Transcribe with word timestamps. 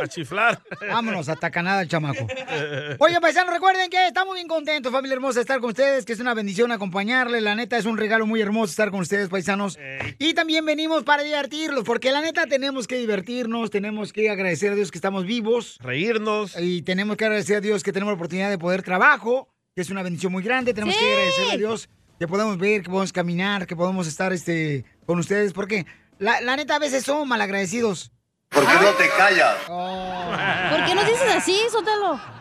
A 0.00 0.06
chiflar. 0.06 0.60
Vámonos 0.88 1.28
hasta 1.28 1.50
Canadá 1.50 1.82
el 1.82 1.88
chamaco. 1.88 2.26
Oye, 2.98 3.20
paisanos, 3.20 3.52
recuerden 3.52 3.90
que 3.90 4.06
estamos 4.06 4.34
bien 4.34 4.46
contentos, 4.46 4.92
familia 4.92 5.14
hermosa, 5.14 5.36
de 5.36 5.40
estar 5.40 5.58
con 5.60 5.70
ustedes, 5.70 6.04
que 6.08 6.14
es 6.14 6.20
una 6.20 6.32
bendición 6.32 6.72
acompañarles. 6.72 7.42
La 7.42 7.54
neta, 7.54 7.76
es 7.76 7.84
un 7.84 7.98
regalo 7.98 8.24
muy 8.24 8.40
hermoso 8.40 8.70
estar 8.70 8.90
con 8.90 9.00
ustedes, 9.00 9.28
paisanos. 9.28 9.78
Y 10.18 10.32
también 10.32 10.64
venimos 10.64 11.04
para 11.04 11.22
divertirlos, 11.22 11.84
porque 11.84 12.12
la 12.12 12.22
neta 12.22 12.46
tenemos 12.46 12.86
que 12.86 12.96
divertirnos, 12.96 13.70
tenemos 13.70 14.14
que 14.14 14.30
agradecer 14.30 14.72
a 14.72 14.74
Dios 14.74 14.90
que 14.90 14.96
estamos 14.96 15.26
vivos. 15.26 15.76
Reírnos. 15.82 16.56
Y 16.58 16.80
tenemos 16.80 17.18
que 17.18 17.26
agradecer 17.26 17.58
a 17.58 17.60
Dios 17.60 17.82
que 17.82 17.92
tenemos 17.92 18.12
la 18.12 18.14
oportunidad 18.14 18.48
de 18.48 18.56
poder 18.56 18.82
trabajo, 18.82 19.50
que 19.76 19.82
es 19.82 19.90
una 19.90 20.02
bendición 20.02 20.32
muy 20.32 20.42
grande. 20.42 20.72
Tenemos 20.72 20.96
que 20.96 21.12
agradecerle 21.12 21.52
a 21.52 21.56
Dios 21.58 21.90
que 22.18 22.26
podemos 22.26 22.56
ver, 22.56 22.80
que 22.80 22.88
podemos 22.88 23.12
caminar, 23.12 23.66
que 23.66 23.76
podemos 23.76 24.06
estar 24.06 24.32
este, 24.32 24.86
con 25.04 25.18
ustedes, 25.18 25.52
porque 25.52 25.84
la, 26.18 26.40
la 26.40 26.56
neta 26.56 26.76
a 26.76 26.78
veces 26.78 27.04
somos 27.04 27.26
malagradecidos. 27.26 28.12
¿Por 28.48 28.66
qué 28.66 28.74
no 28.80 28.92
te 28.92 29.10
callas? 29.10 29.56
¿Por 29.66 30.86
qué 30.86 30.94
nos 30.94 31.06
dices 31.06 31.34
así, 31.36 31.60
Sotelo? 31.70 32.37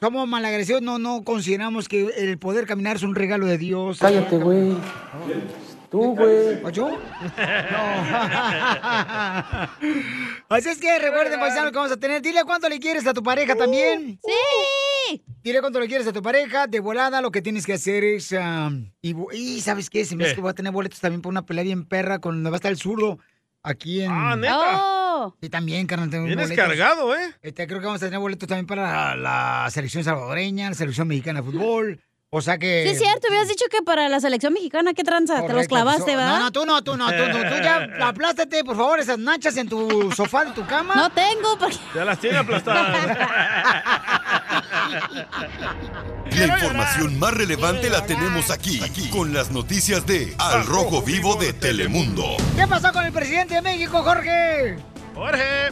Somos 0.00 0.28
malagradecidos, 0.28 0.82
no, 0.82 0.98
no 0.98 1.24
consideramos 1.24 1.88
que 1.88 2.06
el 2.16 2.38
poder 2.38 2.66
caminar 2.66 2.96
es 2.96 3.02
un 3.02 3.14
regalo 3.14 3.46
de 3.46 3.58
Dios. 3.58 3.98
Cállate, 3.98 4.36
güey. 4.38 4.76
Tú, 5.90 6.14
güey. 6.16 6.62
¿O 6.64 6.70
yo? 6.70 6.88
Así 10.48 10.68
es 10.68 10.78
que 10.78 10.98
recuerden, 10.98 11.38
paisanos, 11.40 11.70
que 11.70 11.76
vamos 11.76 11.92
a 11.92 11.96
tener. 11.96 12.20
Dile 12.22 12.42
cuánto 12.44 12.68
le 12.68 12.78
quieres 12.78 13.06
a 13.06 13.14
tu 13.14 13.22
pareja 13.22 13.54
también. 13.54 14.18
¡Sí! 14.24 15.22
Dile 15.42 15.60
cuánto 15.60 15.78
le 15.80 15.86
quieres 15.86 16.06
a 16.08 16.12
tu 16.12 16.22
pareja. 16.22 16.66
De 16.66 16.80
volada, 16.80 17.20
lo 17.20 17.30
que 17.30 17.40
tienes 17.40 17.64
que 17.64 17.74
hacer 17.74 18.02
es. 18.04 18.34
ah, 18.38 18.70
y, 19.00 19.14
y, 19.32 19.60
¿sabes 19.60 19.88
qué? 19.88 20.04
Se 20.04 20.16
me 20.16 20.24
¿Qué? 20.24 20.34
que 20.34 20.40
voy 20.40 20.50
a 20.50 20.54
tener 20.54 20.72
boletos 20.72 21.00
también 21.00 21.22
para 21.22 21.30
una 21.30 21.46
pelea 21.46 21.64
bien 21.64 21.84
perra 21.84 22.18
con 22.18 22.34
donde 22.34 22.50
va 22.50 22.56
a 22.56 22.58
estar 22.58 22.72
el 22.72 22.78
zurdo. 22.78 23.18
Aquí 23.62 24.02
en. 24.02 24.10
Ah, 24.10 24.36
¿neta? 24.36 24.82
Oh. 24.82 25.05
Y 25.40 25.48
también, 25.48 25.86
carnal, 25.86 26.10
tengo 26.10 26.24
Vienes 26.26 26.48
boletos. 26.48 26.66
cargado, 26.66 27.14
¿eh? 27.16 27.34
Este, 27.42 27.66
creo 27.66 27.80
que 27.80 27.86
vamos 27.86 28.02
a 28.02 28.06
tener 28.06 28.18
boletos 28.20 28.48
también 28.48 28.66
para 28.66 29.14
la, 29.14 29.62
la 29.64 29.70
selección 29.70 30.04
salvadoreña, 30.04 30.68
la 30.70 30.74
selección 30.74 31.08
mexicana 31.08 31.40
de 31.42 31.50
fútbol. 31.50 32.00
O 32.28 32.40
sea 32.42 32.58
que. 32.58 32.82
Sí, 32.84 32.90
es 32.90 32.98
cierto, 32.98 33.28
habías 33.28 33.48
dicho 33.48 33.64
que 33.70 33.82
para 33.82 34.08
la 34.08 34.18
selección 34.20 34.52
mexicana, 34.52 34.92
¿qué 34.94 35.04
tranza? 35.04 35.34
Te 35.36 35.40
los 35.42 35.50
Correcto, 35.52 35.74
clavaste, 35.74 36.02
pues, 36.02 36.16
¿verdad? 36.16 36.38
No, 36.38 36.40
no, 36.40 36.52
tú 36.52 36.66
no, 36.66 36.82
tú 36.82 36.96
no, 36.96 37.06
tú, 37.06 37.22
tú, 37.30 37.38
tú 37.38 37.62
ya 37.62 37.88
aplástate, 38.08 38.64
por 38.64 38.76
favor, 38.76 38.98
esas 38.98 39.18
nachas 39.18 39.56
en 39.56 39.68
tu 39.68 40.10
sofá 40.12 40.44
de 40.44 40.50
tu 40.52 40.66
cama. 40.66 40.96
No 40.96 41.08
tengo, 41.10 41.56
porque... 41.56 41.76
Ya 41.94 42.04
las 42.04 42.18
tiene 42.18 42.38
aplastadas. 42.38 43.16
La 46.36 46.46
información 46.46 47.18
más 47.18 47.32
relevante 47.32 47.88
la 47.88 48.04
tenemos 48.04 48.50
aquí, 48.50 48.82
aquí, 48.82 49.08
con 49.08 49.32
las 49.32 49.50
noticias 49.50 50.04
de 50.06 50.34
Al 50.38 50.66
Rojo 50.66 51.00
Vivo 51.00 51.36
de 51.36 51.52
Telemundo. 51.52 52.36
¿Qué 52.56 52.66
pasó 52.66 52.92
con 52.92 53.06
el 53.06 53.12
presidente 53.12 53.54
de 53.54 53.62
México, 53.62 54.02
Jorge? 54.02 54.76
Jorge. 55.16 55.70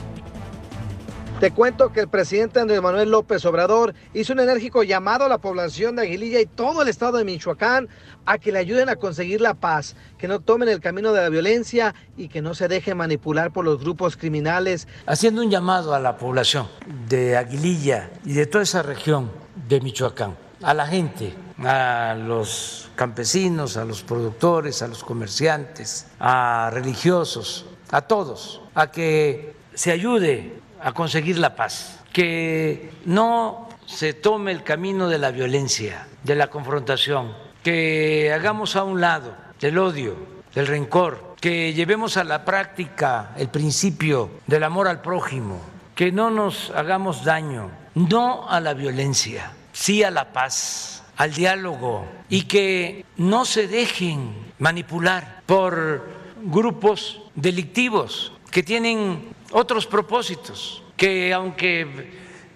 Te 1.38 1.50
cuento 1.50 1.92
que 1.92 2.00
el 2.00 2.08
presidente 2.08 2.60
Andrés 2.60 2.80
Manuel 2.80 3.10
López 3.10 3.44
Obrador 3.44 3.94
hizo 4.14 4.32
un 4.32 4.40
enérgico 4.40 4.82
llamado 4.82 5.26
a 5.26 5.28
la 5.28 5.36
población 5.36 5.96
de 5.96 6.02
Aguililla 6.02 6.40
y 6.40 6.46
todo 6.46 6.80
el 6.80 6.88
estado 6.88 7.18
de 7.18 7.24
Michoacán 7.24 7.88
a 8.24 8.38
que 8.38 8.52
le 8.52 8.60
ayuden 8.60 8.88
a 8.88 8.96
conseguir 8.96 9.42
la 9.42 9.52
paz, 9.52 9.96
que 10.16 10.28
no 10.28 10.40
tomen 10.40 10.70
el 10.70 10.80
camino 10.80 11.12
de 11.12 11.20
la 11.20 11.28
violencia 11.28 11.94
y 12.16 12.28
que 12.28 12.40
no 12.40 12.54
se 12.54 12.68
dejen 12.68 12.96
manipular 12.96 13.52
por 13.52 13.66
los 13.66 13.80
grupos 13.80 14.16
criminales. 14.16 14.88
Haciendo 15.04 15.42
un 15.42 15.50
llamado 15.50 15.94
a 15.94 16.00
la 16.00 16.16
población 16.16 16.66
de 17.10 17.36
Aguililla 17.36 18.10
y 18.24 18.32
de 18.32 18.46
toda 18.46 18.64
esa 18.64 18.82
región 18.82 19.30
de 19.68 19.82
Michoacán, 19.82 20.36
a 20.62 20.72
la 20.72 20.86
gente, 20.86 21.34
a 21.58 22.16
los 22.18 22.88
campesinos, 22.94 23.76
a 23.76 23.84
los 23.84 24.02
productores, 24.02 24.80
a 24.80 24.88
los 24.88 25.04
comerciantes, 25.04 26.06
a 26.18 26.70
religiosos, 26.72 27.66
a 27.94 28.02
todos, 28.02 28.60
a 28.74 28.90
que 28.90 29.54
se 29.72 29.92
ayude 29.92 30.58
a 30.82 30.90
conseguir 30.90 31.38
la 31.38 31.54
paz, 31.54 32.00
que 32.12 32.90
no 33.04 33.68
se 33.86 34.14
tome 34.14 34.50
el 34.50 34.64
camino 34.64 35.08
de 35.08 35.18
la 35.18 35.30
violencia, 35.30 36.08
de 36.24 36.34
la 36.34 36.48
confrontación, 36.48 37.36
que 37.62 38.32
hagamos 38.34 38.74
a 38.74 38.82
un 38.82 39.00
lado 39.00 39.36
del 39.60 39.78
odio, 39.78 40.16
del 40.56 40.66
rencor, 40.66 41.36
que 41.40 41.72
llevemos 41.72 42.16
a 42.16 42.24
la 42.24 42.44
práctica 42.44 43.30
el 43.36 43.48
principio 43.48 44.28
del 44.48 44.64
amor 44.64 44.88
al 44.88 45.00
prójimo, 45.00 45.60
que 45.94 46.10
no 46.10 46.30
nos 46.30 46.70
hagamos 46.70 47.24
daño, 47.24 47.70
no 47.94 48.48
a 48.48 48.58
la 48.58 48.74
violencia, 48.74 49.52
sí 49.72 50.02
a 50.02 50.10
la 50.10 50.32
paz, 50.32 51.04
al 51.16 51.32
diálogo 51.32 52.06
y 52.28 52.42
que 52.42 53.04
no 53.18 53.44
se 53.44 53.68
dejen 53.68 54.34
manipular 54.58 55.42
por 55.46 56.13
grupos 56.44 57.20
delictivos 57.34 58.32
que 58.50 58.62
tienen 58.62 59.34
otros 59.52 59.86
propósitos, 59.86 60.82
que 60.96 61.32
aunque 61.32 62.12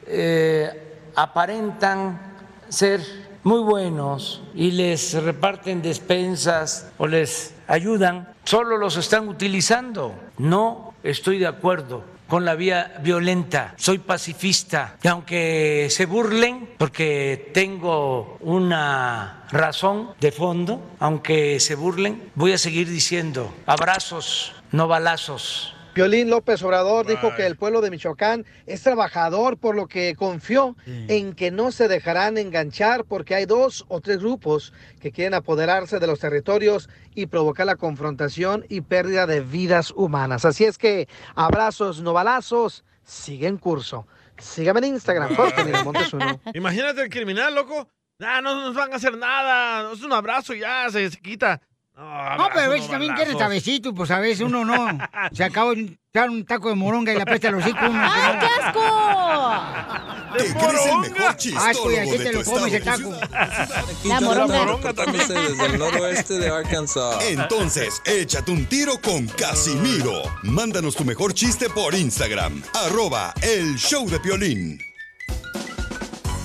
eh, 0.07 0.99
aparentan 1.15 2.21
ser 2.69 3.01
muy 3.43 3.61
buenos 3.61 4.43
y 4.55 4.71
les 4.73 5.15
reparten 5.15 5.83
despensas 5.83 6.91
o 6.99 7.07
les 7.07 7.55
ayudan, 7.67 8.29
solo 8.45 8.77
los 8.77 8.97
están 8.97 9.29
utilizando. 9.29 10.15
No 10.39 10.95
estoy 11.03 11.39
de 11.39 11.47
acuerdo 11.47 12.18
con 12.29 12.45
la 12.45 12.55
vía 12.55 12.95
violenta, 13.03 13.75
soy 13.77 13.99
pacifista 13.99 14.97
y 15.03 15.09
aunque 15.09 15.89
se 15.91 16.07
burlen, 16.07 16.71
porque 16.79 17.51
tengo 17.55 18.37
una 18.41 19.47
razón 19.51 20.11
de 20.21 20.31
fondo, 20.31 20.83
aunque 21.01 21.59
se 21.59 21.75
burlen, 21.75 22.31
voy 22.35 22.53
a 22.53 22.59
seguir 22.59 22.89
diciendo 22.89 23.53
abrazos, 23.67 24.53
no 24.71 24.87
balazos. 24.89 25.75
Violín 25.99 26.31
López 26.31 26.63
Obrador 26.63 27.09
dijo 27.09 27.35
que 27.35 27.45
el 27.45 27.57
pueblo 27.57 27.81
de 27.81 27.91
Michoacán 27.91 28.47
es 28.67 28.85
trabajador, 28.85 29.59
por 29.59 29.75
lo 29.75 29.89
que 29.89 30.15
confió 30.15 30.77
en 30.87 31.33
que 31.33 31.51
no 31.51 31.73
se 31.73 31.89
dejarán 31.89 32.39
enganchar 32.39 33.05
porque 33.05 33.35
hay 33.35 33.47
dos 33.47 33.85
o 33.89 34.01
tres 34.01 34.19
grupos 34.19 34.73
que 35.01 35.11
quieren 35.11 35.35
apoderarse 35.35 35.99
de 35.99 36.07
los 36.07 36.21
territorios 36.21 36.89
y 37.17 37.27
provocar 37.27 37.67
la 37.67 37.75
confrontación 37.75 38.65
y 38.69 38.83
pérdida 38.83 39.27
de 39.27 39.41
vidas 39.41 39.91
humanas. 39.91 40.45
Así 40.45 40.65
es 40.65 40.79
que 40.79 41.09
abrazos, 41.35 42.01
no 42.01 42.13
balazos, 42.13 42.85
sigue 43.03 43.49
en 43.49 43.57
curso. 43.57 44.07
Sígame 44.37 44.79
en 44.79 44.95
Instagram, 44.95 45.35
Jorge 45.35 45.65
Miramontes 45.65 46.13
uno. 46.13 46.41
Imagínate 46.55 47.03
el 47.03 47.11
criminal, 47.11 47.57
loco. 47.57 47.89
Ah, 48.21 48.41
no 48.41 48.55
nos 48.55 48.77
van 48.77 48.93
a 48.93 48.97
hacer 48.97 49.19
nada. 49.19 49.93
Es 49.93 50.05
un 50.05 50.13
abrazo 50.13 50.55
y 50.55 50.61
ya, 50.61 50.89
se, 50.91 51.11
se 51.11 51.19
quita. 51.19 51.61
No, 51.99 52.49
pero 52.55 52.67
a 52.67 52.69
veces 52.69 52.89
también 52.89 53.13
quieren 53.15 53.37
sabecito, 53.37 53.93
pues 53.93 54.13
a 54.13 54.21
veces 54.21 54.43
uno 54.43 54.65
no. 54.65 54.99
Se 55.33 55.43
acaba 55.43 55.75
de 55.75 55.99
echar 56.15 56.31
un 56.31 56.45
taco 56.45 56.69
de 56.69 56.77
moronga 56.77 57.13
y 57.13 57.17
le 57.17 57.23
apesta 57.23 57.51
los 57.51 57.65
hocico 57.65 57.81
uno. 57.91 58.01
¡Ay, 58.01 58.39
qué 58.39 58.47
asco! 58.63 60.33
¿Te 60.39 60.45
crees 60.55 60.87
el 60.87 60.99
mejor 60.99 61.37
chistólogo 61.37 61.71
Asco, 61.71 61.91
y 61.91 61.97
aquí 61.97 62.11
de 62.11 62.19
te 62.19 62.31
tu 62.31 62.39
lo 62.39 62.45
come 62.45 62.69
ese 62.69 62.77
estado 62.77 63.19
taco. 63.19 64.05
La 64.05 64.21
moronga. 64.21 64.65
Reportándose 64.65 65.33
desde 65.33 65.67
el 65.67 65.79
noroeste 65.79 66.35
de 66.35 66.49
Arkansas. 66.49 67.25
Entonces, 67.25 68.01
échate 68.05 68.53
un 68.53 68.67
tiro 68.67 69.01
con 69.03 69.27
Casimiro. 69.27 70.23
Mándanos 70.45 70.95
tu 70.95 71.05
mejor 71.05 71.35
chiste 71.35 71.69
por 71.69 71.97
Instagram. 71.97 72.63
Arroba 72.75 73.35
el 73.43 73.77
show 73.77 74.09
de 74.09 74.21
Piolín. 74.21 74.79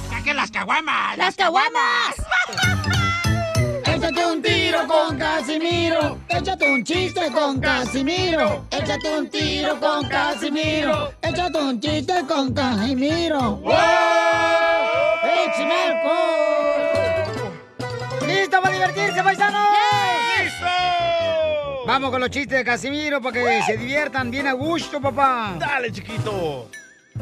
¡Saquen 0.10 0.36
las 0.36 0.50
caguamas! 0.50 1.16
¡Las 1.18 1.36
caguamas! 1.36 3.03
Échate 4.04 4.26
un 4.26 4.42
tiro 4.42 4.86
con 4.86 5.18
Casimiro. 5.18 6.20
Échate 6.28 6.70
un 6.70 6.84
chiste 6.84 7.32
con 7.32 7.62
Casimiro. 7.62 8.66
Échate 8.70 9.18
un 9.18 9.30
tiro 9.30 9.80
con 9.80 10.10
Casimiro. 10.10 11.14
Échate 11.22 11.58
un 11.58 11.80
chiste 11.80 12.14
con 12.28 12.54
Casimiro. 12.54 13.56
¡Wow! 13.56 13.72
¡Échame! 15.24 16.04
¡Listo 18.28 18.62
para 18.62 18.74
divertirse, 18.74 19.24
paisanos! 19.24 19.70
¡Listo! 20.38 20.66
Vamos 21.88 22.12
con 22.12 22.20
los 22.20 22.30
chistes 22.30 22.58
de 22.58 22.66
Casimiro 22.66 23.22
para 23.22 23.40
que 23.40 23.64
se 23.64 23.78
diviertan 23.78 24.30
bien 24.30 24.48
a 24.48 24.52
gusto, 24.52 25.00
papá. 25.00 25.56
Dale, 25.58 25.94
chiquito. 25.94 26.70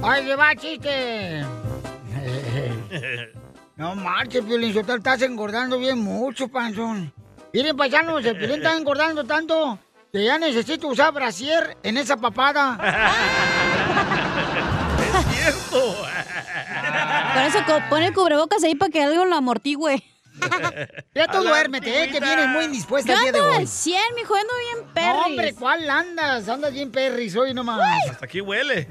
¡Ahí 0.01 0.25
le 0.25 0.36
va, 0.36 0.56
chiste! 0.56 1.45
No 3.81 3.95
marches, 3.95 4.44
Piolín 4.45 4.72
Sotelo, 4.75 5.00
estás 5.00 5.24
engordando 5.24 5.80
bien 5.80 5.98
mucho, 5.98 6.48
panzón. 6.48 7.12
Miren, 7.51 7.75
paisanos, 7.75 8.24
el 8.24 8.38
Piolín 8.38 8.57
está 8.57 8.78
engordando 8.78 9.24
tanto 9.24 9.80
que 10.12 10.24
ya 10.24 10.38
necesito 10.38 10.88
usar 10.88 11.12
brasier 11.12 11.75
en 11.81 11.98
esa 11.98 12.16
papada. 12.16 12.78
Es 15.01 15.25
cierto. 15.36 15.95
Por 17.33 17.42
eso 17.48 17.57
co- 17.66 17.81
pone 17.89 18.06
el 18.07 18.13
cubrebocas 18.13 18.63
ahí 18.63 18.75
para 18.75 18.92
que 18.92 19.04
algo 19.04 19.25
lo 19.25 19.36
amortigüe. 19.36 20.01
Ya 21.16 21.27
tú 21.27 21.42
duérmete, 21.44 22.04
eh, 22.04 22.10
que 22.12 22.19
vienes 22.19 22.48
muy 22.50 22.66
indispuesta 22.66 23.12
Yo 23.12 23.18
el 23.18 23.24
día 23.24 23.31
de 23.31 23.39
ando 23.39 23.50
hoy. 23.51 23.57
al 23.57 23.68
100, 23.68 24.01
mijo, 24.16 24.36
ando 24.36 24.54
bien 24.60 24.77
No, 24.88 24.94
perris. 24.94 25.25
hombre, 25.25 25.54
¿cuál 25.56 25.89
andas? 25.89 26.48
Andas 26.48 26.72
bien 26.72 26.92
perris 26.92 27.36
hoy 27.36 27.54
nomás. 27.56 27.81
Hasta 28.12 28.25
aquí 28.25 28.42
huele. 28.42 28.88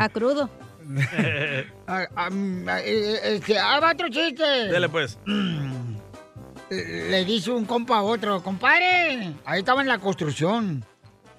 A 0.00 0.08
crudo. 0.08 0.48
ah, 1.86 2.06
ah, 2.14 2.30
mm, 2.30 2.68
ah, 2.68 2.80
eh, 2.80 3.36
este, 3.36 3.58
ah, 3.58 3.80
va 3.80 3.92
otro 3.92 4.08
chiste. 4.08 4.42
Dele, 4.42 4.88
pues. 4.88 5.18
Le 6.70 7.24
dice 7.24 7.52
un 7.52 7.64
compa 7.64 7.98
a 7.98 8.02
otro, 8.02 8.42
compadre, 8.42 9.32
ahí 9.44 9.60
estaba 9.60 9.82
en 9.82 9.88
la 9.88 9.98
construcción. 9.98 10.84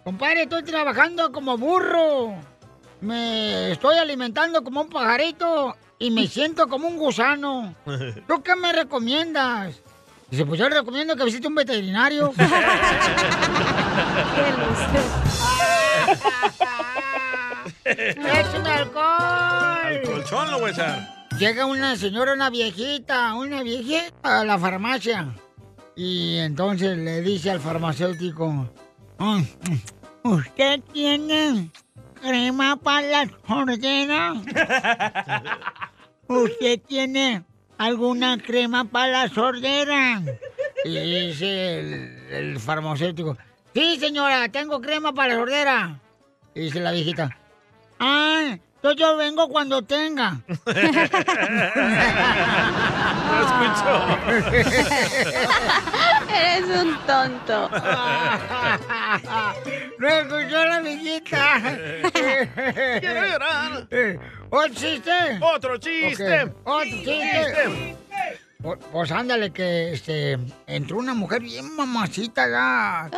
Compadre, 0.05 0.43
estoy 0.43 0.63
trabajando 0.63 1.33
como 1.33 1.57
burro. 1.57 2.35
Me 3.01 3.71
estoy 3.71 3.97
alimentando 3.97 4.63
como 4.63 4.81
un 4.81 4.89
pajarito 4.89 5.75
y 5.99 6.11
me 6.11 6.27
siento 6.27 6.69
como 6.69 6.87
un 6.87 6.97
gusano. 6.97 7.75
¿Tú 8.25 8.41
qué 8.41 8.55
me 8.55 8.71
recomiendas? 8.71 9.81
Dice, 10.29 10.45
pues 10.45 10.59
yo 10.59 10.69
le 10.69 10.75
recomiendo 10.75 11.15
que 11.15 11.25
visite 11.25 11.47
un 11.47 11.55
veterinario. 11.55 12.33
¡Échame 17.89 18.69
Al 18.69 18.81
alcohol! 18.81 20.01
colchón 20.13 20.51
lo 20.51 20.59
voy 20.59 20.69
a 20.69 20.73
echar. 20.73 21.27
Llega 21.39 21.65
una 21.65 21.95
señora, 21.95 22.33
una 22.33 22.49
viejita, 22.49 23.33
una 23.35 23.61
viejita 23.63 24.41
a 24.41 24.45
la 24.45 24.57
farmacia. 24.57 25.33
Y 25.95 26.37
entonces 26.37 26.97
le 26.97 27.21
dice 27.21 27.51
al 27.51 27.59
farmacéutico, 27.59 28.69
"Mm, 29.19 29.41
¿usted 30.23 30.81
tiene 30.93 31.69
crema 32.21 32.75
para 32.77 33.07
la 33.07 33.29
sordera? 33.47 34.33
¿Usted 36.27 36.79
tiene 36.87 37.43
alguna 37.77 38.37
crema 38.37 38.83
para 38.85 39.23
la 39.23 39.29
sordera? 39.29 40.21
Y 40.85 40.89
dice 41.29 41.79
el, 41.79 42.27
el 42.31 42.59
farmacéutico, 42.59 43.37
sí 43.73 43.97
señora, 43.99 44.49
tengo 44.49 44.81
crema 44.81 45.13
para 45.13 45.33
la 45.33 45.39
sordera. 45.39 45.99
Y 46.53 46.61
dice 46.61 46.79
la 46.79 46.91
viejita, 46.91 47.37
ah, 47.99 48.57
entonces 48.75 48.99
yo 48.99 49.17
vengo 49.17 49.49
cuando 49.49 49.81
tenga. 49.81 50.39
No 53.27 53.41
escucho. 53.41 53.91
Eres 56.33 56.65
un 56.81 56.97
tonto. 57.05 57.69
¡No 59.99 60.07
escuchó 60.07 60.65
la 60.65 60.79
viejita! 60.81 61.61
Quiero 62.99 63.27
llorar. 63.27 63.87
¿Otro 64.49 64.73
chiste? 64.73 65.11
Otro 65.41 65.77
chiste. 65.77 66.43
Ok, 66.43 66.51
Otro 66.63 66.89
chiste. 66.89 67.95
Pues, 68.61 68.79
pues 68.91 69.11
ándale, 69.11 69.51
que 69.51 69.93
este, 69.93 70.37
entró 70.65 70.97
una 70.97 71.13
mujer 71.13 71.41
bien 71.43 71.75
mamacita 71.75 72.49
ya, 72.49 73.01
a, 73.05 73.09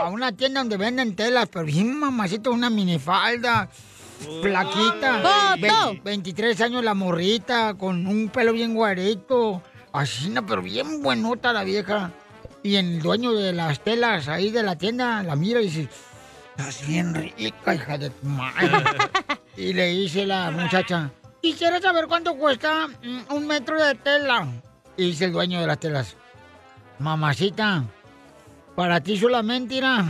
a 0.00 0.08
una 0.08 0.32
tienda 0.32 0.58
donde 0.60 0.76
venden 0.76 1.14
telas, 1.14 1.48
pero 1.48 1.64
bien 1.64 1.96
mamacita, 1.98 2.50
una 2.50 2.68
minifalda, 2.68 3.68
flaquita, 4.42 5.20
¡Foto! 5.22 5.60
ve- 5.94 6.00
23 6.04 6.60
años 6.60 6.84
la 6.84 6.94
morrita, 6.94 7.74
con 7.74 8.06
un 8.06 8.28
pelo 8.28 8.52
bien 8.52 8.74
guarito, 8.74 9.62
así, 9.92 10.28
no, 10.30 10.44
pero 10.46 10.62
bien 10.62 11.02
buenota 11.02 11.52
la 11.52 11.64
vieja. 11.64 12.10
Y 12.62 12.76
el 12.76 13.00
dueño 13.00 13.32
de 13.32 13.52
las 13.52 13.80
telas 13.82 14.28
ahí 14.28 14.50
de 14.50 14.62
la 14.62 14.76
tienda 14.76 15.22
la 15.22 15.34
mira 15.36 15.60
y 15.60 15.64
dice, 15.64 15.88
estás 16.56 16.86
bien 16.86 17.12
rica, 17.14 17.74
hija 17.74 17.98
de 17.98 18.10
tu 18.10 18.26
madre. 18.26 18.68
y 19.56 19.72
le 19.72 19.86
dice 19.88 20.24
la 20.26 20.50
muchacha, 20.50 21.10
quisiera 21.40 21.80
saber 21.80 22.06
cuánto 22.06 22.36
cuesta 22.36 22.86
mm, 22.86 23.32
un 23.34 23.46
metro 23.46 23.82
de 23.82 23.94
tela. 23.96 24.46
Y 24.96 25.06
dice 25.06 25.24
el 25.24 25.32
dueño 25.32 25.60
de 25.60 25.66
las 25.66 25.80
telas, 25.80 26.16
mamacita, 26.98 27.84
para 28.76 29.00
ti 29.00 29.16
solamente 29.18 29.74
irá 29.76 30.04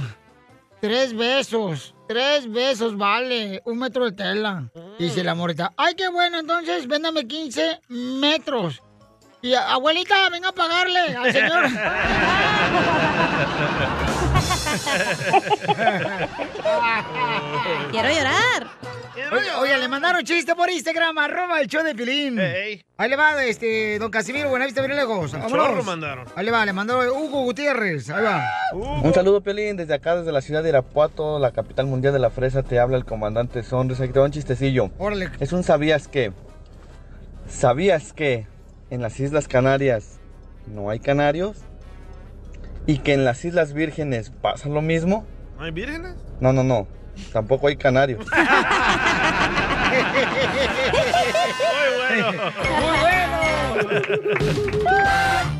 tres 0.80 1.16
besos. 1.16 1.94
Tres 2.12 2.46
besos 2.52 2.98
vale 2.98 3.62
un 3.64 3.78
metro 3.78 4.04
de 4.04 4.12
tela. 4.12 4.64
Y 4.98 5.04
dice 5.04 5.24
la 5.24 5.34
morita, 5.34 5.72
ay, 5.78 5.94
qué 5.94 6.08
bueno, 6.08 6.40
entonces 6.40 6.86
véndame 6.86 7.26
15 7.26 7.80
metros. 7.88 8.82
Y 9.40 9.54
abuelita, 9.54 10.28
venga 10.28 10.50
a 10.50 10.52
pagarle 10.52 11.16
al 11.16 11.32
señor. 11.32 11.64
Quiero 17.90 18.08
llorar. 18.08 18.66
Oye, 19.30 19.50
oye, 19.60 19.78
le 19.78 19.88
mandaron 19.88 20.24
chiste 20.24 20.54
por 20.54 20.70
Instagram, 20.70 21.18
arroba 21.18 21.60
el 21.60 21.66
show 21.66 21.84
de 21.84 21.94
Pilín. 21.94 22.38
Ey. 22.38 22.82
Ahí 22.96 23.10
le 23.10 23.16
va, 23.16 23.42
este, 23.44 23.98
don 23.98 24.10
Casimiro, 24.10 24.48
Buenavista, 24.48 24.80
bien 24.82 24.96
lejos. 24.96 25.32
Vámonos. 25.32 25.66
chorro 25.66 25.82
mandaron. 25.82 26.26
Ahí 26.34 26.46
le 26.46 26.50
va, 26.50 26.64
le 26.64 26.72
mandó 26.72 26.98
Hugo 26.98 27.42
Gutiérrez. 27.42 28.08
Ahí 28.10 28.24
va. 28.24 28.42
Un 28.72 29.12
saludo, 29.12 29.42
Pelín, 29.42 29.76
desde 29.76 29.94
acá, 29.94 30.16
desde 30.16 30.32
la 30.32 30.40
ciudad 30.40 30.62
de 30.62 30.70
Irapuato, 30.70 31.38
la 31.38 31.52
capital 31.52 31.86
mundial 31.86 32.14
de 32.14 32.20
la 32.20 32.30
fresa, 32.30 32.62
te 32.62 32.78
habla 32.78 32.96
el 32.96 33.04
comandante 33.04 33.62
Sonres. 33.62 34.00
Aquí 34.00 34.12
te 34.12 34.18
va 34.18 34.24
un 34.24 34.32
chistecillo. 34.32 34.90
Órale. 34.98 35.30
Es 35.40 35.52
un 35.52 35.62
sabías 35.62 36.08
que. 36.08 36.32
¿Sabías 37.48 38.12
que 38.12 38.46
en 38.90 39.02
las 39.02 39.20
Islas 39.20 39.46
Canarias 39.46 40.18
no 40.66 40.88
hay 40.88 41.00
canarios? 41.00 41.58
¿Y 42.86 42.98
que 42.98 43.14
en 43.14 43.24
las 43.24 43.44
Islas 43.44 43.72
Vírgenes 43.72 44.30
pasa 44.42 44.68
lo 44.68 44.82
mismo? 44.82 45.24
¿No 45.56 45.64
hay 45.64 45.70
vírgenes? 45.70 46.16
No, 46.40 46.52
no, 46.52 46.64
no. 46.64 46.88
Tampoco 47.32 47.68
hay 47.68 47.76
canarios. 47.76 48.24
Muy 48.32 48.46
bueno. 52.00 52.42
Muy 52.80 52.98
bueno. 53.00 53.38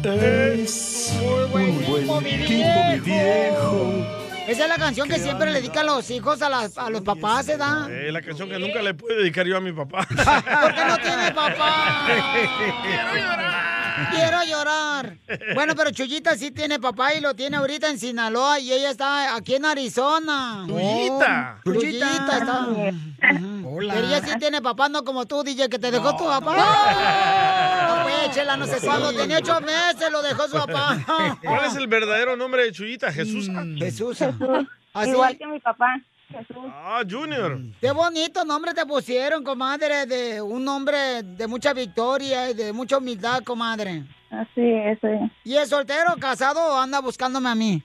Es 0.05 1.19
Muy 1.51 1.63
un 1.65 1.87
buen 2.09 2.25
tipo, 2.25 2.85
mi 2.91 3.01
viejo. 3.01 4.07
Esa 4.49 4.65
es 4.65 4.69
la 4.69 4.77
canción 4.77 5.09
que 5.09 5.19
siempre 5.19 5.51
le 5.51 5.61
dedican 5.61 5.87
los 5.87 6.11
hijos 6.11 6.43
a, 6.43 6.49
las, 6.49 6.77
a 6.77 6.91
los 6.91 7.03
papás, 7.03 7.47
¿se 7.47 7.57
da? 7.57 7.87
Eh, 7.89 8.11
la 8.11 8.21
canción 8.21 8.49
que 8.49 8.59
nunca 8.59 8.83
le 8.83 8.93
pude 8.93 9.15
dedicar 9.17 9.47
yo 9.47 9.57
a 9.57 9.61
mi 9.61 9.73
papá. 9.73 10.05
Porque 10.09 10.85
no 10.85 10.99
tiene 10.99 11.31
papá. 11.33 12.07
Quiero 12.83 13.15
llorar. 13.15 13.72
Quiero 14.11 14.43
llorar. 14.45 15.19
Bueno, 15.55 15.75
pero 15.77 15.91
Chuyita 15.91 16.37
sí 16.37 16.51
tiene 16.51 16.79
papá 16.81 17.15
y 17.15 17.21
lo 17.21 17.35
tiene 17.35 17.57
ahorita 17.57 17.89
en 17.89 17.99
Sinaloa 17.99 18.59
y 18.59 18.73
ella 18.73 18.91
está 18.91 19.37
aquí 19.37 19.55
en 19.55 19.65
Arizona. 19.65 20.65
Chuyita. 20.67 21.61
Oh, 21.65 21.73
Chuyita 21.73 22.39
está. 22.39 22.67
Hola. 23.65 23.95
Pero 23.95 24.07
ella 24.07 24.23
sí 24.23 24.39
tiene 24.39 24.61
papá, 24.61 24.89
no 24.89 25.05
como 25.05 25.27
tú, 25.27 25.43
DJ, 25.43 25.69
que 25.69 25.79
te 25.79 25.91
dejó 25.91 26.17
tu 26.17 26.25
papá. 26.25 26.57
No, 27.89 28.03
pues, 28.03 28.31
chela, 28.35 28.57
no 28.57 28.67
sé 28.67 28.81
cuándo. 28.81 29.13
Tenía 29.13 29.39
ocho 29.39 29.61
meses, 29.61 30.11
lo 30.11 30.23
dejó 30.23 30.49
su 30.49 30.57
papá. 30.57 31.39
¿Cuál 31.43 31.65
es 31.67 31.77
el 31.77 31.87
verdadero 31.87 32.37
nombre 32.37 32.65
de 32.65 32.73
Chuyita? 32.73 33.13
Jesús. 33.13 33.49
Jesús. 33.79 34.19
Así. 34.95 35.11
Igual 35.11 35.39
que 35.39 35.47
mi 35.47 35.59
papá, 35.61 36.01
Jesús. 36.33 36.65
Ah, 36.69 37.03
Junior. 37.09 37.61
Qué 37.81 37.91
bonito 37.93 38.45
nombre 38.45 38.75
te 38.75 38.85
pusieron, 38.87 39.45
comadre, 39.45 40.07
de 40.07 40.41
un 40.41 40.65
nombre 40.65 41.23
de 41.23 41.47
mucha 41.47 41.73
victoria 41.73 42.51
y 42.51 42.55
de 42.55 42.73
mucha 42.73 42.99
humildad, 42.99 43.43
comadre. 43.45 44.05
Así 44.31 44.63
es. 44.63 44.99
sí. 45.01 45.31
¿Y 45.45 45.57
es 45.57 45.69
soltero, 45.69 46.17
casado 46.19 46.61
o 46.75 46.79
anda 46.81 47.01
buscándome 47.01 47.49
a 47.51 47.55
mí? 47.55 47.83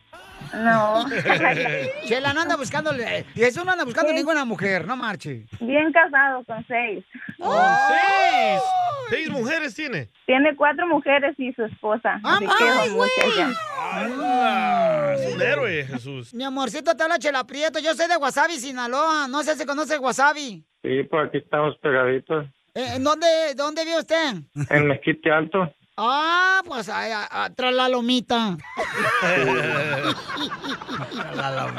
No. 0.53 1.05
Chela 2.07 2.33
no 2.33 2.41
anda 2.41 2.55
buscándole. 2.55 3.25
Jesús 3.33 3.65
no 3.65 3.71
anda 3.71 3.83
buscando 3.85 4.13
ninguna 4.13 4.45
mujer, 4.45 4.85
no 4.87 4.95
marche. 4.95 5.45
Bien 5.59 5.91
casado 5.91 6.43
con 6.45 6.65
seis. 6.67 7.03
¡Con 7.37 7.57
seis! 7.87 8.61
¿Seis 9.09 9.29
mujeres 9.29 9.73
tiene? 9.75 10.09
Tiene 10.25 10.55
cuatro 10.55 10.87
mujeres 10.87 11.35
y 11.37 11.53
su 11.53 11.63
esposa. 11.63 12.19
Que 12.39 12.47
¡Ay, 12.59 13.31
ya. 13.37 13.49
¡Hala! 13.91 15.13
Es 15.15 15.33
un 15.35 15.41
héroe, 15.41 15.85
Jesús. 15.85 16.33
Mi 16.33 16.43
amorcito, 16.43 16.95
te 16.95 17.03
habla 17.03 17.19
Chela 17.19 17.45
Prieto. 17.45 17.79
Yo 17.79 17.93
soy 17.93 18.07
de 18.07 18.17
Wasabi, 18.17 18.53
Sinaloa. 18.57 19.27
No 19.27 19.43
sé 19.43 19.55
si 19.55 19.65
conoce 19.65 19.97
Wasabi. 19.97 20.65
Sí, 20.81 21.03
pues 21.09 21.27
aquí 21.27 21.37
estamos 21.37 21.77
pegaditos. 21.81 22.45
Eh, 22.75 22.95
¿En 22.95 23.03
dónde, 23.03 23.27
dónde 23.55 23.83
vive 23.85 23.99
usted? 23.99 24.35
En 24.69 24.87
Mezquite 24.87 25.31
Alto. 25.31 25.73
Ah, 25.97 26.61
pues 26.65 26.89
ahí, 26.89 27.11
a- 27.11 27.27
a- 27.45 27.49
tras 27.49 27.73
la 27.73 27.89
lomita. 27.89 28.55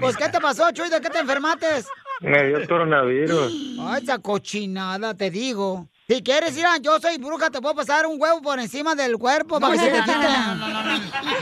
Pues, 0.00 0.16
¿qué 0.16 0.28
te 0.28 0.40
pasó, 0.40 0.70
Chuy? 0.72 0.88
¿De 0.90 1.00
qué 1.00 1.08
te 1.10 1.18
enfermaste? 1.20 1.66
Me 2.20 2.48
dio 2.48 2.66
coronavirus. 2.66 3.52
Ay, 3.80 4.02
esa 4.02 4.18
cochinada, 4.18 5.14
te 5.14 5.30
digo. 5.30 5.86
Si 6.08 6.22
quieres 6.22 6.56
ir 6.56 6.64
a 6.64 6.78
yo 6.78 6.98
soy 7.00 7.18
bruja, 7.18 7.50
te 7.50 7.60
puedo 7.60 7.74
pasar 7.74 8.06
un 8.06 8.18
huevo 8.18 8.40
por 8.40 8.58
encima 8.58 8.94
del 8.94 9.18
cuerpo 9.18 9.60
para 9.60 9.74
que 9.74 9.78
se 9.78 9.90
te. 9.90 10.00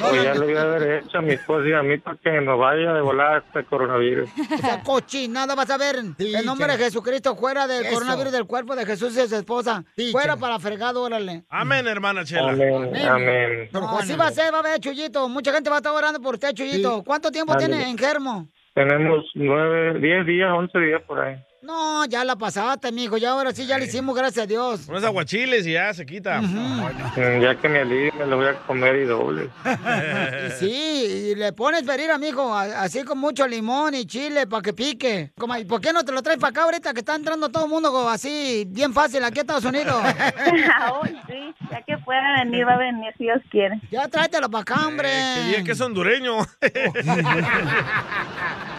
Pues 0.00 0.22
ya 0.24 0.34
lo 0.34 0.50
iba 0.50 0.60
a 0.60 0.64
haber 0.64 1.04
hecho 1.04 1.18
a 1.18 1.22
mi 1.22 1.34
esposa 1.34 1.68
y 1.68 1.72
a 1.72 1.84
mí 1.84 1.98
para 1.98 2.16
que 2.16 2.40
nos 2.40 2.58
vaya 2.58 2.92
de 2.92 3.00
volar 3.00 3.44
este 3.46 3.64
coronavirus. 3.64 4.28
Esa 4.50 4.82
cochinada, 4.82 5.54
vas 5.54 5.70
a 5.70 5.78
ver. 5.78 5.98
el 6.18 6.44
nombre 6.44 6.66
de 6.66 6.78
Jesucristo 6.78 7.36
fuera 7.36 7.68
del 7.68 7.88
coronavirus 7.94 8.32
del 8.32 8.46
cuerpo 8.46 8.74
de 8.74 8.84
Jesús 8.84 9.16
y 9.16 9.28
su 9.28 9.36
esposa. 9.36 9.84
Fuera 10.10 10.36
para 10.36 10.58
fregado, 10.58 11.00
órale. 11.00 11.44
Amén, 11.48 11.86
hermana 11.86 12.24
Chela. 12.24 12.50
Amén, 12.50 13.06
amén. 13.06 13.68
No, 13.70 13.96
así 13.96 14.16
va 14.16 14.26
a 14.26 14.32
ser, 14.32 14.52
va 14.52 14.58
a 14.58 14.62
ver, 14.62 14.80
Chuyito. 14.80 15.28
Mucha 15.28 15.52
gente 15.52 15.70
va 15.70 15.76
a 15.76 15.78
estar 15.78 15.92
orando 15.92 16.20
por 16.20 16.34
usted, 16.34 16.52
Chuyito. 16.52 17.04
¿Cuánto 17.04 17.30
tiempo 17.30 17.52
Ándale. 17.52 17.72
tiene 17.76 17.88
en 17.88 17.96
Germo? 17.96 18.48
Tenemos 18.74 19.24
nueve, 19.34 20.00
diez 20.00 20.26
días, 20.26 20.50
once 20.52 20.76
días 20.80 21.02
por 21.06 21.20
ahí. 21.20 21.36
No, 21.66 22.04
ya 22.04 22.24
la 22.24 22.36
pasaste, 22.36 22.92
mijo. 22.92 23.16
Ya 23.16 23.30
ahora 23.30 23.52
sí, 23.52 23.66
ya 23.66 23.76
le 23.76 23.86
hicimos, 23.86 24.14
gracias 24.16 24.44
a 24.44 24.46
Dios. 24.46 24.86
Unos 24.88 25.02
aguachiles 25.02 25.66
y 25.66 25.72
ya 25.72 25.92
se 25.92 26.06
quita. 26.06 26.40
Mm, 26.40 27.40
Ya 27.42 27.56
que 27.56 27.68
me 27.68 27.80
alivie, 27.80 28.12
me 28.12 28.24
lo 28.26 28.36
voy 28.36 28.46
a 28.46 28.54
comer 28.66 28.94
y 28.96 29.04
doble. 29.04 29.50
Y 30.46 30.50
sí, 30.60 31.30
y 31.32 31.34
le 31.34 31.52
pones 31.52 31.82
pedir 31.82 32.10
a 32.12 32.18
mi 32.18 32.28
hijo, 32.28 32.54
a- 32.54 32.82
así 32.82 33.02
con 33.02 33.18
mucho 33.18 33.46
limón 33.48 33.94
y 33.94 34.06
chile 34.06 34.46
para 34.46 34.62
que 34.62 34.72
pique. 34.72 35.32
Como, 35.36 35.56
¿y 35.56 35.64
¿Por 35.64 35.80
qué 35.80 35.92
no 35.92 36.04
te 36.04 36.12
lo 36.12 36.22
traes 36.22 36.38
para 36.38 36.50
acá 36.50 36.62
ahorita 36.62 36.92
que 36.94 37.00
está 37.00 37.16
entrando 37.16 37.48
todo 37.48 37.64
el 37.64 37.70
mundo 37.70 38.08
así, 38.08 38.64
bien 38.68 38.92
fácil 38.92 39.24
aquí 39.24 39.38
a 39.40 39.42
Estados 39.42 39.64
Unidos? 39.64 40.00
Sí, 41.26 41.54
ya 41.70 41.82
que 41.82 41.98
pueda 41.98 42.44
venir, 42.44 42.66
va 42.66 42.74
a 42.74 42.78
venir 42.78 43.12
si 43.18 43.24
Dios 43.24 43.40
quiere. 43.50 43.80
Ya 43.90 44.06
tráetelo 44.08 44.48
para 44.50 44.62
acá, 44.62 44.86
hombre. 44.86 45.08
Que 45.08 45.42
diga 45.48 45.64
que 45.64 45.72
es 45.72 45.80
hondureño. 45.80 46.36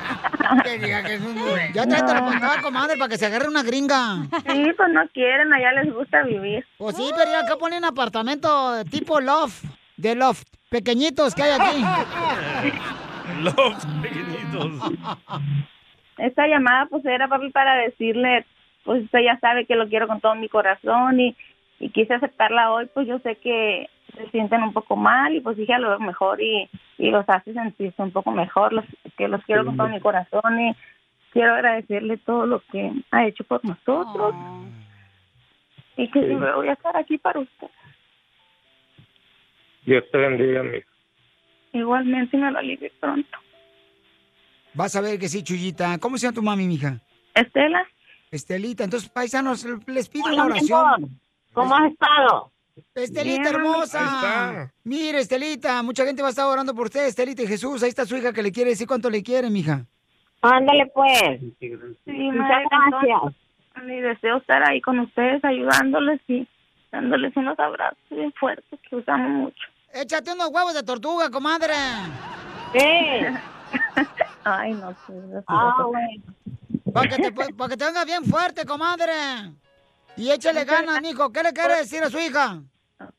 Que 0.64 0.80
diga 0.80 1.04
que 1.04 1.16
es 1.16 1.22
un... 1.22 1.36
Ya 1.74 1.86
tráetelo 1.86 2.20
para 2.26 2.38
acá, 2.38 2.62
comadre, 2.62 2.98
para 2.98 3.10
que 3.10 3.18
se 3.18 3.26
agarre 3.26 3.48
una 3.48 3.64
gringa. 3.64 4.24
Sí, 4.50 4.72
pues 4.76 4.90
no 4.92 5.08
quieren, 5.10 5.54
allá 5.54 5.72
les 5.74 5.94
gusta 5.94 6.24
vivir. 6.24 6.66
Pues 6.78 6.96
sí, 6.96 7.10
pero 7.16 7.38
acá 7.38 7.58
ponen 7.58 7.84
apartamento 7.84 8.84
tipo 8.86 9.20
loft, 9.20 9.64
de 9.98 10.16
loft, 10.16 10.48
pequeñitos 10.70 11.36
que 11.36 11.44
hay 11.44 11.52
aquí. 11.60 11.84
Los 13.42 13.86
pequeñitos. 14.02 14.72
Esta 16.18 16.48
llamada 16.48 16.88
pues 16.88 17.06
era 17.06 17.28
papi 17.28 17.52
para 17.52 17.76
decirle, 17.76 18.46
pues 18.84 19.04
usted 19.04 19.20
ya 19.20 19.38
sabe 19.40 19.66
que 19.66 19.76
lo 19.76 19.88
quiero 19.88 20.08
con 20.08 20.22
todo 20.22 20.36
mi 20.36 20.50
corazón 20.50 21.20
y, 21.20 21.36
y 21.80 21.90
quise 21.90 22.14
aceptarla 22.14 22.72
hoy, 22.72 22.88
pues 22.94 23.08
yo 23.08 23.20
sé 23.20 23.36
que 23.36 23.90
se 24.18 24.30
sienten 24.32 24.64
un 24.64 24.74
poco 24.74 24.96
mal 24.96 25.34
y 25.36 25.42
pues 25.42 25.58
dije 25.58 25.74
a 25.74 25.80
lo 25.80 26.00
mejor 26.00 26.42
y, 26.42 26.70
y 26.98 27.10
los 27.12 27.26
hace 27.30 27.54
sentirse 27.54 28.02
un 28.02 28.12
poco 28.12 28.32
mejor, 28.32 28.74
los, 28.74 28.86
que 29.18 29.28
los 29.28 29.44
quiero 29.46 29.66
con 29.66 29.78
todo 29.78 29.88
mi 29.88 30.00
corazón 30.00 30.60
y 30.60 30.76
quiero 31.32 31.54
agradecerle 31.54 32.18
todo 32.18 32.46
lo 32.46 32.60
que 32.72 32.92
ha 33.12 33.26
hecho 33.28 33.44
por 33.44 33.64
nosotros 33.64 34.34
y 35.98 36.10
que 36.12 36.22
Sí. 36.22 36.28
yo 36.30 36.56
voy 36.56 36.68
a 36.68 36.74
estar 36.74 36.96
aquí 36.98 37.18
para 37.18 37.40
usted. 37.40 37.68
Dios 39.86 40.04
te 40.12 40.18
bendiga, 40.18 40.64
mi 40.64 40.80
Igualmente 41.74 42.38
me 42.38 42.52
lo 42.52 42.60
alivie 42.60 42.92
pronto. 43.00 43.38
Vas 44.74 44.96
a 44.96 45.02
ver 45.02 45.20
que 45.20 45.28
sí, 45.28 45.44
Chuyita. 45.44 45.98
¿Cómo 46.00 46.18
se 46.18 46.28
llama 46.28 46.36
tu 46.36 46.42
mami, 46.44 46.66
mija? 46.68 47.00
Estela. 47.34 47.86
Estelita. 48.32 48.84
Entonces, 48.84 49.10
paisanos, 49.10 49.66
les 49.88 50.10
pido 50.10 50.26
Hola, 50.26 50.36
una 50.36 50.46
oración. 50.46 51.20
¿Cómo 51.54 51.76
has 51.76 51.92
estado? 51.92 52.52
Estelita 52.96 53.50
hermosa. 53.50 54.72
Mire, 54.84 55.20
Estelita, 55.20 55.82
mucha 55.84 56.06
gente 56.06 56.22
va 56.22 56.30
a 56.30 56.32
estar 56.32 56.46
orando 56.46 56.74
por 56.74 56.86
usted, 56.86 57.06
Estelita 57.06 57.44
y 57.44 57.48
Jesús. 57.48 57.84
Ahí 57.84 57.90
está 57.90 58.06
su 58.06 58.16
hija 58.18 58.34
que 58.34 58.44
le 58.44 58.52
quiere 58.52 58.72
decir 58.72 58.88
cuánto 58.88 59.10
le 59.10 59.24
quiere, 59.24 59.50
mija. 59.50 59.86
Ándale 60.42 60.86
pues. 60.94 61.40
Sí, 61.60 61.70
Muchas 61.72 62.36
madre, 62.36 62.66
gracias. 62.92 63.36
Mi 63.84 64.02
deseo 64.02 64.38
estar 64.38 64.68
ahí 64.68 64.82
con 64.82 65.00
ustedes, 65.00 65.44
ayudándoles 65.44 66.20
y 66.28 66.48
dándoles 66.92 67.36
unos 67.36 67.60
abrazos 67.60 67.98
bien 68.10 68.32
fuertes 68.34 68.80
que 68.90 68.96
usamos 68.96 69.30
mucho. 69.30 69.64
Échate 69.94 70.34
unos 70.34 70.50
huevos 70.50 70.74
de 70.74 70.84
tortuga, 70.84 71.30
comadre. 71.30 71.74
Ay, 74.44 74.74
no 74.74 74.92
sé. 74.92 75.14
Ah, 75.48 75.86
Para 76.94 77.10
que, 77.10 77.18
te, 77.22 77.32
pa' 77.32 77.70
que 77.70 77.78
te 77.78 77.86
venga 77.86 78.06
bien 78.06 78.24
fuerte, 78.26 78.66
comadre. 78.66 79.12
Y 80.18 80.32
échale 80.32 80.66
ganas, 80.66 81.02
mijo. 81.02 81.32
¿Qué 81.32 81.44
le 81.44 81.54
quiere 81.54 81.78
decir 81.78 82.04
a 82.04 82.10
su 82.10 82.18
hija? 82.20 82.62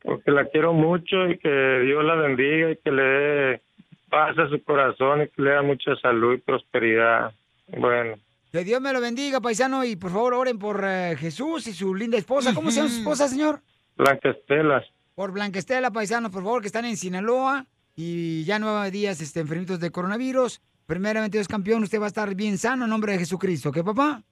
Porque 0.03 0.31
la 0.31 0.45
quiero 0.45 0.73
mucho 0.73 1.27
y 1.29 1.37
que 1.39 1.79
Dios 1.85 2.03
la 2.03 2.15
bendiga 2.15 2.71
y 2.71 2.77
que 2.77 2.91
le 2.91 3.03
dé 3.03 3.61
paz 4.09 4.37
a 4.37 4.49
su 4.49 4.61
corazón 4.63 5.21
y 5.21 5.27
que 5.29 5.41
le 5.41 5.51
dé 5.51 5.61
mucha 5.61 5.95
salud 6.01 6.33
y 6.33 6.37
prosperidad. 6.37 7.31
Bueno, 7.77 8.15
Que 8.51 8.63
Dios 8.63 8.81
me 8.81 8.91
lo 8.91 8.99
bendiga, 8.99 9.39
paisano. 9.39 9.85
Y 9.85 9.95
por 9.95 10.11
favor, 10.11 10.33
oren 10.33 10.59
por 10.59 10.83
eh, 10.85 11.15
Jesús 11.17 11.67
y 11.67 11.73
su 11.73 11.95
linda 11.95 12.17
esposa. 12.17 12.53
¿Cómo 12.53 12.71
se 12.71 12.77
llama 12.77 12.89
su 12.89 12.97
esposa, 12.99 13.27
señor? 13.27 13.61
Blanca 13.95 14.29
Estela. 14.29 14.83
Por 15.15 15.33
Blanquestela, 15.33 15.91
paisanos, 15.91 16.31
por 16.31 16.43
favor, 16.43 16.61
que 16.61 16.67
están 16.67 16.85
en 16.85 16.95
Sinaloa. 16.95 17.65
Y 17.95 18.45
ya 18.45 18.57
nueve 18.57 18.89
días 18.89 19.19
este, 19.19 19.41
enfermitos 19.41 19.79
de 19.79 19.91
coronavirus. 19.91 20.61
Primeramente, 20.85 21.37
Dios 21.37 21.49
campeón, 21.49 21.83
usted 21.83 21.99
va 21.99 22.05
a 22.05 22.07
estar 22.07 22.33
bien 22.35 22.57
sano 22.57 22.85
en 22.85 22.89
nombre 22.89 23.11
de 23.11 23.19
Jesucristo. 23.19 23.71
¿Qué, 23.71 23.83
papá? 23.83 24.23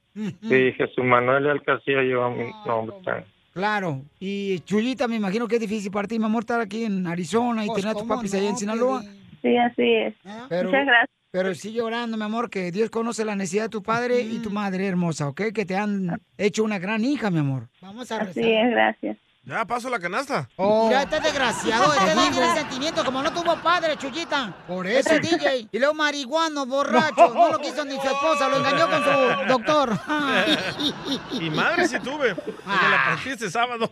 Sí, 0.42 0.72
Jesús 0.74 1.04
Manuel 1.04 1.48
Alcacía 1.48 2.02
lleva 2.02 2.30
mi 2.30 2.46
nombre 2.66 2.96
también. 3.04 3.26
Claro. 3.54 4.02
Y 4.20 4.60
Chuyita, 4.60 5.08
me 5.08 5.16
imagino 5.16 5.48
que 5.48 5.56
es 5.56 5.62
difícil 5.62 5.92
para 5.92 6.08
ti, 6.08 6.20
mi 6.20 6.26
amor, 6.26 6.44
estar 6.44 6.62
aquí 6.62 6.86
en 6.86 7.08
Arizona 7.08 7.64
y 7.64 7.68
Pues, 7.68 7.82
tener 7.82 7.92
a 7.92 7.94
tus 7.94 8.04
¿cómo 8.04 8.16
papis 8.16 8.34
no, 8.34 8.40
allá 8.40 8.50
en 8.50 8.58
Sinaloa. 8.58 9.02
Sí, 9.42 9.58
así 9.58 9.94
es. 9.94 10.14
Pero, 10.50 10.70
Muchas 10.70 10.86
gracias. 10.86 11.10
Pero 11.32 11.54
sigue 11.56 11.82
orando, 11.82 12.18
mi 12.18 12.24
amor, 12.24 12.50
que 12.50 12.72
Dios 12.72 12.90
conoce 12.90 13.26
la 13.26 13.36
necesidad 13.36 13.64
de 13.64 13.70
tu 13.70 13.84
padre 13.84 14.22
y 14.22 14.40
tu 14.42 14.50
madre 14.50 14.88
hermosa, 14.88 15.28
¿ok? 15.28 15.42
Que 15.54 15.66
te 15.66 15.76
han 15.76 16.22
hecho 16.38 16.64
una 16.64 16.80
gran 16.80 17.04
hija, 17.04 17.30
mi 17.30 17.40
amor. 17.40 17.68
Vamos 17.82 18.12
a 18.12 18.22
Así 18.22 18.42
es, 18.42 18.70
gracias. 18.72 19.18
Ya, 19.48 19.64
paso 19.66 19.90
la 19.90 19.98
canasta. 19.98 20.50
Mira, 20.58 21.04
este 21.04 21.22
desgraciado, 21.22 21.94
este 21.94 22.16
no 22.16 22.30
tiene 22.32 22.54
sentimiento, 22.54 23.06
como 23.06 23.22
no 23.24 23.32
tuvo 23.32 23.56
padre, 23.56 23.96
Chuyita. 23.96 24.54
Por 24.68 24.86
eso. 24.86 25.10
Ese 25.10 25.20
DJ. 25.22 25.70
Y 25.72 25.80
luego 25.80 25.94
marihuano, 25.94 26.66
borracho. 26.66 27.34
No 27.34 27.54
lo 27.54 27.60
quiso 27.60 27.86
ni 27.86 27.96
su 27.96 28.08
esposa, 28.08 28.50
lo 28.50 28.58
engañó 28.58 28.90
con 28.90 29.04
su 29.04 29.48
doctor. 29.48 29.98
Y 31.32 31.50
madre 31.50 31.88
sí 31.88 31.98
tuve. 32.00 32.36
Porque 32.36 32.90
la 32.90 33.04
partiste 33.06 33.50
sábado. 33.50 33.90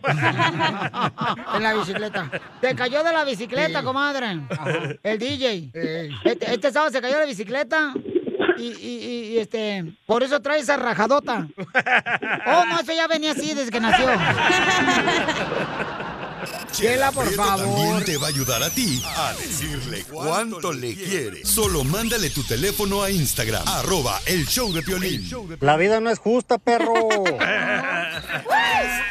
en 1.54 1.62
la 1.62 1.72
bicicleta. 1.72 2.30
Se 2.60 2.74
cayó 2.74 3.02
de 3.02 3.12
la 3.14 3.24
bicicleta, 3.24 3.82
comadre. 3.82 4.42
El 5.02 5.18
DJ. 5.18 5.70
Este, 6.24 6.52
este 6.52 6.70
sábado 6.70 6.92
se 6.92 7.00
cayó 7.00 7.14
de 7.14 7.20
la 7.20 7.26
bicicleta. 7.26 7.94
Y, 8.58 8.62
y- 8.62 8.74
y- 8.80 9.34
y, 9.34 9.38
este, 9.38 9.84
por 10.06 10.22
eso 10.22 10.40
trae 10.40 10.60
esa 10.60 10.76
rajadota. 10.76 11.46
Oh, 12.46 12.64
no, 12.66 12.78
eso 12.80 12.92
ya 12.92 13.06
venía 13.06 13.32
así 13.32 13.54
desde 13.54 13.70
que 13.70 13.80
nació. 13.80 14.06
Chela, 16.72 17.10
por 17.12 17.24
Prieto 17.26 17.42
favor. 17.42 17.64
también 17.66 18.04
te 18.04 18.16
va 18.18 18.26
a 18.26 18.28
ayudar 18.28 18.62
a 18.62 18.70
ti 18.70 19.02
a 19.16 19.32
decirle 19.34 20.04
cuánto 20.10 20.72
le 20.72 20.94
quiere. 20.94 21.44
Solo 21.44 21.84
mándale 21.84 22.30
tu 22.30 22.42
teléfono 22.44 23.02
a 23.02 23.10
Instagram, 23.10 23.66
arroba 23.66 24.20
el 24.26 24.46
show 24.46 24.72
de 24.72 24.82
Piolín. 24.82 25.28
La 25.60 25.76
vida 25.76 26.00
no 26.00 26.10
es 26.10 26.18
justa, 26.18 26.58
perro. 26.58 26.94
Esto 27.24 27.40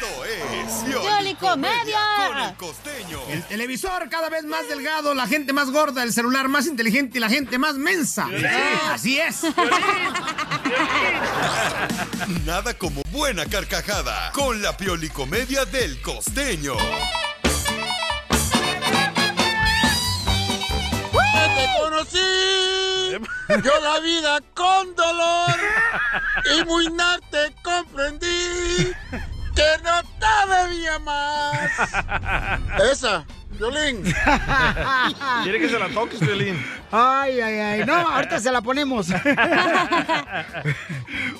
es 0.06 0.15
Piolicomedia. 1.38 2.00
con 2.28 2.38
el 2.38 2.54
costeño. 2.54 3.20
El 3.28 3.42
televisor 3.44 4.08
cada 4.08 4.28
vez 4.28 4.44
más 4.44 4.68
delgado, 4.68 5.14
la 5.14 5.26
gente 5.26 5.52
más 5.52 5.70
gorda, 5.70 6.02
el 6.02 6.12
celular 6.12 6.48
más 6.48 6.66
inteligente 6.66 7.18
y 7.18 7.20
la 7.20 7.28
gente 7.28 7.58
más 7.58 7.74
mensa. 7.74 8.28
Así 8.90 9.18
es. 9.18 9.42
Nada 12.44 12.74
como 12.74 13.02
buena 13.10 13.46
carcajada 13.46 14.32
con 14.32 14.62
la 14.62 14.76
piolicomedia 14.76 15.64
del 15.64 16.00
costeño. 16.02 16.74
te 21.56 21.68
conocí, 21.80 22.18
yo 23.64 23.80
la 23.80 24.00
vida 24.00 24.40
con 24.54 24.94
dolor 24.94 25.56
y 26.54 26.64
muy 26.64 26.86
te 27.30 27.54
comprendí 27.62 28.92
que 29.56 29.82
no 29.82 30.02
te 30.20 30.36
debía 30.54 30.98
más. 31.00 31.70
Esa 32.92 33.24
Violín. 33.58 34.02
Quiere 35.44 35.58
que 35.60 35.68
se 35.70 35.78
la 35.78 35.88
toques, 35.88 36.20
Violín. 36.20 36.62
Ay, 36.92 37.40
ay, 37.40 37.58
ay. 37.58 37.84
No, 37.86 37.94
ahorita 37.94 38.38
se 38.38 38.52
la 38.52 38.60
ponemos. 38.60 39.08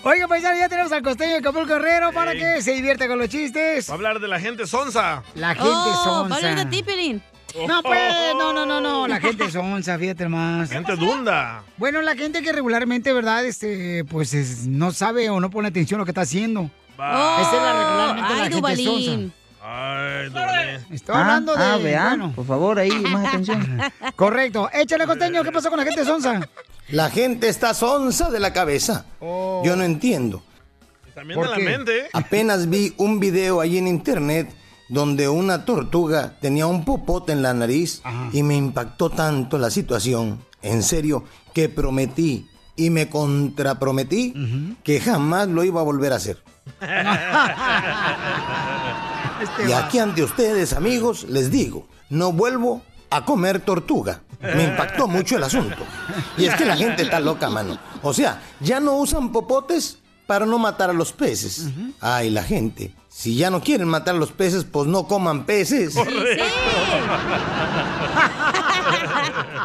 Oiga, 0.02 0.26
paisano, 0.28 0.56
ya 0.58 0.68
tenemos 0.68 0.90
al 0.92 1.02
costeño 1.02 1.34
de 1.34 1.42
Capul 1.42 1.66
Guerrero 1.66 2.12
para 2.12 2.32
que 2.32 2.62
se 2.62 2.72
divierta 2.72 3.06
con 3.08 3.18
los 3.18 3.28
chistes. 3.28 3.88
Va 3.88 3.92
a 3.92 3.96
hablar 3.96 4.20
de 4.20 4.28
la 4.28 4.40
gente 4.40 4.66
sonsa. 4.66 5.22
La 5.34 5.48
gente 5.54 5.68
Oh, 5.70 6.04
sonsa. 6.04 6.28
va 6.28 6.34
a 6.34 6.38
hablar 6.38 6.56
de 6.56 6.66
ti, 6.76 6.82
Pelín. 6.82 7.22
No, 7.68 7.82
pues, 7.82 8.12
no, 8.34 8.52
no, 8.52 8.66
no, 8.66 8.80
no. 8.80 9.06
La 9.08 9.18
gente 9.20 9.50
sonsa, 9.50 9.98
fíjate 9.98 10.28
más. 10.28 10.70
Gente 10.70 10.94
dunda. 10.96 11.62
Bueno, 11.78 12.02
la 12.02 12.14
gente 12.14 12.42
que 12.42 12.52
regularmente, 12.52 13.12
¿verdad? 13.12 13.44
Este, 13.46 14.04
pues 14.04 14.34
es- 14.34 14.66
no 14.66 14.90
sabe 14.92 15.30
o 15.30 15.40
no 15.40 15.50
pone 15.50 15.68
atención 15.68 15.98
a 15.98 16.02
lo 16.02 16.04
que 16.04 16.10
está 16.12 16.20
haciendo. 16.22 16.70
Va. 16.98 17.40
Esa 17.42 17.56
es 17.56 17.62
la 17.62 17.72
regularmente 17.72 18.22
la 18.22 18.36
Ay, 18.36 18.38
gente 18.42 18.56
Dubalín. 18.56 19.32
Ay. 19.62 20.30
Estoy 20.90 21.16
hablando 21.16 21.56
de. 21.56 21.64
Ah, 21.64 21.76
vean, 21.76 22.18
bueno. 22.18 22.32
por 22.34 22.46
favor, 22.46 22.78
ahí, 22.78 22.90
más 22.90 23.26
atención. 23.26 23.80
Correcto. 24.16 24.70
Échale 24.72 25.06
costeño, 25.06 25.42
¿qué 25.42 25.52
pasó 25.52 25.70
con 25.70 25.78
la 25.78 25.84
gente 25.84 26.04
sonsa? 26.04 26.48
La 26.88 27.10
gente 27.10 27.48
está 27.48 27.74
sonsa 27.74 28.30
de 28.30 28.38
la 28.38 28.52
cabeza. 28.52 29.06
Oh. 29.20 29.62
Yo 29.64 29.74
no 29.76 29.82
entiendo. 29.82 30.42
También 31.14 31.40
de 31.40 31.48
la 31.48 31.58
mente. 31.58 32.08
Apenas 32.12 32.68
vi 32.68 32.94
un 32.98 33.18
video 33.18 33.60
ahí 33.60 33.78
en 33.78 33.88
internet 33.88 34.54
donde 34.88 35.28
una 35.28 35.64
tortuga 35.64 36.36
tenía 36.40 36.66
un 36.66 36.84
popote 36.84 37.32
en 37.32 37.42
la 37.42 37.54
nariz 37.54 38.02
y 38.32 38.42
me 38.42 38.54
impactó 38.54 39.10
tanto 39.10 39.58
la 39.58 39.70
situación, 39.70 40.44
en 40.62 40.82
serio, 40.82 41.24
que 41.54 41.68
prometí 41.68 42.48
y 42.76 42.90
me 42.90 43.08
contraprometí 43.08 44.76
que 44.84 45.00
jamás 45.00 45.48
lo 45.48 45.64
iba 45.64 45.80
a 45.80 45.84
volver 45.84 46.12
a 46.12 46.16
hacer. 46.16 46.42
Este 49.42 49.68
Y 49.68 49.72
aquí 49.72 49.98
ante 49.98 50.22
ustedes, 50.22 50.72
amigos, 50.72 51.24
les 51.28 51.50
digo, 51.50 51.86
no 52.08 52.32
vuelvo 52.32 52.82
a 53.10 53.24
comer 53.24 53.60
tortuga. 53.60 54.22
Me 54.40 54.64
impactó 54.64 55.08
mucho 55.08 55.36
el 55.36 55.44
asunto. 55.44 55.76
Y 56.36 56.46
es 56.46 56.54
que 56.54 56.64
la 56.64 56.76
gente 56.76 57.02
está 57.02 57.20
loca, 57.20 57.48
mano. 57.50 57.78
O 58.02 58.12
sea, 58.12 58.42
ya 58.60 58.80
no 58.80 58.96
usan 58.96 59.32
popotes 59.32 59.98
para 60.26 60.46
no 60.46 60.58
matar 60.58 60.90
a 60.90 60.92
los 60.92 61.12
peces. 61.12 61.68
Ay, 62.00 62.30
la 62.30 62.42
gente. 62.42 62.94
Si 63.08 63.36
ya 63.36 63.50
no 63.50 63.62
quieren 63.62 63.88
matar 63.88 64.14
a 64.14 64.18
los 64.18 64.32
peces, 64.32 64.64
pues 64.64 64.86
no 64.86 65.06
coman 65.06 65.46
peces. 65.46 65.94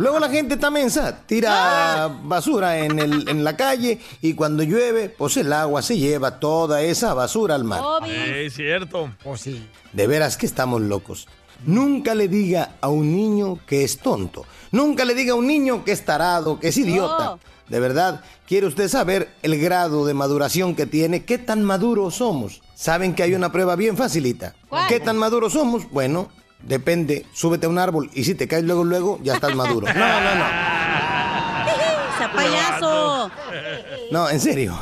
Luego 0.02 0.20
la 0.20 0.30
gente 0.30 0.56
está 0.56 0.72
mensa, 0.72 1.20
tira 1.28 2.08
basura 2.24 2.80
en, 2.80 2.98
el- 2.98 3.30
en 3.30 3.44
la 3.44 3.56
calle 3.56 4.00
y 4.22 4.34
cuando 4.34 4.64
llueve, 4.64 5.10
pues 5.10 5.38
el 5.38 5.54
agua 5.54 5.82
se 5.84 5.98
lleva 5.98 6.40
toda 6.40 6.82
esa 6.82 7.14
basura 7.14 7.54
al 7.56 7.64
mar. 7.64 7.82
Sí, 8.06 8.50
cierto. 8.50 9.12
Oh, 9.24 9.38
sí. 9.38 9.64
De 9.94 10.08
veras 10.08 10.38
que 10.38 10.48
estamos 10.48 10.82
locos. 10.82 11.28
Nunca 11.66 12.16
le 12.16 12.28
diga 12.28 12.72
a 12.82 12.90
un 12.90 13.16
niño 13.16 13.60
que 13.68 13.84
es 13.84 14.00
tonto. 14.00 14.44
Nunca 14.72 15.06
le 15.06 15.14
diga 15.14 15.34
a 15.34 15.36
un 15.36 15.46
niño 15.46 15.84
que 15.86 15.92
es 15.92 16.04
tarado, 16.04 16.60
que 16.60 16.70
es 16.70 16.78
idiota. 16.78 17.34
Oh. 17.34 17.40
De 17.70 17.80
verdad, 17.80 18.22
¿quiere 18.48 18.66
usted 18.66 18.90
saber 18.90 19.30
el 19.44 19.60
grado 19.62 20.06
de 20.08 20.16
maduración 20.16 20.76
que 20.76 20.88
tiene? 20.88 21.24
¿Qué 21.26 21.38
tan 21.38 21.64
maduros 21.64 22.16
somos? 22.16 22.62
¿Saben 22.74 23.14
que 23.14 23.22
hay 23.24 23.36
una 23.36 23.52
prueba 23.52 23.76
bien 23.76 23.96
facilita? 23.96 24.56
¿Cuál? 24.68 24.88
¿Qué 24.88 25.00
tan 25.00 25.18
maduros 25.18 25.54
somos? 25.54 25.90
Bueno, 25.92 26.30
depende. 26.64 27.26
Súbete 27.34 27.66
a 27.66 27.70
un 27.70 27.78
árbol 27.80 28.10
y 28.14 28.24
si 28.24 28.36
te 28.36 28.48
caes 28.48 28.64
luego, 28.64 28.84
luego, 28.84 29.20
ya 29.24 29.34
estás 29.36 29.56
maduro. 29.56 29.88
No, 29.94 30.22
no, 30.22 30.36
no. 30.36 30.46
¡Esa 32.16 32.32
payaso! 32.34 33.32
No, 34.12 34.30
en 34.30 34.40
serio. 34.40 34.78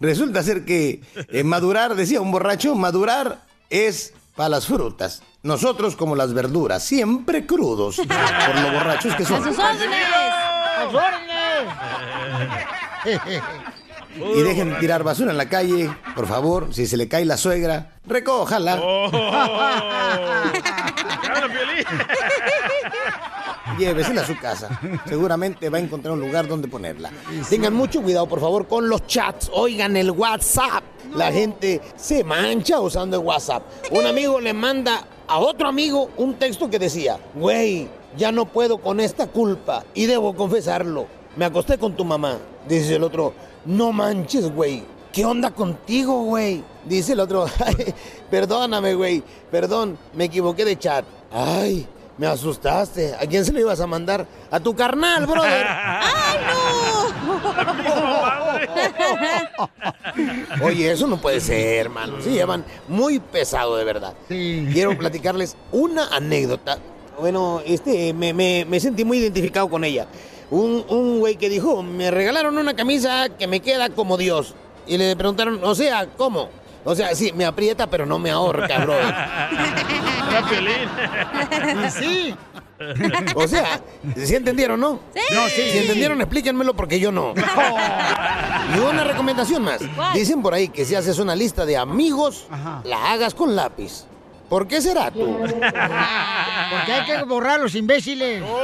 Resulta 0.00 0.42
ser 0.42 0.64
que 0.64 1.00
eh, 1.30 1.44
madurar, 1.44 1.94
decía 1.94 2.20
un 2.20 2.30
borracho, 2.30 2.74
madurar 2.74 3.42
es 3.70 4.12
para 4.36 4.48
las 4.50 4.66
frutas. 4.66 5.22
Nosotros 5.42 5.94
como 5.96 6.16
las 6.16 6.32
verduras, 6.34 6.82
siempre 6.82 7.46
crudos, 7.46 7.96
por 7.96 8.06
lo 8.60 8.72
borrachos 8.72 9.14
que 9.14 9.22
¡A 9.22 9.26
son. 9.26 9.44
sus 9.44 9.58
órdenes! 9.58 10.04
Y 14.16 14.42
dejen 14.42 14.70
de 14.70 14.76
tirar 14.76 15.02
basura 15.02 15.30
en 15.30 15.36
la 15.36 15.48
calle, 15.48 15.90
por 16.14 16.26
favor. 16.26 16.72
Si 16.72 16.86
se 16.86 16.96
le 16.96 17.08
cae 17.08 17.24
la 17.24 17.36
suegra, 17.36 17.92
recójala. 18.06 18.80
Oh. 18.82 19.10
Llévesela 23.78 24.22
a 24.22 24.26
su 24.26 24.38
casa. 24.38 24.68
Seguramente 25.06 25.68
va 25.68 25.78
a 25.78 25.80
encontrar 25.80 26.14
un 26.14 26.20
lugar 26.20 26.46
donde 26.46 26.68
ponerla. 26.68 27.10
Tengan 27.48 27.74
mucho 27.74 28.02
cuidado, 28.02 28.28
por 28.28 28.40
favor, 28.40 28.68
con 28.68 28.88
los 28.88 29.06
chats. 29.06 29.50
Oigan 29.52 29.96
el 29.96 30.10
WhatsApp. 30.10 30.84
La 31.14 31.32
gente 31.32 31.80
se 31.96 32.24
mancha 32.24 32.80
usando 32.80 33.18
el 33.18 33.24
WhatsApp. 33.24 33.62
Un 33.90 34.06
amigo 34.06 34.40
le 34.40 34.52
manda 34.52 35.04
a 35.26 35.38
otro 35.38 35.68
amigo 35.68 36.10
un 36.16 36.34
texto 36.34 36.68
que 36.68 36.78
decía, 36.78 37.18
güey, 37.34 37.88
ya 38.16 38.32
no 38.32 38.46
puedo 38.46 38.78
con 38.78 39.00
esta 39.00 39.26
culpa 39.26 39.84
y 39.94 40.06
debo 40.06 40.34
confesarlo. 40.34 41.06
Me 41.36 41.44
acosté 41.44 41.78
con 41.78 41.94
tu 41.94 42.04
mamá. 42.04 42.38
Dice 42.68 42.96
el 42.96 43.02
otro, 43.02 43.34
no 43.66 43.92
manches, 43.92 44.50
güey. 44.52 44.82
¿Qué 45.12 45.24
onda 45.24 45.50
contigo, 45.52 46.22
güey? 46.24 46.62
Dice 46.84 47.12
el 47.12 47.20
otro, 47.20 47.46
"Ay, 47.64 47.94
perdóname, 48.30 48.94
güey. 48.94 49.22
Perdón, 49.50 49.96
me 50.14 50.24
equivoqué 50.24 50.64
de 50.64 50.78
chat. 50.78 51.04
Ay, 51.32 51.86
me 52.18 52.26
asustaste. 52.26 53.14
¿A 53.14 53.20
quién 53.26 53.44
se 53.44 53.52
lo 53.52 53.60
ibas 53.60 53.80
a 53.80 53.86
mandar? 53.86 54.26
A 54.50 54.58
tu 54.60 54.74
carnal, 54.74 55.26
brother. 55.26 55.66
¡Ay, 55.68 56.38
no! 60.58 60.64
Oye, 60.64 60.90
eso 60.92 61.06
no 61.06 61.16
puede 61.20 61.40
ser, 61.40 61.78
hermano. 61.86 62.20
Se 62.20 62.30
llevan 62.32 62.64
muy 62.88 63.18
pesado, 63.20 63.76
de 63.76 63.84
verdad. 63.84 64.14
Quiero 64.28 64.96
platicarles 64.98 65.56
una 65.72 66.08
anécdota. 66.08 66.78
Bueno, 67.18 67.60
este, 67.64 68.12
me, 68.12 68.32
me- 68.32 68.64
me 68.68 68.80
sentí 68.80 69.04
muy 69.04 69.18
identificado 69.18 69.68
con 69.68 69.84
ella. 69.84 70.06
Un, 70.50 70.84
un 70.88 71.18
güey 71.20 71.36
que 71.36 71.48
dijo, 71.48 71.82
me 71.82 72.10
regalaron 72.10 72.56
una 72.58 72.74
camisa 72.74 73.28
que 73.30 73.46
me 73.46 73.60
queda 73.60 73.88
como 73.90 74.16
Dios. 74.16 74.54
Y 74.86 74.98
le 74.98 75.16
preguntaron, 75.16 75.60
o 75.62 75.74
sea, 75.74 76.06
¿cómo? 76.16 76.48
O 76.84 76.94
sea, 76.94 77.14
sí, 77.14 77.32
me 77.32 77.46
aprieta, 77.46 77.86
pero 77.88 78.04
no 78.04 78.18
me 78.18 78.30
ahorca, 78.30 78.78
bro. 78.84 78.94
Sí. 81.90 82.34
O 83.34 83.48
sea, 83.48 83.80
¿sí 84.16 84.34
entendieron, 84.34 84.80
no? 84.80 85.00
Sí. 85.14 85.20
No, 85.32 85.48
sí. 85.48 85.62
Si 85.72 85.78
entendieron, 85.78 86.20
explíquenmelo 86.20 86.74
porque 86.74 87.00
yo 87.00 87.10
no. 87.10 87.32
Y 88.74 88.78
una 88.78 89.04
recomendación 89.04 89.62
más. 89.62 89.80
Dicen 90.12 90.42
por 90.42 90.52
ahí 90.54 90.68
que 90.68 90.84
si 90.84 90.94
haces 90.94 91.18
una 91.18 91.34
lista 91.34 91.64
de 91.64 91.76
amigos, 91.78 92.46
la 92.84 93.12
hagas 93.12 93.34
con 93.34 93.56
lápiz. 93.56 94.04
¿Por 94.48 94.66
qué 94.68 94.80
será 94.80 95.10
tú? 95.10 95.38
Porque 95.38 96.92
hay 96.92 97.04
que 97.06 97.22
borrar 97.24 97.60
a 97.60 97.62
los 97.62 97.74
imbéciles. 97.74 98.42
A 98.42 98.46
¿por 98.46 98.54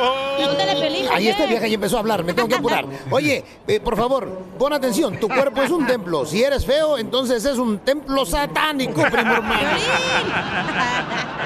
Ahí 1.13 1.25
qué? 1.25 1.31
esta 1.31 1.47
vieja 1.47 1.67
ya 1.67 1.75
empezó 1.75 1.97
a 1.97 2.01
hablar, 2.01 2.23
me 2.25 2.33
tengo 2.35 2.49
que 2.49 2.55
apurar. 2.57 2.85
Oye, 3.11 3.45
eh, 3.67 3.81
por 3.81 3.97
favor, 3.97 4.29
pon 4.59 4.73
atención, 4.73 5.19
tu 5.19 5.29
cuerpo 5.29 5.63
es 5.63 5.71
un 5.71 5.87
templo. 5.87 6.27
Si 6.27 6.43
eres 6.43 6.65
feo, 6.67 6.99
entonces 6.99 7.45
es 7.45 7.59
un 7.59 7.79
templo 7.79 8.25
satánico, 8.27 9.03
primo 9.03 9.33
hermano. 9.33 9.71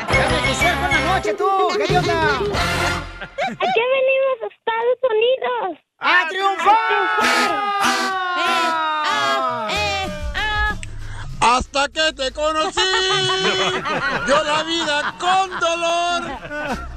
Déjame 0.08 0.48
que 0.48 0.54
sea 0.54 0.80
con 0.80 0.90
la 0.90 1.14
noche, 1.14 1.34
tú. 1.34 1.48
¿Qué 1.86 1.98
onda? 1.98 2.22
¿A 2.22 3.66
qué 3.74 3.82
venimos 3.94 4.38
a 4.42 4.46
Estados 4.46 4.98
Unidos? 5.10 5.78
¡A 5.98 6.28
Hasta 11.56 11.88
que 11.88 12.12
te 12.14 12.32
conocí, 12.32 12.80
yo 14.26 14.42
la 14.42 14.64
vida 14.64 15.14
con 15.20 15.60
dolor 15.60 16.22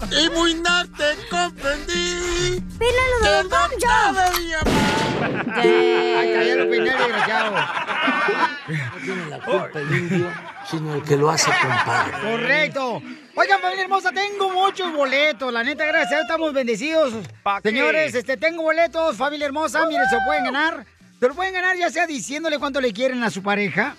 y 0.09 0.29
muy 0.31 0.55
nada 0.55 0.83
te 0.97 1.15
comprendí. 1.29 2.59
¡Pílalo 2.79 3.19
de 3.21 3.29
Don 3.35 3.49
Poncho! 3.49 3.87
Debía 4.33 4.59
Ay, 5.53 6.33
desgraciado. 6.79 7.51
No 8.67 9.01
tiene 9.03 9.25
la 9.29 9.39
culpa 9.41 9.79
el 9.79 9.95
indio, 9.95 10.33
sino 10.65 10.95
el 10.95 11.03
que 11.03 11.17
lo 11.17 11.29
hace 11.29 11.51
compadre. 11.61 12.13
Correcto. 12.19 13.03
Oigan, 13.35 13.61
familia 13.61 13.83
hermosa, 13.83 14.11
tengo 14.11 14.49
muchos 14.49 14.91
boletos. 14.91 15.53
La 15.53 15.63
neta, 15.63 15.85
gracias 15.85 16.21
estamos 16.21 16.51
bendecidos. 16.51 17.13
Señores, 17.61 18.15
este, 18.15 18.37
tengo 18.37 18.63
boletos, 18.63 19.17
familia 19.17 19.45
hermosa. 19.45 19.85
Miren, 19.85 20.09
se 20.09 20.15
lo 20.15 20.25
pueden 20.25 20.45
ganar. 20.45 20.83
Se 21.19 21.27
lo 21.27 21.35
pueden 21.35 21.53
ganar 21.53 21.77
ya 21.77 21.91
sea 21.91 22.07
diciéndole 22.07 22.57
cuánto 22.57 22.81
le 22.81 22.91
quieren 22.91 23.23
a 23.23 23.29
su 23.29 23.43
pareja. 23.43 23.95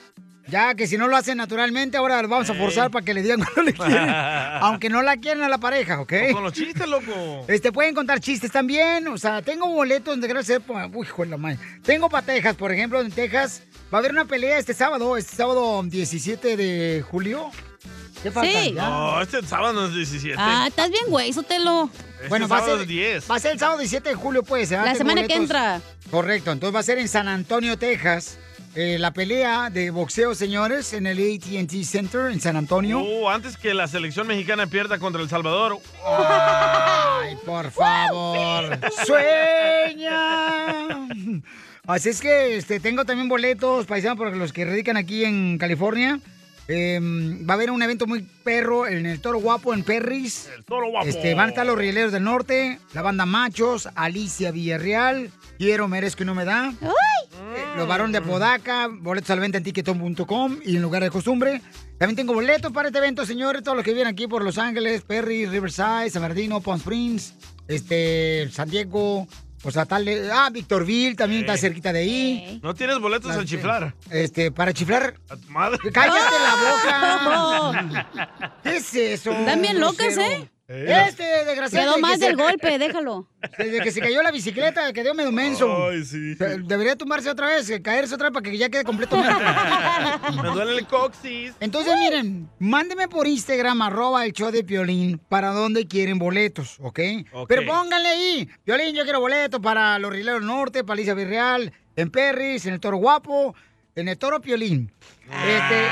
Ya 0.49 0.75
que 0.75 0.87
si 0.87 0.97
no 0.97 1.09
lo 1.09 1.17
hacen 1.17 1.37
naturalmente, 1.37 1.99
ahora 1.99 2.23
lo 2.23 2.29
vamos 2.29 2.49
a 2.49 2.55
forzar 2.55 2.91
para 2.91 3.05
que 3.05 3.13
le 3.13 3.23
digan 3.23 3.41
cuánto 3.45 3.63
le 3.63 3.75
quieren. 3.75 4.09
Aunque 4.61 4.89
no 4.89 5.03
la 5.03 5.17
quieran 5.19 5.43
a 5.43 5.49
la 5.49 5.59
pareja, 5.59 6.01
¿ok? 6.01 6.13
Con 6.33 6.43
los 6.43 6.53
chistes, 6.55 6.89
loco. 6.89 7.45
Este, 7.49 7.71
pueden 7.71 7.95
contar 7.95 8.21
chistes 8.21 8.51
también. 8.51 9.07
O 9.09 9.19
sea, 9.19 9.43
tengo 9.43 9.69
boletos 9.69 10.13
donde 10.15 10.27
gracias 10.27 10.63
a 10.67 10.87
Uy, 10.87 11.07
hijo 11.07 11.23
de 11.23 11.29
la 11.31 11.37
madre. 11.37 11.59
Tengo 11.83 12.09
para 12.09 12.25
Texas, 12.25 12.57
por 12.57 12.73
ejemplo, 12.73 13.01
en 13.01 13.11
Texas. 13.11 13.63
Va 13.93 13.99
a 13.99 14.01
haber 14.01 14.13
una 14.13 14.25
pelea 14.25 14.59
este 14.59 14.75
sábado, 14.75 15.17
este 15.17 15.37
sábado 15.37 15.83
17 15.83 16.57
de 16.57 17.05
julio. 17.09 17.51
¿Qué 18.23 18.31
falta? 18.31 18.63
Sí. 18.63 18.73
No, 18.73 19.21
este 19.23 19.43
sábado 19.43 19.87
es 19.87 19.95
17. 19.95 20.35
Ah, 20.39 20.65
estás 20.69 20.91
bien, 20.91 21.05
güey, 21.09 21.33
sótelo. 21.33 21.91
Este 22.17 22.29
Bueno, 22.29 22.49
va 22.49 22.59
a, 22.59 22.65
ser, 22.65 22.81
es 22.81 22.89
10. 22.89 23.31
va 23.31 23.37
a 23.37 23.39
ser 23.39 23.53
el 23.53 23.59
sábado 23.59 23.79
17 23.79 24.09
de 24.09 24.15
julio, 24.15 24.43
pues. 24.43 24.73
¿eh? 24.73 24.77
La 24.77 24.85
Tengo 24.85 24.99
semana 24.99 25.27
que 25.27 25.35
entra. 25.35 25.81
Correcto, 26.11 26.51
entonces 26.51 26.75
va 26.75 26.81
a 26.81 26.83
ser 26.83 26.99
en 26.99 27.09
San 27.09 27.29
Antonio, 27.29 27.79
Texas. 27.79 28.39
Eh, 28.81 28.97
la 28.97 29.11
pelea 29.11 29.71
de 29.71 29.91
boxeo, 29.91 30.37
señores, 30.37 30.93
en 30.93 31.09
el 31.09 31.19
AT&T 31.19 31.83
Center 31.83 32.31
en 32.31 32.41
San 32.41 32.57
Antonio. 32.57 33.01
Oh, 33.01 33.29
antes 33.29 33.57
que 33.57 33.75
la 33.75 33.89
selección 33.89 34.29
mexicana 34.29 34.69
pierda 34.69 35.01
contra 35.01 35.21
El 35.21 35.29
Salvador. 35.29 35.81
Ay, 36.07 37.35
por 37.45 37.69
favor. 37.73 38.79
Sueña. 39.05 41.09
Así 41.89 42.11
es 42.11 42.21
que 42.21 42.57
este, 42.57 42.79
tengo 42.79 43.05
también 43.05 43.29
boletos, 43.29 43.85
paisanos, 43.87 44.17
para 44.17 44.37
los 44.37 44.53
que 44.53 44.65
radican 44.65 44.97
aquí 44.97 45.25
en 45.25 45.59
California. 45.59 46.21
Eh, 46.69 47.01
va 47.03 47.55
a 47.55 47.57
haber 47.57 47.73
un 47.73 47.83
evento 47.83 48.07
muy 48.07 48.25
perro 48.45 48.87
en 48.87 49.07
el 49.07 49.21
Toro 49.21 49.41
Guapo 49.41 49.75
en 49.75 49.83
Perris. 49.83 50.49
El 50.57 50.65
Toro 50.65 50.91
Guapo. 50.91 51.09
Este, 51.09 51.35
van 51.35 51.47
a 51.47 51.49
estar 51.49 51.67
los 51.67 51.77
Rieleros 51.77 52.13
del 52.13 52.23
Norte, 52.23 52.79
la 52.95 53.03
banda 53.03 53.27
Machos, 53.27 53.89
Alicia 53.97 54.53
Villarreal, 54.53 55.33
Quiero, 55.59 55.89
Merezco 55.89 56.23
y 56.23 56.27
No 56.27 56.35
Me 56.35 56.45
Da. 56.45 56.73
Eh, 56.81 57.65
Los 57.77 57.89
varones 57.89 58.13
de 58.13 58.21
Podaca, 58.23 58.89
boletos 58.91 59.31
al 59.31 59.41
venta 59.41 59.59
en 59.59 59.65
tiqueton.com 59.65 60.59
y 60.65 60.77
en 60.77 60.83
lugar 60.83 61.03
de 61.03 61.11
costumbre. 61.11 61.61
También 61.99 62.17
tengo 62.17 62.33
boletos 62.33 62.71
para 62.73 62.89
este 62.89 62.99
evento, 62.99 63.27
señores, 63.27 63.63
todos 63.63 63.77
los 63.77 63.85
que 63.85 63.93
vienen 63.93 64.13
aquí 64.13 64.29
por 64.29 64.45
Los 64.45 64.57
Ángeles, 64.59 65.03
Perry, 65.03 65.47
Riverside, 65.47 66.11
San 66.11 66.23
Bernardino, 66.23 66.61
Palm 66.61 66.79
Springs, 66.79 67.35
este, 67.67 68.49
San 68.53 68.71
Diego, 68.71 69.27
o 69.65 69.71
sea, 69.73 69.85
tal, 69.85 70.05
de- 70.05 70.31
ah, 70.33 70.49
Victorville 70.53 71.17
también 71.17 71.41
está 71.41 71.57
cerquita 71.57 71.93
de 71.93 71.99
ahí. 72.01 72.61
No 72.63 72.75
tienes 72.75 73.01
boletos 73.01 73.33
al 73.33 73.45
chiflar. 73.45 73.95
Este, 74.11 74.53
para 74.53 74.73
chiflar. 74.73 75.15
A 75.29 75.37
tu 75.37 75.49
madre. 75.51 75.79
¡Cállate 75.93 76.37
la 76.41 76.55
boca! 76.71 78.61
¿Qué 78.63 78.77
es 78.77 78.95
eso? 78.95 79.33
Están 79.33 79.61
bien 79.61 79.81
locas, 79.81 80.15
grosero? 80.15 80.49
¿Eh? 80.69 81.07
Este, 81.09 81.25
desgraciado. 81.45 81.95
Quedó 81.95 81.99
más 82.01 82.21
del 82.21 82.37
golpe, 82.37 82.79
déjalo. 82.79 83.29
Desde 83.59 83.81
que 83.81 83.91
se 83.91 84.01
cayó 84.01 84.23
la 84.23 84.31
bicicleta, 84.31 84.93
quedó 84.93 85.15
medio 85.15 85.33
menso. 85.33 85.89
Ay, 85.89 86.05
sí. 86.05 86.35
Debería 86.35 86.97
tumbarse 86.97 87.31
otra 87.31 87.49
vez, 87.49 87.73
caerse 87.83 88.15
otra 88.15 88.29
vez 88.29 88.35
para 88.35 88.51
que 88.51 88.57
ya 88.57 88.69
quede 88.69 88.85
completo 88.85 89.17
muerto. 89.17 89.39
Me 90.43 90.49
duele 90.51 90.79
el 90.79 90.87
coxis. 90.87 91.55
Entonces, 91.61 91.95
miren, 91.99 92.49
mándenme 92.59 93.09
por 93.09 93.27
Instagram, 93.27 93.83
arroba 93.83 94.25
el 94.25 94.33
show 94.33 94.51
de 94.51 94.65
Piolín, 94.65 95.19
para 95.19 95.51
donde 95.51 95.87
quieren 95.87 96.19
boletos, 96.19 96.77
¿ok? 96.81 97.01
Ok. 97.33 97.49
Pero 97.49 97.67
pónganle 97.67 98.09
ahí, 98.09 98.49
Piolín, 98.65 98.95
yo 98.95 99.05
quiero 99.05 99.21
boletos 99.21 99.61
para 99.61 99.99
los 99.99 100.13
Rileros 100.13 100.43
Norte, 100.43 100.85
para 100.85 100.95
Alicia 100.95 101.15
Virreal, 101.15 101.73
en 101.97 102.11
Perris, 102.11 102.67
en 102.67 102.75
el 102.75 102.81
Toro 102.81 102.99
Guapo, 102.99 103.55
en 104.01 104.09
el 104.09 104.19
Toro 104.19 104.41
Piolín. 104.41 104.93
Este, 105.25 105.87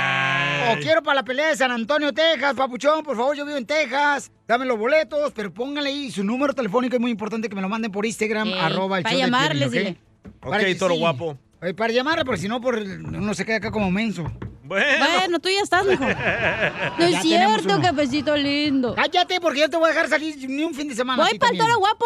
o 0.73 0.81
quiero 0.81 1.03
para 1.03 1.16
la 1.16 1.25
pelea 1.25 1.49
de 1.49 1.57
San 1.57 1.71
Antonio, 1.71 2.12
Texas, 2.12 2.55
papuchón, 2.55 3.03
por 3.03 3.16
favor, 3.16 3.37
yo 3.37 3.45
vivo 3.45 3.59
en 3.59 3.66
Texas, 3.66 4.31
dame 4.47 4.64
los 4.64 4.79
boletos, 4.79 5.33
pero 5.35 5.53
pónganle 5.53 5.90
ahí 5.90 6.11
su 6.11 6.25
número 6.25 6.55
telefónico, 6.55 6.97
es 6.97 7.01
muy 7.01 7.11
importante 7.11 7.49
que 7.49 7.55
me 7.55 7.62
lo 7.62 7.69
manden 7.69 7.90
por 7.90 8.07
Instagram, 8.07 8.53
arroba 8.55 8.99
el 8.99 9.03
para 9.03 9.12
show 9.14 9.21
de 9.21 9.27
llamarles, 9.27 9.71
Piolín, 9.71 9.95
dile. 9.95 10.01
Ok, 10.42 10.51
Para 10.51 10.79
toro 10.79 10.95
sí. 10.95 11.01
guapo. 11.01 11.38
Eh, 11.62 11.75
Para 11.75 11.92
llamarle, 11.92 12.25
porque 12.25 12.40
si 12.40 12.49
no, 12.49 12.61
por, 12.61 12.77
uno 12.77 13.35
se 13.35 13.45
queda 13.45 13.57
acá 13.57 13.71
como 13.71 13.90
menso. 13.90 14.31
Bueno. 14.62 15.07
Bueno, 15.16 15.38
tú 15.38 15.49
ya 15.49 15.61
estás, 15.62 15.87
mijo. 15.87 16.05
No 16.99 17.05
es 17.05 17.12
Ya 17.12 17.23
cierto, 17.23 17.81
cafecito 17.81 18.37
lindo. 18.37 18.95
Cállate, 18.95 19.40
porque 19.40 19.61
yo 19.61 19.71
te 19.71 19.77
voy 19.77 19.87
a 19.87 19.92
dejar 19.92 20.09
salir 20.09 20.37
ni 20.51 20.64
un 20.64 20.75
fin 20.75 20.88
de 20.88 20.95
semana. 20.95 21.23
Voy 21.23 21.38
para 21.38 21.53
el 21.53 21.59
toro 21.59 21.79
guapo. 21.79 22.05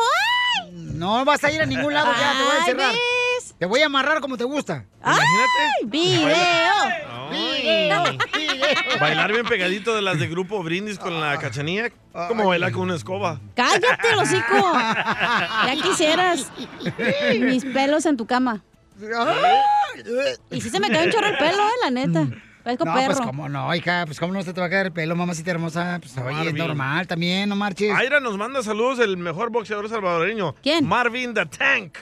¡Ay! 0.63 0.73
No 0.95 1.25
vas 1.25 1.43
a 1.43 1.51
ir 1.51 1.61
a 1.63 1.67
ningún 1.67 1.93
lado 1.93 2.13
ya, 2.13 2.33
te 2.37 2.43
voy 2.43 2.53
a 2.53 2.55
Ay, 2.55 2.59
encerrar. 2.61 2.93
¿ves? 2.93 3.01
Te 3.61 3.67
voy 3.67 3.83
a 3.83 3.87
amarrar 3.87 4.23
como 4.23 4.39
te 4.39 4.45
gusta. 4.45 4.87
¡Ay! 5.03 5.19
¡Video! 5.85 6.27
Video, 7.31 8.05
video. 8.33 8.99
Bailar 8.99 9.31
bien 9.35 9.45
pegadito 9.45 9.95
de 9.95 10.01
las 10.01 10.19
de 10.19 10.29
grupo 10.29 10.63
Brindis 10.63 10.99
con 10.99 11.21
la 11.21 11.37
cachanilla. 11.39 11.91
Como 12.29 12.49
bailar 12.49 12.73
con 12.73 12.81
una 12.85 12.95
escoba. 12.97 13.39
¡Cállate, 13.55 14.15
hocico! 14.17 14.73
Ya 14.73 15.75
quisieras 15.83 16.51
mis 17.39 17.67
pelos 17.67 18.07
en 18.07 18.17
tu 18.17 18.25
cama. 18.25 18.63
Y 20.51 20.61
sí 20.63 20.71
se 20.71 20.81
me 20.81 20.89
cae 20.91 21.05
un 21.05 21.13
chorro 21.13 21.27
el 21.27 21.37
pelo, 21.37 21.63
eh, 21.63 21.73
la 21.85 21.91
neta. 21.91 22.29
Parezco 22.65 22.87
No, 22.87 22.95
perro. 22.95 23.07
pues 23.09 23.21
cómo 23.21 23.49
no, 23.51 23.75
hija, 23.75 24.05
pues 24.07 24.19
cómo 24.19 24.33
no 24.33 24.43
se 24.43 24.55
te 24.55 24.61
va 24.63 24.69
a 24.69 24.71
caer 24.71 24.87
el 24.87 24.93
pelo, 24.93 25.15
mamacita 25.17 25.51
hermosa. 25.51 25.99
Pues 26.01 26.17
oye, 26.17 26.49
es 26.49 26.55
normal 26.55 27.07
también, 27.07 27.51
no 27.51 27.57
marches. 27.57 27.95
Aira 27.95 28.21
nos 28.21 28.39
manda 28.39 28.63
saludos 28.63 29.01
el 29.01 29.19
mejor 29.19 29.51
boxeador 29.51 29.87
salvadoreño. 29.91 30.55
¿Quién? 30.63 30.87
Marvin 30.87 31.35
the 31.35 31.45
Tank. 31.45 31.99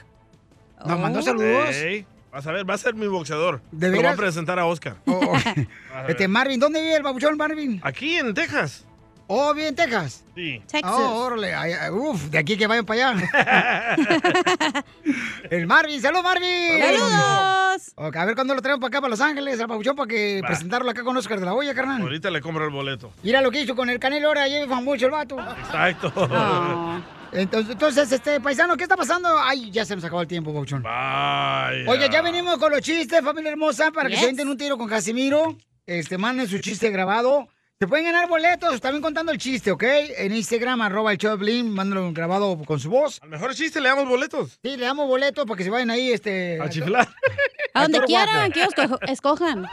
Nos 0.86 0.98
mandó 1.00 1.22
saludos. 1.22 1.74
Ey, 1.74 2.06
vas 2.32 2.46
a 2.46 2.52
ver, 2.52 2.68
va 2.68 2.74
a 2.74 2.78
ser 2.78 2.94
mi 2.94 3.06
boxeador. 3.06 3.60
¿De 3.70 3.88
Lo 3.90 4.02
va 4.02 4.10
a 4.10 4.16
presentar 4.16 4.58
a 4.58 4.66
Oscar. 4.66 4.96
Oh, 5.06 5.12
oh. 5.12 5.36
A. 5.94 6.06
Este, 6.08 6.28
Marvin, 6.28 6.60
¿dónde 6.60 6.80
vive 6.80 6.96
el 6.96 7.02
babuchón 7.02 7.36
Marvin? 7.36 7.80
Aquí 7.82 8.16
en 8.16 8.34
Texas. 8.34 8.84
Oh, 9.30 9.52
vive 9.52 9.68
en 9.68 9.74
Texas. 9.74 10.24
Sí. 10.34 10.62
Texas. 10.66 10.90
Oh, 10.94 11.26
órale. 11.26 11.52
uf, 11.90 12.30
de 12.30 12.38
aquí 12.38 12.56
que 12.56 12.66
vayan 12.66 12.86
para 12.86 13.10
allá. 13.10 13.96
el 15.50 15.66
Marvin, 15.66 16.00
¡salud, 16.00 16.22
Marvin! 16.22 16.80
¡Saludos! 16.80 17.92
Ok, 17.96 18.16
a 18.16 18.24
ver 18.24 18.34
cuándo 18.34 18.54
lo 18.54 18.62
traemos 18.62 18.80
para 18.80 18.88
acá, 18.88 19.00
para 19.02 19.10
Los 19.10 19.20
Ángeles, 19.20 19.60
al 19.60 19.68
Pabuchón, 19.68 19.96
para 19.96 20.08
que 20.08 20.40
Va. 20.42 20.48
presentarlo 20.48 20.90
acá 20.90 21.04
con 21.04 21.14
Oscar 21.16 21.40
de 21.40 21.44
la 21.44 21.52
Hoya, 21.52 21.74
carnal. 21.74 22.00
Ahorita 22.00 22.30
le 22.30 22.40
compro 22.40 22.64
el 22.64 22.70
boleto. 22.70 23.12
Mira 23.22 23.42
lo 23.42 23.50
que 23.50 23.60
hizo 23.60 23.76
con 23.76 23.90
el 23.90 23.98
Canelo 23.98 24.28
ahora, 24.28 24.48
lleva 24.48 24.74
famoso 24.76 25.04
el 25.04 25.10
vato. 25.10 25.38
Exacto. 25.38 26.10
Oh. 26.16 26.98
Entonces, 27.32 27.72
entonces, 27.72 28.10
este, 28.12 28.40
paisano, 28.40 28.76
¿qué 28.76 28.84
está 28.84 28.96
pasando? 28.96 29.28
Ay, 29.38 29.70
ya 29.70 29.84
se 29.84 29.94
nos 29.94 30.04
acabó 30.04 30.22
el 30.22 30.28
tiempo. 30.28 30.52
Vaya. 30.52 31.84
Oye, 31.90 32.08
ya 32.10 32.22
venimos 32.22 32.56
con 32.58 32.72
los 32.72 32.80
chistes, 32.80 33.22
familia 33.22 33.50
hermosa, 33.50 33.90
para 33.90 34.08
que 34.08 34.14
Yes. 34.14 34.20
se 34.20 34.26
venten 34.26 34.48
un 34.48 34.56
tiro 34.56 34.78
con 34.78 34.88
Casimiro. 34.88 35.56
Este, 35.86 36.16
manden 36.18 36.48
su 36.48 36.58
chiste 36.58 36.90
grabado. 36.90 37.48
Se 37.78 37.86
pueden 37.86 38.06
ganar 38.06 38.28
boletos, 38.28 38.80
también 38.80 39.02
contando 39.02 39.30
el 39.30 39.38
chiste, 39.38 39.70
¿ok? 39.70 39.84
En 40.16 40.34
Instagram, 40.34 40.80
arroba 40.82 41.12
el 41.12 41.18
Choplin, 41.18 41.70
mándenlo 41.70 42.12
grabado 42.12 42.58
con 42.64 42.80
su 42.80 42.90
voz. 42.90 43.20
Al 43.22 43.28
mejor 43.28 43.54
chiste 43.54 43.80
le 43.80 43.88
damos 43.88 44.08
boletos. 44.08 44.58
Sí, 44.62 44.76
le 44.76 44.84
damos 44.84 45.06
boletos 45.06 45.44
para 45.46 45.56
que 45.56 45.62
se 45.64 45.70
vayan 45.70 45.90
ahí, 45.90 46.10
este... 46.10 46.60
A 46.60 46.68
chiflar. 46.68 47.06
A 47.74 47.82
donde 47.82 48.00
quieran, 48.00 48.50
que 48.50 48.60
ellos 48.62 48.74
esco- 48.74 48.98
escojan. 49.08 49.66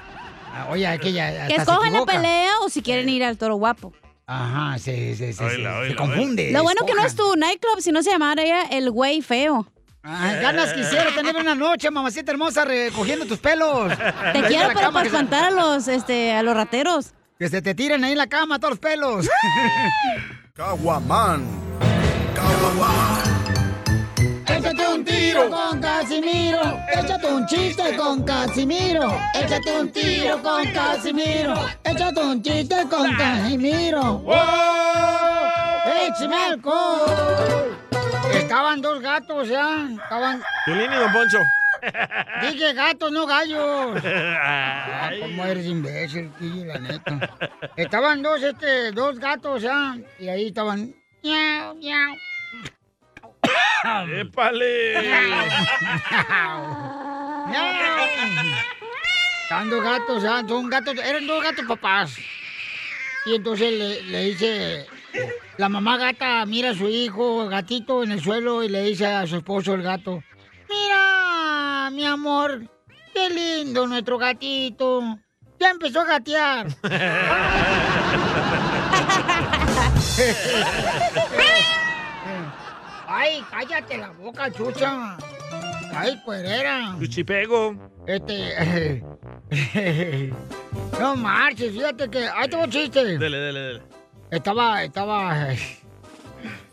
Ah, 0.54 0.68
Oye, 0.70 0.86
aquella... 0.86 1.48
Que 1.48 1.56
escojan 1.56 1.92
la 1.94 2.06
pelea 2.06 2.52
o 2.62 2.70
si 2.70 2.84
quieren 2.84 3.10
ir 3.10 3.24
al 3.24 3.38
toro 3.38 3.56
guapo. 3.56 3.92
Ajá, 4.28 4.78
sí, 4.80 5.16
sí, 5.16 5.28
sí. 5.28 5.34
sí. 5.34 5.44
Oíla, 5.44 5.72
se 5.74 5.78
oíla, 5.80 5.96
confunde. 5.96 6.52
Lo 6.52 6.64
bueno 6.64 6.86
que 6.86 6.94
no 6.94 7.02
es 7.02 7.08
escojan. 7.14 7.34
tu 7.34 7.40
nightclub, 7.40 7.82
si 7.82 7.92
no 7.92 8.02
se 8.04 8.12
llamara 8.12 8.44
el 8.72 8.90
güey 8.92 9.22
feo. 9.22 9.68
Ay, 10.08 10.40
ganas 10.42 10.72
quisiera 10.74 11.14
tener 11.16 11.36
una 11.36 11.56
noche, 11.56 11.90
mamacita 11.90 12.32
hermosa, 12.32 12.64
recogiendo 12.66 13.26
tus 13.26 13.40
pelos. 13.40 13.90
Te 14.34 14.42
quiero, 14.44 14.68
la 14.68 14.74
pero 14.74 14.80
cama, 14.80 14.92
para 14.94 15.02
se- 15.02 15.08
espantar 15.08 15.44
a 15.46 15.52
los, 15.52 15.88
este, 15.88 16.32
a 16.34 16.44
los 16.44 16.56
rateros. 16.56 17.08
Que 17.40 17.50
se 17.50 17.62
te 17.62 17.74
tiren 17.76 18.04
ahí 18.04 18.12
en 18.14 18.18
la 18.20 18.28
cama 18.28 18.60
todos 18.60 18.72
los 18.74 18.80
pelos. 18.80 19.28
Caguaman. 20.54 21.44
Échate 22.32 22.56
un 22.66 23.35
tiro 25.36 25.50
con 25.50 25.82
Casimiro. 25.82 26.62
Échate 26.94 27.28
un 27.28 27.46
chiste 27.46 27.98
con 27.98 28.24
Casimiro. 28.24 29.20
Échate 29.34 29.80
un 29.80 29.92
tiro 29.92 30.42
con 30.42 30.66
Casimiro. 30.72 31.54
Échate 31.84 32.22
un 32.22 32.42
chiste 32.42 32.76
con 32.90 33.14
Casimiro. 33.16 34.20
¡Wow! 34.20 34.36
¡Échame 36.08 36.36
alcohol! 36.36 37.78
Estaban 38.34 38.82
dos 38.82 39.02
gatos 39.02 39.50
ya. 39.50 39.90
Estaban. 39.92 40.42
Piolín 40.66 40.92
y 40.92 40.96
Don 40.96 41.12
Poncho. 41.12 41.40
Dije 42.42 42.74
gatos, 42.74 43.12
no 43.12 43.26
gallos. 43.28 44.02
Ah. 44.48 45.12
¿Cómo 45.20 45.46
eres 45.46 45.66
imbécil, 45.66 46.32
tío, 46.40 46.66
la 46.66 46.80
neta? 46.80 47.30
Estaban 47.76 48.24
dos, 48.24 48.42
este, 48.42 48.92
dos 48.92 49.20
gatos 49.20 49.62
ya. 49.62 49.98
Y 50.20 50.30
ahí 50.30 50.48
estaban. 50.48 50.96
Miau, 51.22 51.76
miau. 51.76 52.16
¡Épale! 54.20 54.94
Estaban 59.44 59.70
dos 59.70 59.84
gatos, 59.84 60.24
ya, 60.24 60.44
son 60.48 60.70
gatos, 60.70 60.96
eran 60.98 61.28
dos 61.28 61.44
gatos 61.44 61.66
papás. 61.66 62.18
Y 63.26 63.36
entonces 63.36 63.74
le, 63.74 64.02
le 64.04 64.24
dice, 64.26 64.86
la 65.58 65.70
mamá 65.70 65.98
gata 65.98 66.46
mira 66.46 66.72
a 66.72 66.76
su 66.76 66.90
hijo 66.90 67.48
gatito 67.48 68.04
en 68.04 68.12
el 68.12 68.22
suelo 68.22 68.64
y 68.64 68.70
le 68.70 68.84
dice 68.84 69.06
a 69.06 69.26
su 69.28 69.38
esposo 69.38 69.74
el 69.74 69.84
gato, 69.84 70.24
mira, 70.70 71.90
mi 71.92 72.06
amor, 72.06 72.62
qué 73.14 73.30
lindo 73.30 73.88
nuestro 73.88 74.18
gatito. 74.18 75.02
Ya 75.60 75.72
empezó 75.72 76.02
a 76.02 76.06
gatear. 76.06 76.68
Ay, 83.18 83.42
cállate 83.50 83.98
la 83.98 84.10
boca, 84.10 84.52
chucha. 84.52 85.16
Ay, 85.96 86.22
cuerera. 86.26 86.96
Chuchipego. 87.00 87.76
Este. 88.06 89.02
no 91.00 91.16
marches, 91.16 91.72
fíjate 91.72 92.10
que. 92.10 92.28
Ahí 92.28 92.50
tengo 92.50 92.66
un 92.66 92.70
chiste. 92.70 93.06
Dele, 93.18 93.38
dele, 93.38 93.60
dele. 93.60 93.82
Estaba, 94.32 94.84
estaba. 94.84 95.48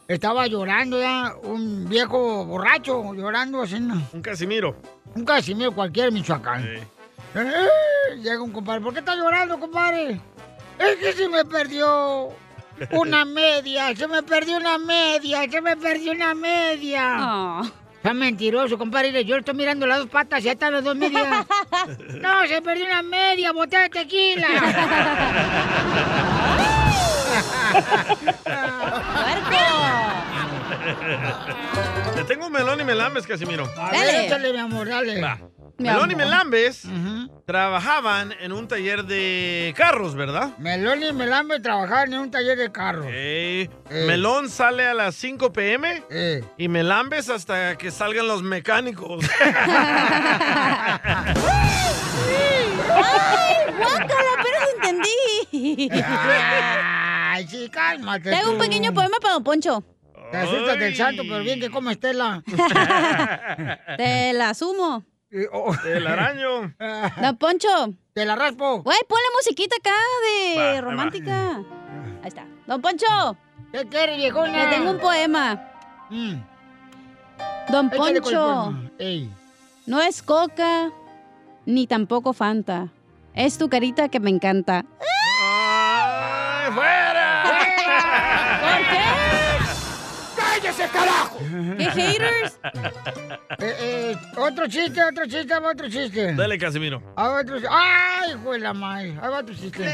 Estaba 0.08 0.48
llorando 0.48 1.00
ya, 1.00 1.32
un 1.44 1.88
viejo 1.88 2.44
borracho, 2.44 3.14
llorando 3.14 3.62
así, 3.62 3.78
¿no? 3.78 4.02
Un 4.12 4.20
Casimiro. 4.20 4.76
un 5.14 5.24
Casimiro 5.24 5.72
cualquiera 5.72 6.08
en 6.08 6.14
Michoacán. 6.14 6.62
Sí. 6.64 6.80
Eh, 7.36 8.16
Llega 8.20 8.42
un 8.42 8.50
compadre, 8.50 8.80
¿por 8.80 8.92
qué 8.92 8.98
está 8.98 9.14
llorando, 9.14 9.58
compadre? 9.60 10.20
Es 10.78 10.96
que 10.96 11.12
se 11.12 11.28
me 11.28 11.44
perdió 11.44 12.30
una 12.90 13.24
media, 13.24 13.94
se 13.96 14.06
me 14.08 14.22
perdió 14.22 14.56
una 14.56 14.78
media, 14.78 15.48
se 15.50 15.60
me 15.60 15.76
perdió 15.76 16.12
una 16.12 16.34
media. 16.34 17.16
Oh. 17.20 17.62
Está 17.96 18.14
mentiroso, 18.14 18.76
compadre. 18.76 19.24
Yo 19.24 19.36
estoy 19.36 19.54
mirando 19.54 19.86
las 19.86 19.98
dos 19.98 20.08
patas 20.08 20.44
y 20.44 20.48
ahí 20.48 20.54
están 20.54 20.72
las 20.72 20.82
dos 20.82 20.96
medias. 20.96 21.46
No, 22.20 22.46
se 22.46 22.60
perdió 22.62 22.84
una 22.86 23.02
media 23.02 23.52
botella 23.52 23.82
de 23.84 23.90
tequila. 23.90 24.48
Le 32.16 32.24
tengo 32.24 32.46
un 32.46 32.52
melón 32.52 32.80
y 32.80 32.84
melambes, 32.84 33.26
Casimiro. 33.26 33.68
Dale. 33.76 34.26
Échale, 34.26 34.52
mi 34.52 34.58
amor, 34.58 34.88
dale. 34.88 35.20
Va. 35.20 35.38
Mi 35.82 35.88
Melón 35.88 36.10
y 36.12 36.14
melambes 36.14 36.86
trabajaban 37.44 38.32
en 38.40 38.52
un 38.52 38.68
taller 38.68 39.04
de 39.04 39.74
carros, 39.76 40.14
¿verdad? 40.14 40.56
Melón 40.58 41.02
y 41.02 41.12
Melambe 41.12 41.58
trabajaban 41.58 42.12
en 42.12 42.20
un 42.20 42.30
taller 42.30 42.56
de 42.56 42.70
carros. 42.70 43.06
Melón 43.90 44.48
sale 44.48 44.86
a 44.86 44.94
las 44.94 45.16
5 45.16 45.52
pm 45.52 46.04
y 46.56 46.68
melambes 46.68 47.28
hasta 47.28 47.76
que 47.76 47.90
salgan 47.90 48.28
los 48.28 48.44
mecánicos. 48.44 49.24
¡Ay, 52.94 53.56
guácala! 53.76 54.30
Apenas 54.38 54.68
entendí. 54.74 55.90
Ay, 56.04 57.46
sí, 57.48 57.68
cálmate. 57.70 58.30
Tengo 58.30 58.52
un 58.52 58.58
pequeño 58.58 58.92
poema 58.92 59.16
para 59.20 59.34
Don 59.34 59.44
Poncho. 59.44 59.84
Te 60.30 60.38
asustas 60.38 60.78
del 60.78 60.96
santo, 60.96 61.22
pero 61.28 61.40
bien 61.40 61.60
que 61.60 61.70
come 61.70 61.92
Estela. 61.92 62.42
Te 63.96 64.32
la 64.32 64.54
sumo. 64.54 65.04
El 65.32 66.06
araño. 66.06 66.74
Don 67.22 67.36
Poncho. 67.38 67.94
Te 68.12 68.26
la 68.26 68.36
raspo. 68.36 68.82
Güey, 68.82 68.98
ponle 69.08 69.24
musiquita 69.34 69.76
acá 69.76 69.96
de 70.26 70.74
Va, 70.74 70.80
romántica. 70.82 71.56
Ahí 72.22 72.28
está. 72.28 72.46
Don 72.66 72.82
Poncho. 72.82 73.36
¿Qué 73.72 73.86
quiere, 73.88 74.16
viejona? 74.16 74.64
Le 74.64 74.76
tengo 74.76 74.90
un 74.90 74.98
poema. 74.98 75.70
Mm. 76.10 76.34
Don 77.70 77.88
Poncho. 77.88 78.74
Ey. 78.98 79.32
No 79.86 80.02
es 80.02 80.22
coca, 80.22 80.90
ni 81.64 81.86
tampoco 81.86 82.34
Fanta. 82.34 82.88
Es 83.34 83.56
tu 83.56 83.70
carita 83.70 84.08
que 84.10 84.20
me 84.20 84.28
encanta. 84.28 84.84
¡Ay, 85.00 86.70
¿Qué 91.78 91.84
haters? 91.90 92.58
Eh, 93.58 93.76
eh, 93.80 94.16
otro 94.36 94.66
chiste, 94.68 95.02
otro 95.04 95.26
chiste, 95.26 95.54
otro 95.54 95.88
chiste. 95.88 96.34
Dale, 96.34 96.58
Casimiro. 96.58 97.02
A 97.16 97.30
otro 97.40 97.54
chiste. 97.56 97.68
¡Ay, 97.70 98.32
hijo 98.32 98.52
de 98.52 98.58
la 98.60 98.72
madre! 98.72 99.16
Ahí 99.20 99.30
va 99.30 99.42
tu 99.44 99.54
chiste. 99.54 99.84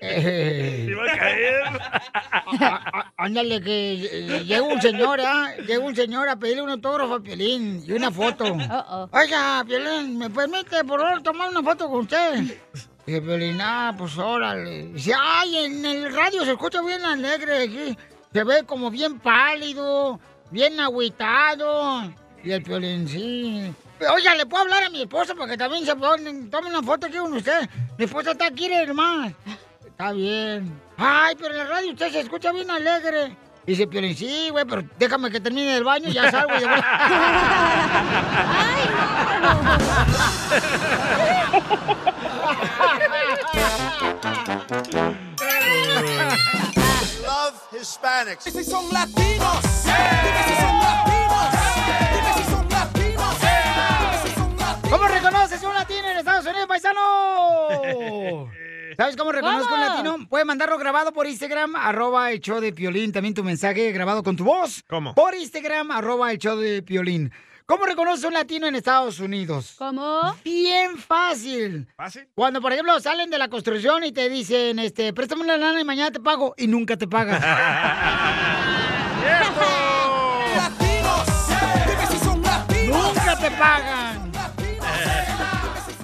Eh, 0.00 0.86
Iba 0.90 1.04
a 1.04 1.16
caer. 1.16 1.62
á- 1.64 2.82
á- 2.92 3.12
Ándale, 3.16 3.60
que 3.60 3.94
eh, 4.10 4.44
llega 4.44 4.62
un 4.62 4.80
señor, 4.80 5.20
¿ah? 5.20 5.54
Llega 5.66 5.80
un 5.80 5.94
señor 5.96 6.28
a 6.28 6.36
pedirle 6.36 6.62
un 6.62 6.70
autógrafo 6.70 7.14
a 7.14 7.22
Piolín 7.22 7.82
y 7.86 7.92
una 7.92 8.10
foto. 8.10 8.44
Oiga, 9.12 9.64
Piolín, 9.66 10.18
¿me 10.18 10.30
permite, 10.30 10.84
por 10.84 11.00
favor, 11.00 11.22
tomar 11.22 11.50
una 11.50 11.62
foto 11.62 11.88
con 11.88 12.00
usted? 12.00 12.44
Dice 13.06 13.20
Piolín, 13.22 13.58
ah, 13.60 13.94
pues 13.96 14.16
órale. 14.18 14.88
Dice, 14.88 15.12
ay, 15.18 15.56
en 15.66 15.84
el 15.84 16.14
radio 16.14 16.44
se 16.44 16.52
escucha 16.52 16.80
bien 16.82 17.04
alegre 17.04 17.62
aquí. 17.64 17.96
Se 18.34 18.42
ve 18.44 18.64
como 18.66 18.90
bien 18.90 19.20
pálido, 19.20 20.18
bien 20.50 20.80
agüitado. 20.80 22.02
Y 22.42 22.50
el 22.50 22.62
Piolín, 22.64 23.06
sí. 23.08 23.72
Oiga, 24.12 24.34
¿le 24.34 24.44
puedo 24.44 24.64
hablar 24.64 24.82
a 24.82 24.90
mi 24.90 25.02
esposa 25.02 25.34
para 25.36 25.52
que 25.52 25.56
también 25.56 25.86
se 25.86 25.94
pone- 25.94 26.50
tome 26.50 26.68
una 26.68 26.82
foto 26.82 27.06
aquí 27.06 27.16
con 27.16 27.32
usted? 27.32 27.68
Mi 27.96 28.06
esposa 28.06 28.32
está 28.32 28.46
aquí, 28.48 28.66
hermano. 28.72 29.32
Está 29.86 30.10
bien. 30.10 30.80
Ay, 30.96 31.36
pero 31.38 31.52
en 31.52 31.58
la 31.58 31.64
radio 31.66 31.92
usted 31.92 32.10
se 32.10 32.20
escucha 32.20 32.50
bien 32.50 32.68
alegre. 32.72 33.36
Dice 33.64 33.86
Piolín, 33.86 34.16
sí, 34.16 34.48
güey, 34.50 34.64
pero 34.64 34.82
déjame 34.98 35.30
que 35.30 35.38
termine 35.40 35.76
el 35.76 35.84
baño 35.84 36.08
y 36.08 36.12
ya 36.14 36.28
salgo. 36.30 36.56
y 36.56 36.60
de 36.60 36.66
vuelta. 36.66 36.98
Love 47.84 47.90
Hispanics. 47.90 48.44
Si 48.44 48.64
son 48.64 48.90
latinos. 48.92 49.62
Dime 49.84 50.42
si 50.48 50.54
son 50.56 50.78
latinos. 50.80 51.50
Dime 52.14 52.32
si 52.34 52.44
son 52.50 52.68
latinos. 52.70 53.34
Dime 53.40 54.16
si 54.24 54.34
son 54.34 54.56
latinos. 54.56 54.90
¿Cómo 54.90 55.08
reconoces 55.08 55.62
un 55.62 55.74
latino 55.74 56.08
en 56.08 56.16
Estados 56.16 56.46
Unidos, 56.46 56.66
paisano? 56.66 57.00
¿Sabes 58.96 59.16
cómo 59.16 59.32
reconozco 59.32 59.74
un 59.74 59.80
¿Cómo? 59.80 59.94
latino? 59.94 60.26
Puedes 60.30 60.46
mandarlo 60.46 60.78
grabado 60.78 61.12
por 61.12 61.26
Instagram, 61.26 61.76
arroba 61.76 62.30
el 62.32 62.40
show 62.40 62.58
de 62.58 62.72
Piolín. 62.72 63.12
También 63.12 63.34
tu 63.34 63.44
mensaje 63.44 63.92
grabado 63.92 64.22
con 64.22 64.34
tu 64.36 64.44
voz. 64.44 64.82
¿Cómo? 64.88 65.14
Por 65.14 65.34
Instagram, 65.34 65.90
arroba 65.90 66.32
el 66.32 66.38
show 66.38 66.56
de 66.56 66.80
Piolín. 66.82 67.32
¿Cómo 67.66 67.86
reconoces 67.86 68.24
un 68.26 68.34
latino 68.34 68.66
en 68.66 68.74
Estados 68.74 69.20
Unidos? 69.20 69.74
¿Cómo? 69.78 70.34
Bien 70.44 70.98
fácil. 70.98 71.88
¿Fácil? 71.96 72.28
Cuando, 72.34 72.60
por 72.60 72.72
ejemplo, 72.74 73.00
salen 73.00 73.30
de 73.30 73.38
la 73.38 73.48
construcción 73.48 74.04
y 74.04 74.12
te 74.12 74.28
dicen, 74.28 74.78
este, 74.78 75.14
préstame 75.14 75.44
una 75.44 75.56
lana 75.56 75.80
y 75.80 75.84
mañana 75.84 76.10
te 76.10 76.20
pago, 76.20 76.54
y 76.58 76.66
nunca 76.66 76.98
te 76.98 77.08
pagan. 77.08 77.40
Latinos. 80.56 81.26
Dime 81.86 82.06
si 82.10 82.18
son 82.18 82.42
latinos. 82.42 83.14
¡Nunca 83.16 83.38
te 83.38 83.50
pagan! 83.52 84.32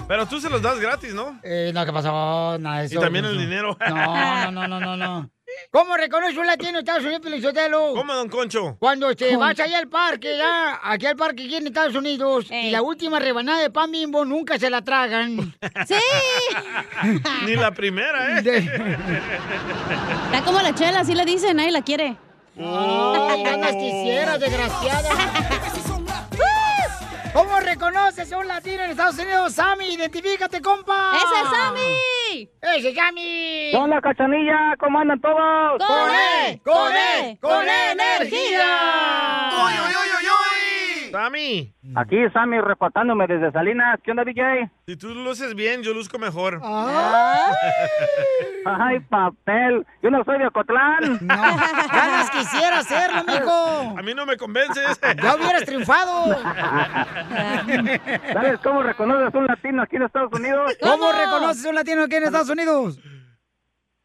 Pero 0.07 0.25
tú 0.25 0.41
se 0.41 0.49
los 0.49 0.61
das 0.63 0.79
gratis, 0.79 1.13
¿no? 1.13 1.39
Eh, 1.43 1.71
no, 1.73 1.85
¿qué 1.85 1.93
pasó? 1.93 2.57
Nada 2.59 2.79
de 2.79 2.83
Y 2.85 2.87
eso. 2.87 2.99
también 2.99 3.23
no, 3.23 3.29
el 3.29 3.35
no. 3.35 3.41
dinero. 3.41 3.77
No, 3.87 4.51
no, 4.51 4.67
no, 4.67 4.67
no, 4.67 4.79
no, 4.79 4.97
no. 4.97 5.29
¿Cómo 5.69 5.95
reconoce 5.95 6.39
un 6.39 6.47
latino 6.47 6.71
en 6.71 6.75
Estados 6.77 7.03
Unidos, 7.03 7.21
Pelizotelo? 7.21 7.93
¿Cómo, 7.95 8.13
don 8.13 8.27
Concho? 8.29 8.75
Cuando 8.79 9.15
te 9.15 9.27
¿Cómo? 9.29 9.41
vas 9.41 9.59
allá 9.59 9.77
al 9.77 9.87
parque, 9.87 10.35
ya, 10.37 10.79
aquí 10.83 11.05
al 11.05 11.15
parque 11.15 11.43
aquí 11.43 11.55
en 11.55 11.67
Estados 11.67 11.95
Unidos, 11.95 12.45
y 12.49 12.71
la 12.71 12.81
última 12.81 13.19
rebanada 13.19 13.59
de 13.59 13.69
pan 13.69 13.91
bimbo 13.91 14.25
nunca 14.25 14.57
se 14.57 14.69
la 14.69 14.81
tragan. 14.81 15.55
¡Sí! 15.87 15.95
Ni 17.45 17.55
la 17.55 17.71
primera, 17.71 18.39
¿eh? 18.39 18.41
De- 18.41 18.57
Está 18.57 20.41
como 20.43 20.59
la 20.61 20.73
chela, 20.73 21.01
así 21.01 21.13
le 21.13 21.25
dicen, 21.25 21.57
nadie 21.57 21.71
la 21.71 21.81
quiere. 21.83 22.17
Ay, 22.57 23.43
ganas 23.43 23.71
quisieras, 23.73 24.39
desgraciada. 24.39 25.09
¿Cómo 27.33 27.59
reconoces 27.61 28.31
a 28.33 28.37
un 28.37 28.47
latino 28.47 28.83
en 28.83 28.91
Estados 28.91 29.17
Unidos? 29.17 29.53
Sammy, 29.53 29.93
identifícate, 29.93 30.61
compa. 30.61 31.13
¡Ese 31.15 31.25
es 31.25 31.49
Sammy! 31.49 32.49
¡Ese 32.77 32.89
es 32.89 32.95
Sammy! 32.95 33.71
Hola, 33.73 34.01
cachanilla, 34.01 34.75
¿cómo 34.77 34.99
andan 34.99 35.21
todos? 35.21 35.79
¡Con 35.79 36.09
E, 36.09 36.59
con 36.61 36.93
E, 36.93 37.37
con 37.39 37.69
E 37.69 37.91
energía. 37.91 39.49
Uy, 39.53 39.73
uy, 39.73 39.95
uy, 39.95 40.09
uy, 40.17 40.25
uy. 40.25 40.40
Sammy, 41.11 41.73
Aquí 41.95 42.17
Sammy 42.33 42.59
reportándome 42.61 43.27
desde 43.27 43.51
Salinas. 43.51 43.99
¿Qué 44.03 44.11
onda, 44.11 44.23
DJ? 44.23 44.69
si 44.87 44.95
tú 44.95 45.13
luces 45.13 45.53
bien, 45.55 45.83
yo 45.83 45.93
luzco 45.93 46.17
mejor. 46.17 46.59
Ay, 46.63 47.53
Ay, 48.65 48.99
papel. 49.01 49.85
Yo 50.01 50.09
no 50.09 50.23
soy 50.23 50.39
de 50.39 50.47
Ocotlán. 50.47 51.19
no, 51.21 51.35
ganas 51.91 52.29
quisiera 52.31 52.79
hacerlo, 52.79 53.23
mijo. 53.25 53.97
A 53.97 54.01
mí 54.01 54.13
no 54.13 54.25
me 54.25 54.37
convences. 54.37 54.99
Ya 55.21 55.35
hubieras 55.35 55.65
triunfado. 55.65 56.35
¿Sabes 58.33 58.59
cómo 58.63 58.83
reconoces 58.83 59.33
un 59.33 59.47
latino 59.47 59.81
aquí 59.83 59.95
en 59.97 60.03
Estados 60.03 60.33
Unidos? 60.33 60.77
¿Cómo 60.81 61.11
reconoces 61.11 61.65
un 61.65 61.75
latino 61.75 62.03
aquí 62.03 62.15
en 62.15 62.23
Estados 62.23 62.49
Unidos? 62.49 62.99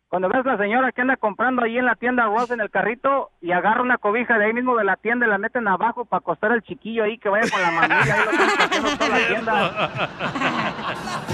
Cuando 0.09 0.29
ves 0.29 0.47
a 0.47 0.51
la 0.51 0.59
señora 0.59 0.93
que 0.93 1.01
anda 1.01 1.17
comprando 1.17 1.63
ahí 1.63 1.79
en 1.79 1.85
la 1.85 1.97
tienda 1.97 2.27
Ross 2.27 2.53
en 2.53 2.61
el 2.61 2.71
carrito 2.71 3.33
y 3.41 3.51
agarra 3.51 3.83
una 3.83 3.99
cobija 3.99 4.39
de 4.39 4.45
ahí 4.45 4.53
mismo 4.53 4.77
de 4.77 4.85
la 4.85 4.97
tienda 4.97 5.27
y 5.27 5.29
la 5.29 5.39
meten 5.39 5.67
abajo 5.67 6.05
para 6.05 6.21
acostar 6.21 6.53
al 6.53 6.63
chiquillo 6.63 7.03
ahí 7.03 7.19
que 7.19 7.29
vaya 7.29 7.51
con 7.51 7.61
la 7.61 7.71
mamilla. 7.73 8.15
Ahí 8.15 8.81
lo 8.83 8.97
toda 8.97 9.09
la 9.09 9.27
tienda. 9.27 9.91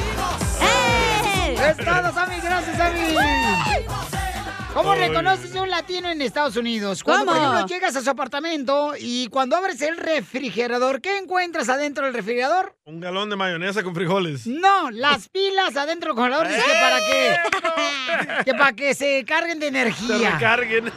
¡Eh! 0.63 1.55
Es 1.55 1.77
todo, 1.77 2.13
Sammy. 2.13 2.41
Gracias, 2.41 2.77
Sammy. 2.79 4.22
¿Cómo 4.75 4.95
reconoces 4.95 5.55
a 5.55 5.63
un 5.63 5.69
latino 5.69 6.11
en 6.11 6.23
Estados 6.23 6.57
Unidos? 6.57 7.03
Cuando, 7.05 7.27
por 7.27 7.35
¿Cómo? 7.35 7.47
ejemplo, 7.55 7.67
llegas 7.75 7.95
a 7.95 8.01
su 8.01 8.09
apartamento 8.09 8.95
y 8.99 9.27
cuando 9.29 9.55
abres 9.57 9.83
el 9.83 9.99
refrigerador, 9.99 11.03
¿qué 11.03 11.19
encuentras 11.19 11.69
adentro 11.69 12.07
del 12.07 12.15
refrigerador? 12.15 12.75
Un 12.87 12.99
galón 12.99 13.29
de 13.29 13.37
mayonesa 13.37 13.83
con 13.83 13.95
frijoles. 13.95 14.47
No, 14.47 14.91
las 14.91 15.29
pilas 15.29 15.77
adentro 15.77 16.09
del 16.11 16.17
congelador 16.17 16.49
dice 16.49 16.63
que 16.65 16.73
para 16.81 16.99
que, 17.01 18.45
que 18.47 18.55
para 18.55 18.73
que 18.73 18.95
se 18.95 19.25
carguen 19.27 19.59
de 19.59 19.67
Se 19.67 19.79
energía. 19.79 20.31
recarguen. 20.33 20.91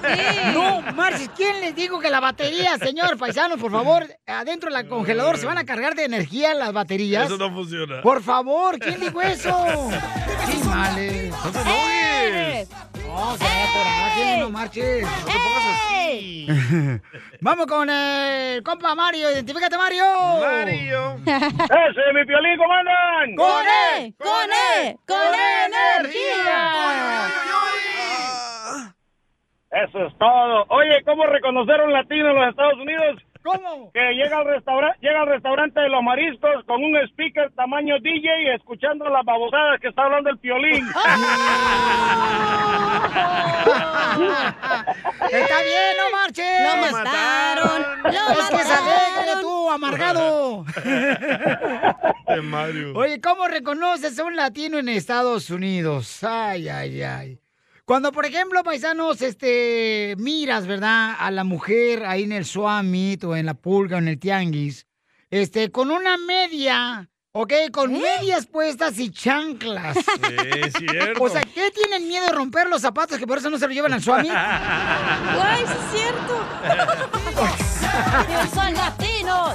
No, 0.53 0.81
Marcis, 0.93 1.29
¿quién 1.35 1.59
les 1.59 1.75
dijo 1.75 1.99
que 1.99 2.09
la 2.09 2.21
batería, 2.21 2.77
señor 2.77 3.17
paisano, 3.17 3.57
por 3.57 3.71
favor, 3.71 4.07
adentro 4.25 4.73
del 4.73 4.87
congelador 4.87 5.37
se 5.37 5.45
van 5.47 5.57
a 5.57 5.65
cargar 5.65 5.95
de 5.95 6.05
energía 6.05 6.53
las 6.53 6.71
baterías? 6.71 7.25
Eso 7.25 7.37
no 7.37 7.51
funciona. 7.53 8.01
Por 8.01 8.23
favor, 8.23 8.79
¿quién 8.79 9.01
dijo 9.01 9.21
eso? 9.21 9.53
¡Qué 10.49 10.63
males! 10.65 11.33
No, 13.07 13.37
se 13.37 13.43
va 13.43 13.63
a 13.63 13.73
coraje, 13.73 14.37
no 14.39 14.49
marches. 14.49 15.01
No 15.03 15.25
te 15.25 15.39
pongas 15.39 15.65
así. 15.65 16.47
Vamos 17.41 17.65
con 17.67 17.89
el 17.89 18.63
compa 18.63 18.95
Mario. 18.95 19.31
Identifícate, 19.31 19.77
Mario. 19.77 20.03
Mario. 20.41 21.15
¡Ese, 21.25 22.13
mi 22.13 22.25
piolín, 22.25 22.57
cómo 22.57 22.73
andan! 22.73 23.35
¡Con 23.35 23.65
E, 23.65 24.13
con 24.17 24.49
E, 24.51 24.97
con 25.07 25.35
E 25.35 25.65
energía. 25.65 27.27
Eso 29.71 30.05
es 30.05 30.17
todo. 30.17 30.65
Oye, 30.69 31.03
¿cómo 31.03 31.25
reconocer 31.25 31.81
a 31.81 31.83
un 31.83 31.91
latino 31.91 32.29
en 32.29 32.35
los 32.35 32.49
Estados 32.49 32.79
Unidos? 32.79 33.21
¿Cómo? 33.45 33.91
Que 33.93 33.99
llega 34.15 34.39
al 34.39 34.45
restaurante, 34.45 34.97
llega 35.01 35.21
al 35.21 35.27
restaurante 35.27 35.79
de 35.79 35.89
los 35.89 36.01
mariscos 36.01 36.65
con 36.65 36.83
un 36.83 36.97
speaker 37.09 37.51
tamaño 37.51 37.99
DJ 37.99 38.41
y 38.41 38.49
escuchando 38.55 39.07
las 39.07 39.23
babosadas 39.23 39.79
que 39.79 39.89
está 39.89 40.05
hablando 40.05 40.31
el 40.31 40.39
piolín. 40.39 40.83
Está 45.31 45.61
bien, 45.61 45.97
no 45.97 46.11
marches. 46.11 46.61
Lo 46.61 46.91
mataron, 46.91 47.81
lo 48.03 48.09
es 48.09 48.49
que 48.49 48.63
se 48.63 48.73
alegre 48.73 49.41
tú, 49.41 49.69
amargado. 49.69 50.65
De 52.27 52.41
Mario. 52.41 52.93
Oye, 52.95 53.21
¿cómo 53.21 53.47
reconoces 53.47 54.17
a 54.17 54.23
un 54.23 54.35
latino 54.35 54.79
en 54.79 54.89
Estados 54.89 55.51
Unidos? 55.51 56.23
Ay, 56.23 56.67
ay, 56.69 57.03
ay. 57.03 57.39
Cuando, 57.85 58.11
por 58.11 58.25
ejemplo, 58.25 58.63
paisanos, 58.63 59.21
este, 59.21 60.15
miras, 60.17 60.65
¿verdad? 60.65 61.15
A 61.19 61.29
la 61.29 61.43
mujer 61.43 62.03
ahí 62.07 62.23
en 62.23 62.31
el 62.31 62.43
Suamit 62.43 63.23
o 63.23 63.35
en 63.35 63.45
la 63.45 63.53
pulga 63.53 63.97
o 63.97 63.99
en 63.99 64.07
el 64.07 64.19
tianguis, 64.19 64.87
este, 65.29 65.71
con 65.71 65.91
una 65.91 66.17
media, 66.17 67.07
¿ok? 67.31 67.53
Con 67.71 67.93
medias 67.93 68.47
puestas 68.47 68.97
y 68.97 69.11
chanclas. 69.11 69.97
Sí, 69.97 70.71
cierto. 70.79 71.23
O 71.23 71.29
sea, 71.29 71.43
¿qué 71.43 71.69
tienen 71.69 72.07
miedo 72.07 72.25
de 72.25 72.31
romper 72.31 72.67
los 72.69 72.81
zapatos 72.81 73.19
que 73.19 73.27
por 73.27 73.37
eso 73.37 73.51
no 73.51 73.59
se 73.59 73.67
lo 73.67 73.73
llevan 73.73 73.93
al 73.93 74.01
Suamit? 74.01 74.31
Guay, 74.31 75.63
sí 75.67 75.73
es 75.73 76.01
cierto. 76.01 76.43
Son 78.55 78.73
latinos. 78.73 79.53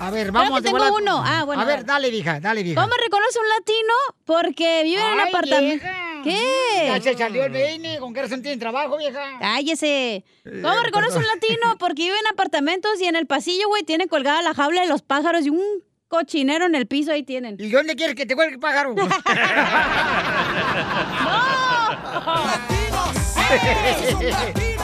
A 0.00 0.10
ver, 0.10 0.28
Creo 0.28 0.32
vamos 0.32 0.60
que 0.62 0.66
tengo 0.70 0.94
uno. 0.96 1.22
Ah, 1.24 1.44
bueno, 1.44 1.60
A 1.60 1.64
ver, 1.66 1.84
dale, 1.84 2.08
hija, 2.08 2.40
dale, 2.40 2.62
vieja. 2.62 2.80
¿Cómo 2.80 2.94
reconoce 2.94 3.38
un 3.38 3.48
latino? 3.48 3.92
Porque 4.24 4.82
vive 4.82 5.02
en 5.06 5.12
un 5.12 5.20
apartamento. 5.20 5.84
vieja. 5.84 6.22
¿Qué? 6.24 6.86
Ya 6.86 7.00
se 7.02 7.16
salió 7.18 7.44
el 7.44 7.98
¿con 7.98 8.14
qué 8.14 8.22
razón 8.22 8.40
tiene 8.42 8.56
trabajo, 8.58 8.96
vieja? 8.96 9.20
Cállese. 9.40 10.24
¿Cómo 10.44 10.72
Eh, 10.72 10.82
reconoce 10.84 11.18
un 11.18 11.26
latino? 11.26 11.76
Porque 11.78 12.04
vive 12.04 12.16
en 12.18 12.26
apartamentos 12.32 12.98
y 13.00 13.04
en 13.06 13.16
el 13.16 13.26
pasillo, 13.26 13.68
güey, 13.68 13.82
tiene 13.82 14.06
colgada 14.08 14.40
la 14.40 14.54
jaula 14.54 14.80
de 14.80 14.88
los 14.88 15.02
pájaros 15.02 15.44
y 15.44 15.50
un 15.50 15.62
cochinero 16.08 16.64
en 16.64 16.74
el 16.74 16.86
piso 16.86 17.12
ahí 17.12 17.22
tienen. 17.22 17.56
¿Y 17.58 17.68
dónde 17.68 17.94
quieres 17.94 18.16
que 18.16 18.24
te 18.24 18.34
cuelgue 18.34 18.54
el 18.54 18.60
pájaro? 18.60 18.94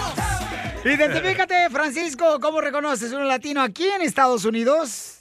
Identifícate, 0.87 1.69
Francisco, 1.71 2.39
¿cómo 2.41 2.61
reconoces 2.61 3.13
un 3.13 3.27
latino 3.27 3.61
aquí 3.61 3.85
en 3.89 4.03
Estados 4.03 4.45
Unidos? 4.45 5.21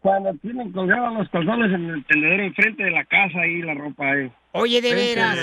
Cuando 0.00 0.32
tienen 0.34 0.72
colgados 0.72 1.18
los 1.18 1.28
calzones 1.30 1.72
en 1.72 1.90
el 1.90 2.04
tendedero 2.04 2.42
enfrente 2.44 2.84
de 2.84 2.90
la 2.90 3.04
casa 3.04 3.46
y 3.46 3.62
la 3.62 3.74
ropa 3.74 4.10
ahí. 4.10 4.30
Oye, 4.52 4.80
de 4.80 4.94
veras. 4.94 5.36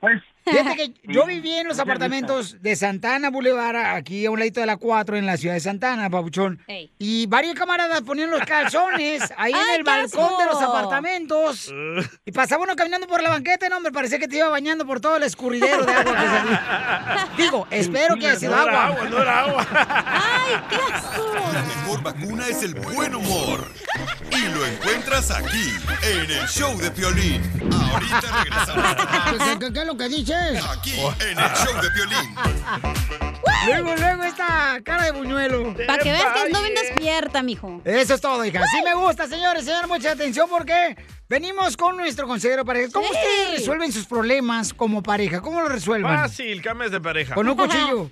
pues. 0.00 0.22
Fíjate 0.44 0.74
que 0.76 0.92
yo 1.12 1.24
viví 1.24 1.52
en 1.52 1.68
los 1.68 1.78
apartamentos 1.78 2.60
de 2.60 2.74
Santana 2.74 3.30
Boulevard, 3.30 3.76
aquí 3.96 4.26
a 4.26 4.30
un 4.32 4.40
ladito 4.40 4.58
de 4.60 4.66
la 4.66 4.76
4, 4.76 5.16
en 5.16 5.24
la 5.24 5.36
ciudad 5.36 5.54
de 5.54 5.60
Santana, 5.60 6.10
Pabuchón. 6.10 6.60
Ey. 6.66 6.90
Y 6.98 7.26
varios 7.26 7.54
camaradas 7.54 8.02
ponían 8.02 8.28
los 8.30 8.40
calzones 8.42 9.22
ahí 9.36 9.52
en 9.52 9.58
¡Ay, 9.58 9.76
el 9.76 9.84
balcón 9.84 10.36
de 10.38 10.46
los 10.46 10.60
apartamentos. 10.60 11.72
Y 12.24 12.32
pasaba 12.32 12.64
uno 12.64 12.74
caminando 12.74 13.06
por 13.06 13.22
la 13.22 13.30
banqueta, 13.30 13.68
no, 13.68 13.78
me 13.80 13.92
parecía 13.92 14.18
que 14.18 14.26
te 14.26 14.36
iba 14.38 14.48
bañando 14.48 14.84
por 14.84 15.00
todo 15.00 15.16
el 15.16 15.22
escurridero 15.22 15.84
de 15.86 15.92
agua 15.92 16.12
que 16.12 16.26
salía. 16.26 17.28
Digo, 17.36 17.66
espero 17.70 18.16
que 18.16 18.26
haya 18.26 18.38
sido 18.40 18.56
No 18.56 18.62
era 18.64 18.84
agua. 18.86 18.96
agua, 18.96 19.08
no 19.10 19.22
era 19.22 19.40
agua. 19.40 19.66
¡Ay, 19.72 20.54
qué 20.70 20.76
asco! 20.92 21.36
La 21.52 21.62
mejor 21.62 22.02
vacuna 22.02 22.48
es 22.48 22.62
el 22.64 22.74
buen 22.74 23.14
humor. 23.14 23.68
Y 24.30 24.48
lo 24.48 24.66
encuentras 24.66 25.30
aquí, 25.30 25.70
en 26.02 26.30
el 26.30 26.48
show 26.48 26.76
de 26.78 26.90
Piolín. 26.90 27.42
Ahorita 27.92 28.41
regresamos 28.44 28.82
más. 28.82 29.56
¿Qué, 29.58 29.80
es 29.80 29.86
lo 29.86 29.96
que 29.96 30.08
dices? 30.08 30.64
Aquí, 30.70 30.94
en 31.20 31.38
el 31.38 31.50
show 31.54 31.80
de 31.80 31.90
Piolín. 31.90 32.34
Luego, 33.66 33.94
luego 33.96 34.24
esta 34.24 34.80
cara 34.84 35.04
de 35.04 35.12
buñuelo. 35.12 35.74
Para 35.86 36.02
que 36.02 36.10
veas 36.10 36.32
que 36.32 36.40
ando 36.40 36.60
bien 36.62 36.74
despierta, 36.74 37.42
mijo. 37.42 37.80
Eso 37.84 38.14
es 38.14 38.20
todo, 38.20 38.44
hija. 38.44 38.60
Sí 38.70 38.82
me 38.84 38.94
gusta, 38.94 39.28
señores. 39.28 39.64
Señor, 39.64 39.86
mucha 39.88 40.12
atención 40.12 40.48
porque 40.48 40.96
venimos 41.32 41.78
con 41.78 41.96
nuestro 41.96 42.26
consejero 42.26 42.62
pareja. 42.62 42.90
¿Cómo 42.92 43.06
Sí. 43.06 43.14
ustedes 43.14 43.60
resuelven 43.60 43.90
sus 43.90 44.04
problemas 44.04 44.74
como 44.74 45.02
pareja? 45.02 45.40
¿Cómo 45.40 45.62
lo 45.62 45.68
resuelven? 45.70 46.14
Fácil, 46.14 46.60
cambias 46.60 46.90
de 46.90 47.00
pareja. 47.00 47.34
Con 47.34 47.48
un 47.48 47.56
cuchillo. 47.56 48.10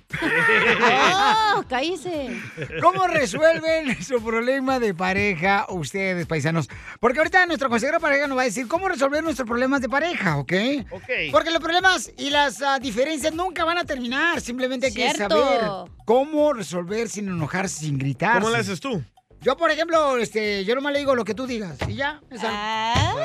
¡Oh, 1.55 1.63
cállese! 1.69 2.35
¿Cómo 2.81 3.05
resuelven 3.05 4.01
su 4.03 4.23
problema 4.23 4.79
de 4.79 4.95
pareja 4.95 5.67
ustedes, 5.69 6.25
paisanos? 6.25 6.67
Porque 6.99 7.19
ahorita 7.19 7.45
nuestro 7.45 7.69
consejero 7.69 7.99
pareja 7.99 8.25
nos 8.25 8.39
va 8.39 8.41
a 8.41 8.45
decir 8.45 8.67
cómo 8.67 8.89
resolver 8.89 9.23
nuestros 9.23 9.47
problemas 9.47 9.81
de 9.81 9.89
pareja, 9.89 10.37
¿ok? 10.37 10.53
Ok. 10.89 11.09
Porque 11.31 11.51
los 11.51 11.61
problemas 11.61 12.11
y 12.17 12.31
las 12.31 12.59
ah, 12.63 12.79
diferencias 12.79 13.35
nunca 13.35 13.63
van 13.65 13.77
a 13.77 13.85
terminar. 13.85 14.41
Simplemente 14.41 14.87
hay 14.87 14.93
que 14.95 15.13
saber 15.13 15.61
cómo 16.05 16.53
resolver 16.53 17.07
sin 17.07 17.27
enojarse, 17.27 17.85
sin 17.85 17.99
gritar. 17.99 18.41
¿Cómo 18.41 18.49
le 18.49 18.57
haces 18.57 18.79
tú? 18.79 19.03
Yo, 19.41 19.57
por 19.57 19.71
ejemplo, 19.71 20.17
este, 20.17 20.63
yo 20.65 20.75
nomás 20.75 20.93
le 20.93 20.99
digo 20.99 21.15
lo 21.15 21.25
que 21.25 21.33
tú 21.33 21.47
digas. 21.47 21.75
Y 21.87 21.95
ya, 21.95 22.21
salgo. 22.39 23.19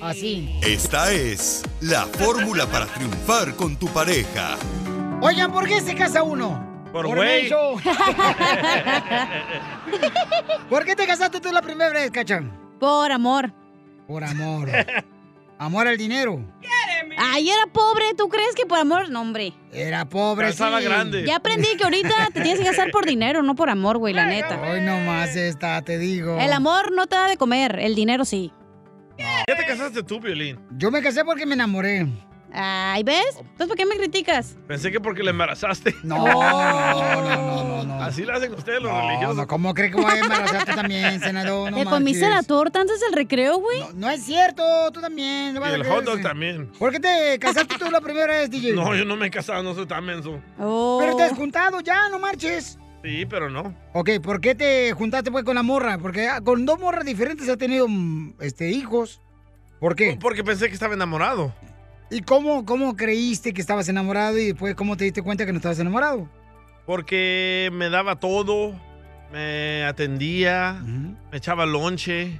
Así. 0.00 0.58
Esta 0.62 1.12
es 1.12 1.62
la 1.82 2.06
fórmula 2.06 2.66
para 2.66 2.86
triunfar 2.86 3.54
con 3.54 3.76
tu 3.76 3.88
pareja. 3.88 4.56
Oigan, 5.20 5.52
¿por 5.52 5.68
qué 5.68 5.82
se 5.82 5.94
casa 5.94 6.22
uno? 6.22 6.66
Por 6.92 7.06
güey. 7.06 7.42
menso. 7.42 7.74
¿Por 10.70 10.84
qué 10.86 10.96
te 10.96 11.06
casaste 11.06 11.40
tú 11.40 11.52
la 11.52 11.60
primera 11.60 11.90
vez, 11.90 12.10
Cachan? 12.10 12.50
Por 12.80 13.12
amor. 13.12 13.52
Por 14.08 14.24
amor. 14.24 14.70
Amor 15.62 15.86
al 15.86 15.96
dinero. 15.96 16.44
Ay, 17.16 17.48
era 17.48 17.66
pobre. 17.72 18.14
¿Tú 18.16 18.28
crees 18.28 18.52
que 18.56 18.66
por 18.66 18.78
amor? 18.80 19.10
No, 19.10 19.20
hombre. 19.20 19.52
Era 19.72 20.08
pobre, 20.08 20.46
Ya 20.46 20.50
estaba 20.50 20.78
sí. 20.80 20.84
grande. 20.86 21.24
Ya 21.24 21.36
aprendí 21.36 21.68
que 21.78 21.84
ahorita 21.84 22.30
te 22.32 22.40
tienes 22.40 22.58
que 22.58 22.66
casar 22.66 22.90
por 22.90 23.06
dinero, 23.06 23.44
no 23.44 23.54
por 23.54 23.70
amor, 23.70 23.98
güey, 23.98 24.12
la 24.12 24.26
neta. 24.26 24.60
Hoy 24.60 24.80
nomás 24.80 25.36
está, 25.36 25.80
te 25.82 25.98
digo. 25.98 26.36
El 26.40 26.52
amor 26.52 26.90
no 26.90 27.06
te 27.06 27.14
da 27.14 27.28
de 27.28 27.36
comer, 27.36 27.78
el 27.78 27.94
dinero 27.94 28.24
sí. 28.24 28.52
¿Ya 29.18 29.54
te 29.56 29.64
casaste 29.64 30.02
tú, 30.02 30.18
Violín? 30.18 30.58
Yo 30.76 30.90
me 30.90 31.00
casé 31.00 31.24
porque 31.24 31.46
me 31.46 31.54
enamoré. 31.54 32.08
Ay, 32.54 33.02
¿ves? 33.02 33.24
Entonces, 33.38 33.66
¿por 33.66 33.76
qué 33.76 33.86
me 33.86 33.96
criticas? 33.96 34.56
Pensé 34.68 34.92
que 34.92 35.00
porque 35.00 35.22
le 35.22 35.30
embarazaste. 35.30 35.94
No, 36.02 36.18
no, 36.18 37.22
no, 37.22 37.64
no, 37.64 37.84
no. 37.84 38.02
Así 38.02 38.24
lo 38.24 38.34
hacen 38.34 38.52
ustedes 38.52 38.82
los 38.82 38.92
No, 38.92 39.08
religiosos. 39.08 39.36
no, 39.36 39.46
¿cómo 39.46 39.72
cree 39.72 39.90
que 39.90 39.96
voy 39.96 40.10
a 40.12 40.18
embarazar 40.18 40.64
tú 40.66 40.74
también, 40.74 41.20
senador? 41.20 41.70
No 41.70 41.78
¿Te 41.78 41.84
comiste 41.84 42.28
la 42.28 42.42
torta 42.42 42.80
antes 42.80 43.00
del 43.00 43.12
recreo, 43.14 43.58
güey? 43.58 43.80
No, 43.80 43.92
no 43.94 44.10
es 44.10 44.24
cierto, 44.24 44.62
tú 44.92 45.00
también. 45.00 45.56
Y 45.56 45.74
el 45.74 45.86
hot 45.86 46.04
dog 46.04 46.20
también. 46.20 46.66
¿Por 46.78 46.92
qué 46.92 47.00
te 47.00 47.38
casaste 47.38 47.78
tú 47.78 47.90
la 47.90 48.00
primera 48.00 48.26
vez, 48.34 48.50
DJ? 48.50 48.74
No, 48.74 48.94
yo 48.94 49.04
no 49.04 49.16
me 49.16 49.28
he 49.28 49.30
casado, 49.30 49.62
no 49.62 49.74
soy 49.74 49.86
tan 49.86 50.04
menso. 50.04 50.40
Oh. 50.58 50.98
Pero 51.00 51.16
te 51.16 51.22
has 51.22 51.32
juntado 51.32 51.80
ya, 51.80 52.08
no 52.10 52.18
marches. 52.18 52.78
Sí, 53.02 53.26
pero 53.26 53.48
no. 53.50 53.74
Ok, 53.94 54.10
¿por 54.22 54.40
qué 54.40 54.54
te 54.54 54.92
juntaste 54.92 55.30
pues 55.32 55.44
con 55.44 55.54
la 55.54 55.62
morra? 55.62 55.98
Porque 55.98 56.28
ah, 56.28 56.40
con 56.40 56.66
dos 56.66 56.78
morras 56.78 57.04
diferentes 57.04 57.48
has 57.48 57.58
tenido 57.58 57.88
mm, 57.88 58.34
este, 58.40 58.70
hijos. 58.70 59.20
¿Por 59.80 59.96
qué? 59.96 60.16
Porque 60.20 60.44
pensé 60.44 60.68
que 60.68 60.74
estaba 60.74 60.94
enamorado. 60.94 61.52
¿Y 62.12 62.20
cómo, 62.20 62.66
cómo 62.66 62.94
creíste 62.94 63.54
que 63.54 63.62
estabas 63.62 63.88
enamorado 63.88 64.38
y 64.38 64.48
después 64.48 64.74
cómo 64.74 64.98
te 64.98 65.04
diste 65.04 65.22
cuenta 65.22 65.46
que 65.46 65.52
no 65.52 65.56
estabas 65.56 65.78
enamorado? 65.78 66.28
Porque 66.84 67.70
me 67.72 67.88
daba 67.88 68.16
todo, 68.16 68.78
me 69.32 69.82
atendía, 69.84 70.74
me 70.84 71.38
echaba 71.38 71.64
lonche. 71.64 72.38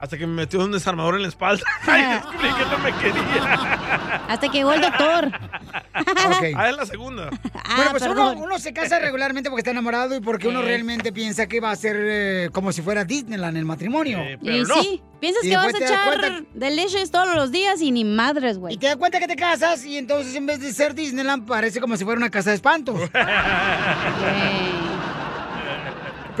Hasta 0.00 0.16
que 0.16 0.26
me 0.26 0.32
metió 0.34 0.60
un 0.64 0.72
desarmador 0.72 1.16
en 1.16 1.22
la 1.22 1.28
espalda. 1.28 1.62
Ay, 1.86 2.02
descubrí 2.14 2.48
que 2.54 2.64
no 2.64 2.78
me 2.78 2.92
quería. 2.94 4.20
Hasta 4.28 4.48
que 4.48 4.58
llegó 4.58 4.72
el 4.72 4.80
doctor. 4.80 5.26
Ok. 5.26 6.44
Ah, 6.56 6.70
es 6.70 6.76
la 6.76 6.86
segunda. 6.86 7.28
bueno, 7.76 7.90
pues 7.90 8.02
uno, 8.04 8.32
uno 8.32 8.58
se 8.58 8.72
casa 8.72 8.98
regularmente 8.98 9.50
porque 9.50 9.60
está 9.60 9.72
enamorado 9.72 10.16
y 10.16 10.20
porque 10.20 10.48
uno 10.48 10.62
realmente 10.62 11.12
piensa 11.12 11.46
que 11.46 11.60
va 11.60 11.70
a 11.70 11.76
ser 11.76 11.96
eh, 11.98 12.48
como 12.52 12.72
si 12.72 12.80
fuera 12.80 13.04
Disneyland 13.04 13.58
el 13.58 13.66
matrimonio. 13.66 14.20
Eh, 14.20 14.38
pero 14.42 14.56
Y 14.56 14.62
no. 14.62 14.82
sí, 14.82 15.02
piensas 15.20 15.44
Y 15.44 15.50
que 15.50 15.56
vas 15.56 15.74
a 15.74 15.78
echar 15.78 16.44
delicious 16.54 17.10
todos 17.10 17.34
los 17.34 17.52
días 17.52 17.82
y 17.82 17.92
ni 17.92 18.04
madres, 18.04 18.56
Y 18.56 18.58
güey. 18.60 18.76
te 18.78 18.86
das 18.86 18.96
cuenta 18.96 19.18
que 19.20 19.28
te 19.28 19.36
casas 19.36 19.84
y 19.84 19.98
entonces 19.98 20.34
en 20.34 20.46
vez 20.46 20.60
de 20.60 20.72
ser 20.72 20.94
Disneyland 20.94 21.46
parece 21.46 21.78
como 21.78 21.96
si 21.98 22.04
fuera 22.04 22.16
una 22.18 22.30
casa 22.30 22.50
de 22.50 22.56
espantos. 22.56 22.98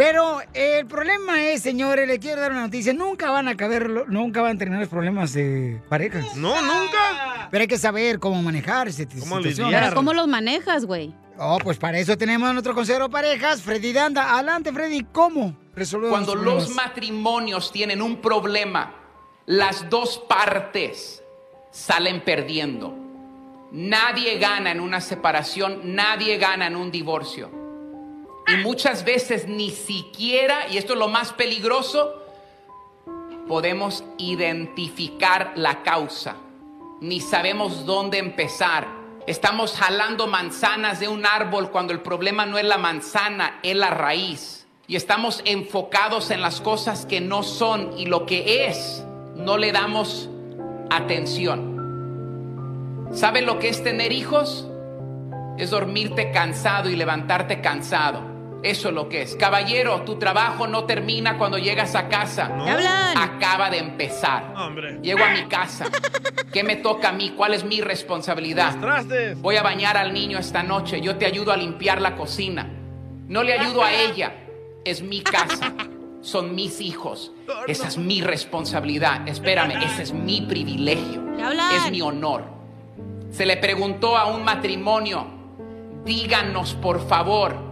Pero 0.00 0.40
el 0.54 0.86
problema 0.86 1.42
es, 1.42 1.60
señores, 1.60 2.08
le 2.08 2.18
quiero 2.18 2.40
dar 2.40 2.52
una 2.52 2.62
noticia, 2.62 2.94
nunca 2.94 3.30
van 3.30 3.48
a 3.48 3.54
caber, 3.54 4.08
nunca 4.08 4.40
van 4.40 4.56
a 4.56 4.58
terminar 4.58 4.80
los 4.80 4.88
problemas 4.88 5.34
de 5.34 5.78
parejas. 5.90 6.36
No, 6.36 6.54
nunca. 6.62 7.48
Pero 7.50 7.60
hay 7.60 7.68
que 7.68 7.76
saber 7.76 8.18
cómo 8.18 8.40
manejar 8.40 8.88
ese 8.88 9.06
¿Cómo? 9.06 9.40
Pero 9.42 9.94
¿cómo 9.94 10.14
los 10.14 10.26
manejas, 10.26 10.86
güey? 10.86 11.12
Oh, 11.36 11.58
pues 11.62 11.76
para 11.76 11.98
eso 11.98 12.16
tenemos 12.16 12.48
a 12.48 12.54
nuestro 12.54 12.74
consejero 12.74 13.08
de 13.08 13.10
parejas, 13.10 13.60
Freddy 13.60 13.92
Danda. 13.92 14.32
Adelante, 14.38 14.72
Freddy, 14.72 15.04
¿cómo 15.12 15.54
resolvemos 15.74 16.12
Cuando 16.12 16.34
los 16.34 16.68
los 16.68 16.74
matrimonios 16.74 17.70
tienen 17.70 18.00
un 18.00 18.22
problema, 18.22 18.94
las 19.44 19.90
dos 19.90 20.24
partes 20.26 21.22
salen 21.72 22.24
perdiendo. 22.24 22.94
Nadie 23.70 24.38
gana 24.38 24.72
en 24.72 24.80
una 24.80 25.02
separación, 25.02 25.94
nadie 25.94 26.38
gana 26.38 26.68
en 26.68 26.76
un 26.76 26.90
divorcio. 26.90 27.69
Y 28.52 28.56
muchas 28.64 29.04
veces 29.04 29.46
ni 29.46 29.70
siquiera, 29.70 30.68
y 30.68 30.78
esto 30.78 30.94
es 30.94 30.98
lo 30.98 31.08
más 31.08 31.32
peligroso, 31.32 32.14
podemos 33.46 34.04
identificar 34.18 35.52
la 35.56 35.82
causa. 35.82 36.36
Ni 37.00 37.20
sabemos 37.20 37.86
dónde 37.86 38.18
empezar. 38.18 38.86
Estamos 39.26 39.74
jalando 39.74 40.26
manzanas 40.26 41.00
de 41.00 41.08
un 41.08 41.26
árbol 41.26 41.70
cuando 41.70 41.92
el 41.92 42.00
problema 42.00 42.46
no 42.46 42.58
es 42.58 42.64
la 42.64 42.78
manzana, 42.78 43.60
es 43.62 43.76
la 43.76 43.90
raíz. 43.90 44.66
Y 44.86 44.96
estamos 44.96 45.42
enfocados 45.44 46.30
en 46.30 46.40
las 46.40 46.60
cosas 46.60 47.06
que 47.06 47.20
no 47.20 47.42
son 47.42 47.96
y 47.96 48.06
lo 48.06 48.26
que 48.26 48.66
es, 48.66 49.04
no 49.36 49.56
le 49.56 49.70
damos 49.70 50.28
atención. 50.90 51.70
¿Saben 53.12 53.46
lo 53.46 53.58
que 53.58 53.68
es 53.68 53.84
tener 53.84 54.12
hijos? 54.12 54.66
Es 55.58 55.70
dormirte 55.70 56.32
cansado 56.32 56.88
y 56.88 56.96
levantarte 56.96 57.60
cansado. 57.60 58.29
Eso 58.62 58.88
es 58.88 58.94
lo 58.94 59.08
que 59.08 59.22
es. 59.22 59.36
Caballero, 59.36 60.02
tu 60.02 60.16
trabajo 60.16 60.66
no 60.66 60.84
termina 60.84 61.38
cuando 61.38 61.58
llegas 61.58 61.94
a 61.94 62.08
casa. 62.08 62.50
Acaba 63.16 63.70
de 63.70 63.78
empezar. 63.78 64.54
Llego 65.02 65.24
a 65.24 65.30
mi 65.30 65.44
casa. 65.44 65.86
¿Qué 66.52 66.62
me 66.62 66.76
toca 66.76 67.10
a 67.10 67.12
mí? 67.12 67.34
¿Cuál 67.36 67.54
es 67.54 67.64
mi 67.64 67.80
responsabilidad? 67.80 68.76
Voy 69.36 69.56
a 69.56 69.62
bañar 69.62 69.96
al 69.96 70.12
niño 70.12 70.38
esta 70.38 70.62
noche. 70.62 71.00
Yo 71.00 71.16
te 71.16 71.26
ayudo 71.26 71.52
a 71.52 71.56
limpiar 71.56 72.00
la 72.00 72.16
cocina. 72.16 72.68
No 73.28 73.42
le 73.42 73.58
ayudo 73.58 73.82
a 73.82 73.92
ella. 73.92 74.34
Es 74.84 75.02
mi 75.02 75.20
casa. 75.22 75.74
Son 76.20 76.54
mis 76.54 76.80
hijos. 76.80 77.32
Esa 77.66 77.88
es 77.88 77.96
mi 77.96 78.20
responsabilidad. 78.20 79.26
Espérame, 79.26 79.82
ese 79.84 80.02
es 80.02 80.12
mi 80.12 80.42
privilegio. 80.42 81.22
Es 81.76 81.90
mi 81.90 82.02
honor. 82.02 82.44
Se 83.30 83.46
le 83.46 83.56
preguntó 83.56 84.16
a 84.16 84.26
un 84.26 84.44
matrimonio, 84.44 85.26
díganos 86.04 86.74
por 86.74 87.06
favor 87.06 87.69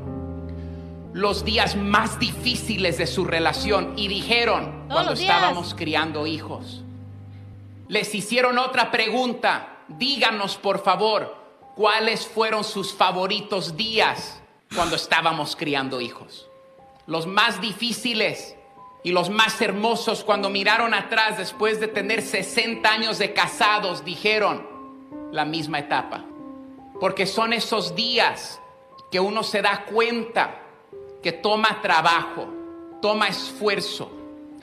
los 1.12 1.44
días 1.44 1.76
más 1.76 2.18
difíciles 2.18 2.98
de 2.98 3.06
su 3.06 3.24
relación 3.24 3.94
y 3.96 4.08
dijeron 4.08 4.88
Todos 4.88 4.92
cuando 4.92 5.12
estábamos 5.12 5.74
criando 5.74 6.26
hijos. 6.26 6.82
Les 7.88 8.14
hicieron 8.14 8.58
otra 8.58 8.90
pregunta, 8.90 9.78
díganos 9.88 10.56
por 10.56 10.82
favor 10.82 11.36
cuáles 11.74 12.26
fueron 12.26 12.64
sus 12.64 12.92
favoritos 12.92 13.76
días 13.76 14.42
cuando 14.74 14.96
estábamos 14.96 15.56
criando 15.56 16.00
hijos. 16.00 16.48
Los 17.06 17.26
más 17.26 17.60
difíciles 17.60 18.56
y 19.02 19.12
los 19.12 19.30
más 19.30 19.60
hermosos 19.62 20.24
cuando 20.24 20.50
miraron 20.50 20.92
atrás 20.92 21.38
después 21.38 21.80
de 21.80 21.88
tener 21.88 22.20
60 22.20 22.86
años 22.90 23.18
de 23.18 23.32
casados 23.32 24.04
dijeron 24.04 24.68
la 25.32 25.46
misma 25.46 25.78
etapa. 25.78 26.24
Porque 27.00 27.26
son 27.26 27.54
esos 27.54 27.94
días 27.94 28.60
que 29.10 29.20
uno 29.20 29.42
se 29.42 29.62
da 29.62 29.86
cuenta 29.86 30.67
que 31.22 31.32
toma 31.32 31.80
trabajo, 31.82 32.48
toma 33.02 33.28
esfuerzo. 33.28 34.10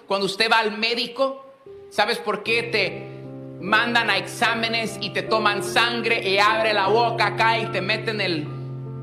Cuando 0.07 0.25
usted 0.25 0.51
va 0.51 0.59
al 0.59 0.77
médico, 0.77 1.45
¿sabes 1.89 2.17
por 2.19 2.43
qué 2.43 2.63
te 2.63 3.15
mandan 3.61 4.09
a 4.09 4.17
exámenes 4.17 4.97
y 5.01 5.09
te 5.09 5.23
toman 5.23 5.63
sangre 5.63 6.27
y 6.29 6.37
abre 6.37 6.73
la 6.73 6.87
boca 6.87 7.27
acá 7.27 7.57
y 7.59 7.67
te 7.67 7.81
meten 7.81 8.21
el 8.21 8.47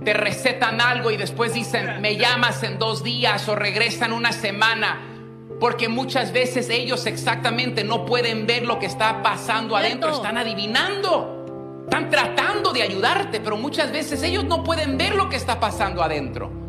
te 0.04 0.14
recetan 0.14 0.80
algo 0.80 1.12
y 1.12 1.16
después 1.16 1.54
dicen, 1.54 2.00
"Me 2.00 2.16
llamas 2.16 2.64
en 2.64 2.76
dos 2.76 3.04
días 3.04 3.48
o 3.48 3.54
regresan 3.54 4.12
una 4.12 4.32
semana"? 4.32 5.00
Porque 5.60 5.88
muchas 5.88 6.32
veces 6.32 6.70
ellos 6.70 7.06
exactamente 7.06 7.84
no 7.84 8.04
pueden 8.04 8.46
ver 8.48 8.64
lo 8.64 8.80
que 8.80 8.86
está 8.86 9.22
pasando 9.22 9.76
adentro, 9.76 10.10
están 10.10 10.38
adivinando. 10.38 11.84
Están 11.84 12.10
tratando 12.10 12.72
de 12.72 12.82
ayudarte, 12.82 13.38
pero 13.38 13.56
muchas 13.56 13.92
veces 13.92 14.22
ellos 14.24 14.44
no 14.44 14.64
pueden 14.64 14.98
ver 14.98 15.14
lo 15.14 15.28
que 15.28 15.36
está 15.36 15.60
pasando 15.60 16.02
adentro. 16.02 16.61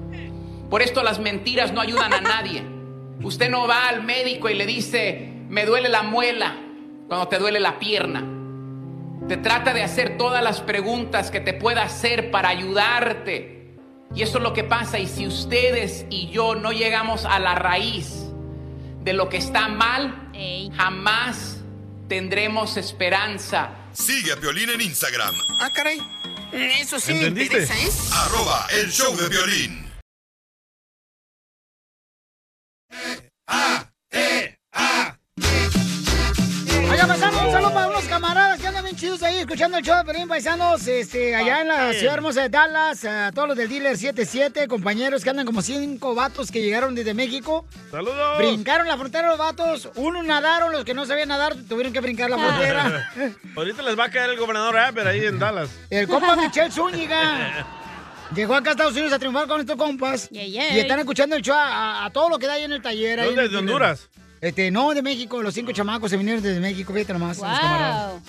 Por 0.73 0.81
esto 0.81 1.03
las 1.03 1.19
mentiras 1.19 1.71
no 1.71 1.81
ayudan 1.81 2.11
a 2.15 2.21
nadie. 2.21 2.63
Usted 3.21 3.47
no 3.47 3.67
va 3.67 3.89
al 3.89 4.01
médico 4.01 4.49
y 4.49 4.55
le 4.55 4.65
dice, 4.65 5.31
me 5.47 5.67
duele 5.67 5.87
la 5.87 6.01
muela, 6.01 6.57
cuando 7.07 7.27
te 7.27 7.37
duele 7.37 7.59
la 7.59 7.77
pierna. 7.77 8.25
Te 9.27 9.37
trata 9.37 9.71
de 9.71 9.83
hacer 9.83 10.17
todas 10.17 10.43
las 10.43 10.61
preguntas 10.61 11.29
que 11.29 11.41
te 11.41 11.53
pueda 11.53 11.83
hacer 11.83 12.31
para 12.31 12.49
ayudarte. 12.49 13.75
Y 14.15 14.23
eso 14.23 14.39
es 14.39 14.43
lo 14.43 14.53
que 14.53 14.63
pasa. 14.63 14.97
Y 14.97 15.05
si 15.05 15.27
ustedes 15.27 16.07
y 16.09 16.31
yo 16.31 16.55
no 16.55 16.71
llegamos 16.71 17.25
a 17.25 17.37
la 17.37 17.53
raíz 17.53 18.31
de 19.03 19.13
lo 19.13 19.29
que 19.29 19.37
está 19.37 19.67
mal, 19.67 20.31
jamás 20.75 21.57
tendremos 22.09 22.77
esperanza. 22.77 23.69
Sigue 23.91 24.31
a 24.31 24.37
Piolín 24.37 24.71
en 24.71 24.81
Instagram. 24.81 25.35
Ah, 25.59 25.69
caray. 25.71 25.99
Eso 26.51 26.99
sí 26.99 27.11
¿Entendiste? 27.11 27.57
me 27.57 27.61
interesa, 27.61 27.75
¿eh? 27.75 28.25
Arroba 28.25 28.65
el 28.71 28.91
show 28.91 29.15
de 29.15 29.29
violín. 29.29 29.82
Un 37.33 37.51
saludo 37.51 37.73
para 37.73 37.87
unos 37.87 38.05
camaradas 38.05 38.59
que 38.59 38.67
andan 38.67 38.83
bien 38.83 38.95
chidos 38.95 39.21
ahí 39.23 39.37
escuchando 39.37 39.77
el 39.77 39.83
show 39.83 39.97
de 39.97 40.05
Pelín 40.05 40.27
Paisanos, 40.27 40.87
este, 40.87 41.35
allá 41.35 41.61
en 41.61 41.67
la 41.67 41.93
ciudad 41.93 42.15
hermosa 42.15 42.43
de 42.43 42.49
Dallas, 42.49 43.03
a 43.05 43.31
todos 43.31 43.49
los 43.49 43.57
del 43.57 43.67
Dealer 43.67 43.97
77, 43.97 44.67
compañeros 44.67 45.23
que 45.23 45.29
andan 45.29 45.45
como 45.45 45.61
cinco 45.61 46.15
vatos 46.15 46.51
que 46.51 46.61
llegaron 46.61 46.95
desde 46.95 47.13
México. 47.13 47.65
¡Saludos! 47.91 48.37
Brincaron 48.37 48.87
la 48.87 48.97
frontera 48.97 49.27
los 49.27 49.37
vatos, 49.37 49.89
unos 49.95 50.25
nadaron, 50.25 50.71
los 50.71 50.85
que 50.85 50.93
no 50.93 51.05
sabían 51.05 51.29
nadar 51.29 51.55
tuvieron 51.67 51.91
que 51.91 51.99
brincar 51.99 52.29
la 52.29 52.37
frontera. 52.37 53.11
Ahorita 53.55 53.81
les 53.83 53.99
va 53.99 54.05
a 54.05 54.09
caer 54.09 54.29
el 54.29 54.37
gobernador 54.37 54.77
Abbott 54.77 55.05
ahí 55.07 55.25
en 55.25 55.39
Dallas. 55.39 55.69
El 55.89 56.07
compa 56.07 56.35
Michelle 56.35 56.71
Zúñiga. 56.71 57.67
Llegó 58.35 58.55
acá 58.55 58.69
a 58.69 58.73
Estados 58.73 58.93
Unidos 58.93 59.13
a 59.13 59.19
triunfar 59.19 59.47
con 59.47 59.59
estos 59.59 59.75
compas. 59.75 60.29
Y 60.31 60.57
están 60.57 60.99
escuchando 60.99 61.35
el 61.35 61.41
show 61.41 61.55
a, 61.55 62.05
a 62.05 62.09
todo 62.11 62.29
lo 62.29 62.39
que 62.39 62.47
da 62.47 62.53
ahí 62.53 62.63
en 62.63 62.73
el 62.73 62.81
taller. 62.81 63.19
en 63.19 63.25
¿Dónde? 63.25 63.49
¿De. 63.49 63.57
Honduras? 63.57 64.09
Este, 64.41 64.71
no, 64.71 64.93
de 64.93 65.01
México. 65.01 65.41
Los 65.41 65.53
cinco 65.53 65.71
chamacos 65.71 66.09
se 66.09 66.17
vinieron 66.17 66.43
desde 66.43 66.59
México. 66.59 66.93
Fíjate 66.93 67.13
nomás. 67.13 67.37
los 67.37 67.47
Wow. 67.47 68.21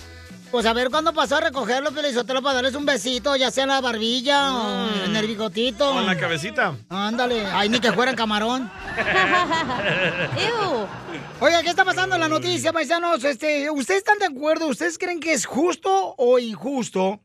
Pues 0.54 0.66
a 0.66 0.72
ver 0.72 0.88
cuándo 0.88 1.12
pasó 1.12 1.34
a 1.34 1.40
recogerlo, 1.40 1.90
Pelizotelo, 1.90 2.40
para 2.40 2.54
darles 2.54 2.76
un 2.76 2.86
besito, 2.86 3.34
ya 3.34 3.50
sea 3.50 3.64
en 3.64 3.70
la 3.70 3.80
barbilla 3.80 4.54
o 4.54 5.04
en 5.04 5.16
el 5.16 5.26
bigotito. 5.26 5.90
Con 5.90 6.06
la 6.06 6.16
cabecita. 6.16 6.76
Ándale, 6.88 7.44
ay, 7.46 7.68
ni 7.68 7.80
que 7.80 7.92
fueran 7.92 8.14
camarón. 8.14 8.70
Oiga, 11.40 11.60
¿qué 11.60 11.70
está 11.70 11.84
pasando 11.84 12.14
en 12.14 12.20
la 12.20 12.28
noticia, 12.28 12.72
paisanos? 12.72 13.24
Este, 13.24 13.68
¿Ustedes 13.68 13.98
están 13.98 14.20
de 14.20 14.26
acuerdo? 14.26 14.68
¿Ustedes 14.68 14.96
creen 14.96 15.18
que 15.18 15.32
es 15.32 15.44
justo 15.44 16.14
o 16.16 16.38
injusto 16.38 17.18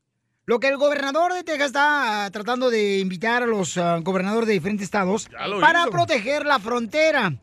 lo 0.49 0.59
que 0.59 0.67
el 0.67 0.77
gobernador 0.77 1.31
de 1.31 1.43
Texas 1.43 1.67
está 1.67 2.25
ah, 2.25 2.31
tratando 2.31 2.71
de 2.71 2.97
invitar 2.97 3.43
a 3.43 3.45
los 3.45 3.77
ah, 3.77 3.99
gobernadores 4.01 4.47
de 4.47 4.53
diferentes 4.53 4.85
estados 4.85 5.29
para 5.61 5.81
hizo. 5.81 5.91
proteger 5.91 6.43
la 6.43 6.57
frontera? 6.57 7.35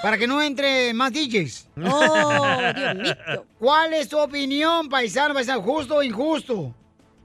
Para 0.00 0.16
que 0.16 0.28
no 0.28 0.40
entre 0.40 0.94
más 0.94 1.12
DJs. 1.12 1.70
Oh, 1.84 2.58
Dios 2.76 2.94
mío. 2.94 3.44
¿Cuál 3.58 3.94
es 3.94 4.08
tu 4.08 4.16
opinión, 4.16 4.88
paisano, 4.88 5.34
paisano? 5.34 5.60
¿Justo 5.60 5.96
o 5.96 6.02
injusto? 6.04 6.72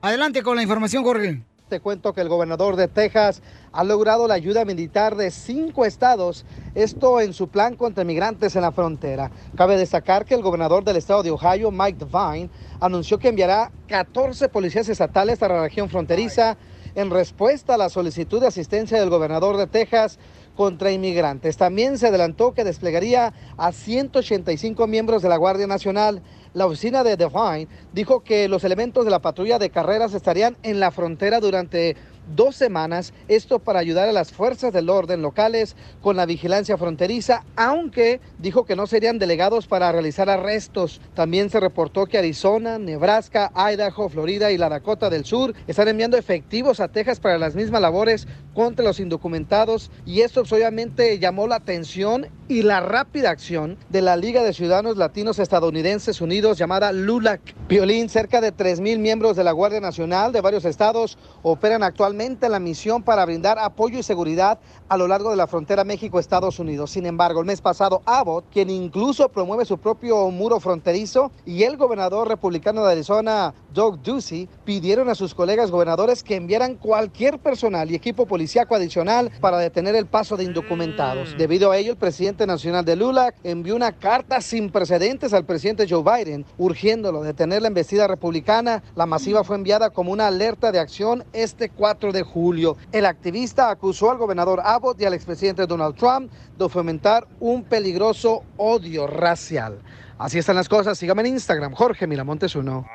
Adelante 0.01 0.41
con 0.41 0.55
la 0.55 0.63
información, 0.63 1.03
Jorge. 1.03 1.43
Te 1.69 1.81
cuento 1.81 2.13
que 2.13 2.21
el 2.21 2.29
gobernador 2.29 2.75
de 2.75 2.87
Texas 2.87 3.43
ha 3.77 3.83
logrado 3.83 4.27
la 4.27 4.33
ayuda 4.33 4.65
militar 4.65 5.15
de 5.15 5.29
cinco 5.29 5.85
estados, 5.85 6.45
esto 6.73 7.21
en 7.21 7.31
su 7.31 7.47
plan 7.47 7.75
contra 7.75 8.03
migrantes 8.03 8.55
en 8.55 8.63
la 8.63 8.71
frontera. 8.71 9.29
Cabe 9.55 9.77
destacar 9.77 10.25
que 10.25 10.33
el 10.33 10.41
gobernador 10.41 10.83
del 10.83 10.97
estado 10.97 11.21
de 11.21 11.29
Ohio, 11.29 11.69
Mike 11.69 12.03
Devine, 12.03 12.49
anunció 12.79 13.19
que 13.19 13.27
enviará 13.27 13.71
14 13.87 14.49
policías 14.49 14.89
estatales 14.89 15.43
a 15.43 15.47
la 15.49 15.61
región 15.61 15.89
fronteriza 15.89 16.57
en 16.95 17.11
respuesta 17.11 17.75
a 17.75 17.77
la 17.77 17.89
solicitud 17.89 18.41
de 18.41 18.47
asistencia 18.47 18.99
del 18.99 19.11
gobernador 19.11 19.57
de 19.57 19.67
Texas 19.67 20.17
contra 20.55 20.91
inmigrantes. 20.91 21.55
También 21.55 21.99
se 21.99 22.07
adelantó 22.07 22.55
que 22.55 22.63
desplegaría 22.63 23.31
a 23.57 23.71
185 23.71 24.87
miembros 24.87 25.21
de 25.21 25.29
la 25.29 25.37
Guardia 25.37 25.67
Nacional. 25.67 26.23
La 26.55 26.65
oficina 26.65 27.03
de 27.03 27.15
Devine 27.15 27.67
dijo 27.93 28.21
que 28.21 28.47
los 28.47 28.63
elementos 28.63 29.05
de 29.05 29.11
la 29.11 29.19
patrulla 29.19 29.59
de 29.59 29.69
carreras 29.69 30.15
estarían 30.15 30.57
en 30.63 30.79
la 30.79 30.89
frontera 30.89 31.39
durante 31.39 31.95
dos 32.35 32.55
semanas, 32.55 33.13
esto 33.27 33.59
para 33.59 33.79
ayudar 33.79 34.09
a 34.09 34.11
las 34.11 34.31
fuerzas 34.31 34.73
del 34.73 34.89
orden 34.89 35.21
locales 35.21 35.75
con 36.01 36.15
la 36.15 36.25
vigilancia 36.25 36.77
fronteriza, 36.77 37.43
aunque 37.55 38.19
dijo 38.39 38.65
que 38.65 38.75
no 38.75 38.87
serían 38.87 39.19
delegados 39.19 39.67
para 39.67 39.91
realizar 39.91 40.29
arrestos. 40.29 40.99
También 41.13 41.49
se 41.49 41.59
reportó 41.59 42.05
que 42.05 42.17
Arizona, 42.17 42.77
Nebraska, 42.77 43.51
Idaho, 43.55 44.09
Florida 44.09 44.51
y 44.51 44.57
la 44.57 44.69
Dakota 44.69 45.09
del 45.09 45.25
Sur 45.25 45.53
están 45.67 45.87
enviando 45.87 46.17
efectivos 46.17 46.79
a 46.79 46.89
Texas 46.89 47.19
para 47.19 47.37
las 47.37 47.55
mismas 47.55 47.81
labores 47.81 48.27
contra 48.53 48.85
los 48.85 48.99
indocumentados 48.99 49.91
y 50.05 50.21
esto 50.21 50.41
obviamente 50.41 51.19
llamó 51.19 51.47
la 51.47 51.55
atención 51.55 52.27
y 52.47 52.63
la 52.63 52.79
rápida 52.79 53.29
acción 53.29 53.77
de 53.89 54.01
la 54.01 54.15
Liga 54.15 54.43
de 54.43 54.53
Ciudadanos 54.53 54.97
Latinos 54.97 55.39
Estadounidenses 55.39 56.21
Unidos 56.21 56.57
llamada 56.57 56.91
LULAC. 56.91 57.41
Violín, 57.67 58.09
cerca 58.09 58.41
de 58.41 58.53
3.000 58.53 58.99
miembros 58.99 59.35
de 59.35 59.43
la 59.43 59.51
Guardia 59.51 59.81
Nacional 59.81 60.31
de 60.31 60.41
varios 60.41 60.65
estados 60.65 61.17
operan 61.43 61.83
actualmente 61.83 62.16
la 62.17 62.59
misión 62.59 63.03
para 63.03 63.23
brindar 63.25 63.59
apoyo 63.59 63.99
y 63.99 64.03
seguridad 64.03 64.59
a 64.89 64.97
lo 64.97 65.07
largo 65.07 65.29
de 65.29 65.35
la 65.35 65.45
frontera 65.45 65.83
México-Estados 65.83 66.57
Unidos. 66.57 66.89
Sin 66.89 67.05
embargo, 67.05 67.41
el 67.41 67.45
mes 67.45 67.61
pasado, 67.61 68.01
Abbott, 68.05 68.45
quien 68.51 68.71
incluso 68.71 69.29
promueve 69.29 69.65
su 69.65 69.77
propio 69.77 70.29
muro 70.31 70.59
fronterizo, 70.59 71.31
y 71.45 71.61
el 71.63 71.77
gobernador 71.77 72.27
republicano 72.27 72.83
de 72.83 72.93
Arizona, 72.93 73.53
Doug 73.71 74.01
Ducey, 74.01 74.49
pidieron 74.65 75.09
a 75.09 75.15
sus 75.15 75.35
colegas 75.35 75.69
gobernadores 75.69 76.23
que 76.23 76.35
enviaran 76.35 76.75
cualquier 76.75 77.37
personal 77.37 77.91
y 77.91 77.95
equipo 77.95 78.25
policíaco 78.25 78.73
adicional 78.73 79.31
para 79.39 79.59
detener 79.59 79.95
el 79.95 80.07
paso 80.07 80.37
de 80.37 80.45
indocumentados. 80.45 81.35
Debido 81.37 81.69
a 81.69 81.77
ello, 81.77 81.91
el 81.91 81.97
presidente 81.97 82.47
nacional 82.47 82.83
de 82.83 82.95
LULAC 82.95 83.35
envió 83.43 83.75
una 83.75 83.91
carta 83.91 84.41
sin 84.41 84.71
precedentes 84.71 85.33
al 85.33 85.45
presidente 85.45 85.85
Joe 85.87 86.03
Biden, 86.03 86.45
urgiéndolo 86.57 87.21
a 87.21 87.25
detener 87.25 87.61
la 87.61 87.67
embestida 87.67 88.07
republicana. 88.07 88.81
La 88.95 89.05
masiva 89.05 89.43
fue 89.43 89.55
enviada 89.55 89.91
como 89.91 90.11
una 90.11 90.27
alerta 90.27 90.71
de 90.71 90.79
acción 90.79 91.23
este 91.33 91.69
4 91.69 92.06
de 92.11 92.23
julio. 92.23 92.77
El 92.91 93.05
activista 93.05 93.69
acusó 93.69 94.11
al 94.11 94.17
gobernador 94.17 94.61
Abbott 94.63 95.01
y 95.01 95.05
al 95.05 95.13
expresidente 95.13 95.65
Donald 95.65 95.95
Trump 95.95 96.31
de 96.57 96.69
fomentar 96.69 97.27
un 97.39 97.63
peligroso 97.63 98.43
odio 98.57 99.07
racial. 99.07 99.79
Así 100.17 100.39
están 100.39 100.55
las 100.55 100.67
cosas. 100.67 100.97
Sígame 100.97 101.21
en 101.21 101.27
Instagram, 101.27 101.73
Jorge 101.73 102.07
Miramontes 102.07 102.55
uno. 102.55 102.85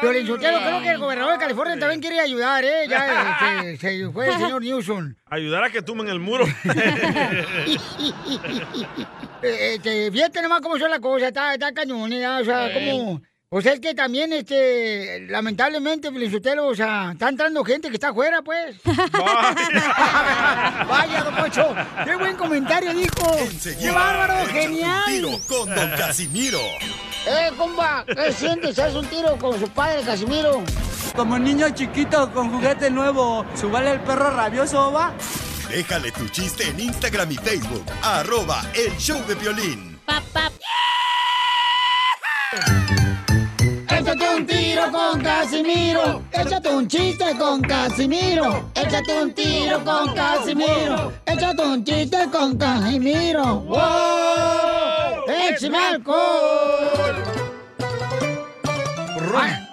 Piolín 0.00 0.26
Sotelo, 0.26 0.58
creo 0.60 0.80
que 0.80 0.90
el 0.90 0.98
gobernador 0.98 1.34
de 1.34 1.38
California 1.38 1.78
también 1.78 2.00
quiere 2.00 2.20
ayudar, 2.20 2.64
¿eh? 2.64 2.86
Ya 2.88 3.60
este, 3.64 3.76
se 3.76 4.10
fue 4.10 4.28
el 4.28 4.38
señor 4.38 4.62
Newsom. 4.62 5.14
Ayudar 5.26 5.64
a 5.64 5.70
que 5.70 5.82
tumben 5.82 6.08
el 6.08 6.20
muro. 6.20 6.44
Este, 9.42 10.12
fíjate 10.12 10.42
nomás 10.42 10.60
cómo 10.60 10.78
son 10.78 10.90
las 10.90 11.00
cosas, 11.00 11.28
está, 11.28 11.54
está 11.54 11.72
cañón, 11.72 12.12
¿eh? 12.12 12.28
O 12.28 12.44
sea, 12.44 12.70
como... 12.74 13.22
O 13.52 13.60
sea, 13.60 13.72
es 13.72 13.80
que 13.80 13.94
también, 13.96 14.32
este, 14.32 15.26
lamentablemente, 15.28 16.12
Felicitelo, 16.12 16.68
o 16.68 16.74
sea, 16.76 17.10
está 17.14 17.28
entrando 17.28 17.64
gente 17.64 17.88
que 17.88 17.94
está 17.94 18.10
afuera, 18.10 18.42
pues. 18.42 18.76
Vaya, 20.88 21.24
don 21.24 21.34
Pocho, 21.34 21.74
qué 22.04 22.14
buen 22.14 22.36
comentario 22.36 22.94
dijo. 22.94 23.32
Qué 23.36 23.42
Enseguida, 23.42 23.92
bárbaro, 23.92 24.34
échate 24.34 24.52
un 24.52 24.62
genial. 24.62 25.02
tiro 25.06 25.30
con 25.48 25.74
Don 25.74 25.90
Casimiro. 25.98 26.60
Eh, 27.26 27.50
compa, 27.56 28.04
¿qué 28.06 28.32
sientes? 28.32 28.78
¿Haz 28.78 28.94
un 28.94 29.06
tiro 29.06 29.36
con 29.36 29.58
su 29.58 29.68
padre, 29.70 30.02
Casimiro? 30.02 30.62
Como 31.16 31.36
niño 31.36 31.70
chiquito 31.70 32.32
con 32.32 32.52
juguete 32.52 32.88
nuevo, 32.88 33.44
¿subale 33.56 33.90
el 33.94 34.00
perro 34.02 34.30
rabioso, 34.30 34.92
va? 34.92 35.12
Déjale 35.68 36.12
tu 36.12 36.28
chiste 36.28 36.68
en 36.68 36.78
Instagram 36.78 37.32
y 37.32 37.36
Facebook. 37.36 37.84
Arroba 38.04 38.62
El 38.74 38.96
Show 38.96 39.20
de 39.26 39.34
Violín. 39.34 39.98
Échate 42.52 42.70
un 42.72 42.79
tiro 44.80 44.92
con 44.92 45.20
Casimiro. 45.20 46.22
Échate 46.32 46.68
un 46.68 46.88
chiste 46.88 47.36
con 47.38 47.60
Casimiro. 47.60 48.70
Échate 48.74 49.22
un 49.22 49.32
tiro 49.32 49.84
con 49.84 50.14
Casimiro. 50.14 51.12
Échate 51.26 51.62
un 51.62 51.84
chiste 51.84 52.28
con 52.30 52.56
Casimiro. 52.56 53.60
¡Wow! 53.60 55.24
¡Échame 55.28 55.78
alcohol! 55.78 57.24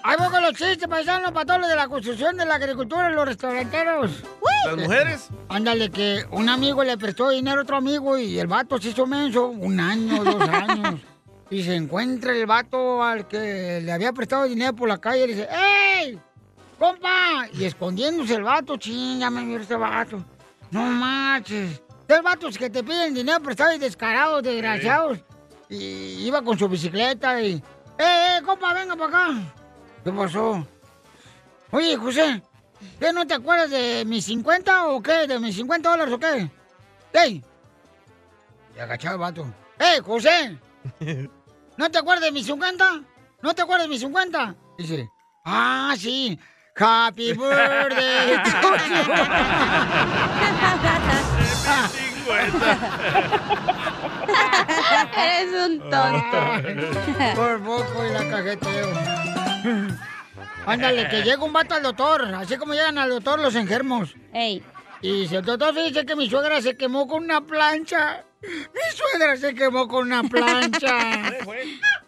Ahí 0.03 0.16
voy 0.18 0.30
con 0.30 0.41
los 0.41 0.53
chistes, 0.53 0.88
paisanos, 0.88 1.32
para 1.32 1.45
todos 1.45 1.60
los 1.62 1.70
de 1.70 1.76
la 1.76 1.88
construcción, 1.89 2.38
de 2.38 2.45
la 2.45 2.55
agricultura 2.55 3.10
los 3.10 3.26
restauranteros. 3.26 4.24
¿Las 4.66 4.78
mujeres? 4.78 5.30
Ándale, 5.49 5.89
que 5.89 6.26
un 6.32 6.47
amigo 6.47 6.82
le 6.84 6.97
prestó 6.97 7.30
dinero 7.30 7.60
a 7.60 7.64
otro 7.64 7.76
amigo 7.76 8.18
y 8.18 8.39
el 8.39 8.47
vato 8.47 8.80
se 8.80 8.89
hizo 8.89 9.05
menso, 9.05 9.47
un 9.47 9.80
año, 9.80 10.24
dos 10.24 10.49
años. 10.49 11.01
Y 11.50 11.64
se 11.64 11.76
encuentra 11.76 12.34
el 12.34 12.45
vato 12.45 13.02
al 13.02 13.28
que 13.28 13.80
le 13.82 13.91
había 13.91 14.12
prestado 14.12 14.43
dinero 14.43 14.76
por 14.76 14.89
la 14.89 14.98
calle 14.98 15.24
y 15.24 15.28
le 15.28 15.34
dice, 15.36 15.48
¡Ey! 15.50 16.20
¡Compa! 16.78 17.48
Y 17.54 17.64
escondiéndose 17.64 18.36
el 18.36 18.43
vato, 18.43 18.78
ching, 18.78 19.20
ya 19.20 19.30
me 19.30 19.45
vio 19.45 19.60
este 19.60 19.76
vato. 19.76 20.24
No 20.72 20.82
manches. 20.82 21.82
Tres 22.06 22.22
vatos 22.22 22.58
que 22.58 22.70
te 22.70 22.84
piden 22.84 23.14
dinero 23.14 23.41
prestado 23.41 23.74
y 23.74 23.80
descarados, 23.80 24.43
desgraciados. 24.43 25.20
Y 25.70 26.26
iba 26.26 26.41
con 26.41 26.58
su 26.58 26.68
bicicleta 26.68 27.41
y... 27.41 27.56
¡Eh, 27.98 28.38
eh, 28.38 28.41
compa, 28.45 28.74
venga 28.74 28.95
para 28.95 29.26
acá! 29.26 29.41
¿Qué 30.04 30.12
pasó? 30.12 30.68
Oye, 31.72 31.98
José, 31.98 32.41
¿qué 33.00 33.12
no 33.12 33.26
te 33.26 33.34
acuerdas 33.34 33.70
de 33.70 34.04
mis 34.06 34.26
50 34.26 34.88
o 34.88 35.02
qué? 35.02 35.28
¿De 35.28 35.39
mis 35.39 35.56
50 35.56 35.89
dólares 35.89 36.14
o 36.14 36.20
qué? 36.20 36.50
¡Ey! 37.14 37.43
Y 38.76 38.80
agachado 38.80 39.16
el 39.16 39.22
vato. 39.22 39.54
¡Ey, 39.80 40.00
José! 40.02 40.58
¿No 41.77 41.91
te 41.91 41.97
acuerdas 41.97 42.25
de 42.25 42.31
mis 42.31 42.45
50? 42.45 43.03
¿No 43.41 43.53
te 43.53 43.61
acuerdas 43.61 43.88
de 43.88 43.89
mis 43.89 44.01
50? 44.01 44.55
Dice, 44.77 45.09
ah, 45.45 45.93
sí. 45.97 46.39
Happy 46.79 47.33
birthday 47.33 48.38
to 48.61 48.67
Eres 55.17 55.53
un 55.67 55.79
tonto. 55.89 56.38
Por 57.35 57.63
poco 57.63 58.05
y 58.05 58.09
la 58.09 58.29
cajeteo. 58.29 58.88
Ándale, 60.65 61.07
que 61.09 61.23
llega 61.23 61.43
un 61.43 61.53
vato 61.53 61.75
al 61.75 61.83
doctor, 61.83 62.25
así 62.35 62.57
como 62.57 62.73
llegan 62.73 62.97
al 62.97 63.09
doctor 63.09 63.39
los 63.39 63.55
enfermos. 63.55 64.15
Ey. 64.33 64.63
Y 65.01 65.21
dice, 65.21 65.38
el 65.38 65.45
doctor 65.45 65.73
dice 65.73 66.05
que 66.05 66.15
mi 66.15 66.29
suegra 66.29 66.61
se 66.61 66.75
quemó 66.75 67.07
con 67.07 67.23
una 67.23 67.41
plancha. 67.41 68.25
Mi 68.41 68.95
suegra 68.95 69.35
se 69.38 69.53
quemó 69.53 69.88
con 69.88 70.07
una 70.07 70.23
plancha. 70.23 71.33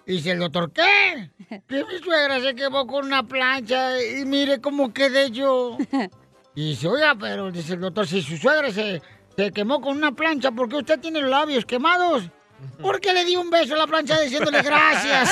Y 0.05 0.13
dice 0.13 0.31
el 0.31 0.39
doctor, 0.39 0.71
¿qué? 0.71 1.29
Que 1.67 1.85
mi 1.85 1.99
suegra 2.03 2.39
se 2.39 2.55
quemó 2.55 2.87
con 2.87 3.05
una 3.05 3.21
plancha 3.21 4.01
y 4.01 4.25
mire 4.25 4.59
cómo 4.59 4.91
quedé 4.91 5.29
yo. 5.29 5.77
Y 6.55 6.69
dice, 6.71 6.87
oiga, 6.87 7.15
pero 7.17 7.51
dice 7.51 7.73
el 7.75 7.79
doctor, 7.79 8.07
si 8.07 8.21
su 8.21 8.35
suegra 8.35 8.71
se, 8.71 9.01
se 9.37 9.51
quemó 9.51 9.79
con 9.79 9.95
una 9.95 10.11
plancha, 10.11 10.51
¿por 10.51 10.67
qué 10.67 10.77
usted 10.77 10.99
tiene 10.99 11.21
los 11.21 11.29
labios 11.29 11.63
quemados? 11.63 12.23
Porque 12.81 13.13
le 13.13 13.23
di 13.23 13.35
un 13.35 13.49
beso 13.49 13.75
a 13.75 13.77
la 13.77 13.87
plancha 13.87 14.19
diciéndole 14.19 14.61
gracias. 14.63 15.29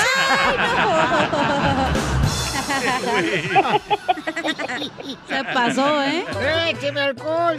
Se 5.28 5.44
pasó, 5.54 6.02
¿eh? 6.02 6.24
¡Écheme 6.70 7.00
alcohol! 7.00 7.56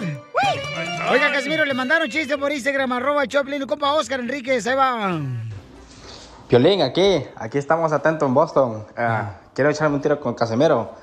Oiga, 1.12 1.32
Casimiro, 1.32 1.66
le 1.66 1.74
mandaron 1.74 2.10
chiste 2.10 2.38
por 2.38 2.52
Instagram, 2.52 2.92
arroba 2.94 3.26
Choplin, 3.28 3.66
compa 3.66 3.94
Oscar 3.94 4.20
Enríquez, 4.20 4.68
ahí 4.68 4.76
va. 4.76 5.20
Piolín, 6.48 6.82
aquí, 6.82 7.24
aquí 7.36 7.58
estamos 7.58 7.92
atentos 7.92 8.28
en 8.28 8.34
Boston. 8.34 8.86
Ah, 8.98 9.34
quiero 9.54 9.70
echarme 9.70 9.96
un 9.96 10.02
tiro 10.02 10.20
con 10.20 10.34
Casemiro. 10.34 10.94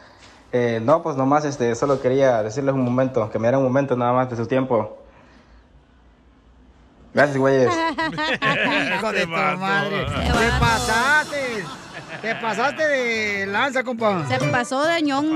Eh, 0.52 0.80
no, 0.82 1.02
pues 1.02 1.16
nomás, 1.16 1.44
este, 1.44 1.74
solo 1.74 2.00
quería 2.00 2.42
decirles 2.42 2.74
un 2.74 2.82
momento, 2.82 3.30
que 3.30 3.38
me 3.38 3.46
diera 3.46 3.58
un 3.58 3.64
momento 3.64 3.96
nada 3.96 4.12
más 4.12 4.30
de 4.30 4.36
su 4.36 4.46
tiempo. 4.46 4.98
Gracias, 7.14 7.38
güeyes. 7.38 7.72
Hijo 8.96 9.12
de 9.12 9.22
tu 9.22 9.28
madre. 9.30 10.04
Te 10.04 10.60
pasaste. 10.60 11.64
Te 12.26 12.34
pasaste 12.34 12.82
de 12.82 13.46
lanza, 13.46 13.84
compa. 13.84 14.26
Se 14.26 14.36
pasó 14.48 14.82
de 14.82 15.00
ñón. 15.00 15.28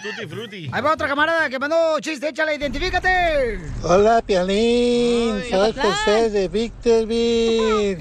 Tutti 0.00 0.28
frutti. 0.28 0.70
Ahí 0.70 0.80
va 0.80 0.92
otra 0.92 1.08
camarada 1.08 1.48
que 1.48 1.58
mandó 1.58 1.98
chiste, 1.98 2.28
échale, 2.28 2.54
identifícate. 2.54 3.58
Hola, 3.82 4.22
Pialín. 4.24 5.42
Soy 5.50 5.72
José 5.72 6.30
de 6.30 6.46
Victorville. 6.46 7.98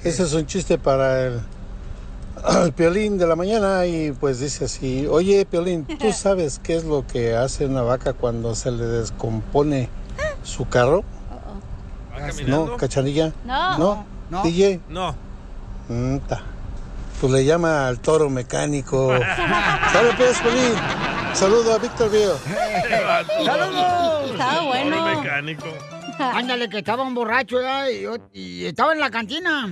Ese 0.02 0.24
es 0.24 0.32
un 0.32 0.46
chiste 0.46 0.78
para 0.78 1.26
el, 1.26 1.40
el 2.64 2.72
Piolín 2.72 3.18
de 3.18 3.28
la 3.28 3.36
mañana 3.36 3.86
y 3.86 4.10
pues 4.10 4.40
dice 4.40 4.64
así, 4.64 5.06
oye, 5.08 5.46
Piolín, 5.46 5.84
¿tú 5.84 6.12
sabes 6.12 6.58
qué 6.58 6.74
es 6.74 6.82
lo 6.82 7.06
que 7.06 7.36
hace 7.36 7.66
una 7.66 7.82
vaca 7.82 8.14
cuando 8.14 8.56
se 8.56 8.72
le 8.72 8.84
descompone 8.84 9.88
su 10.42 10.68
carro? 10.68 11.04
¿No, 12.48 12.76
cachanilla? 12.78 13.32
No. 13.44 13.78
¿No? 13.78 14.06
No. 14.28 14.42
DJ. 14.42 14.80
No. 14.88 15.14
Mm, 15.88 16.16
ta. 16.26 16.55
Pues 17.20 17.32
le 17.32 17.44
llama 17.44 17.88
al 17.88 18.00
toro 18.00 18.28
mecánico. 18.28 19.08
¿Sabe 19.92 20.10
pues, 20.16 20.38
Piolín? 20.40 20.74
Saludo 21.32 21.74
a 21.74 21.78
Victorville. 21.78 22.34
¡Saludos! 23.44 24.30
Estaba 24.30 24.62
bueno. 24.62 24.96
Toro 24.96 25.20
mecánico. 25.20 25.66
Ándale, 26.18 26.68
que 26.68 26.78
estaba 26.78 27.02
un 27.02 27.14
borracho 27.14 27.56
¿verdad? 27.56 27.86
y, 28.32 28.64
estaba 28.66 28.92
en 28.92 29.00
la 29.00 29.10
cantina. 29.10 29.68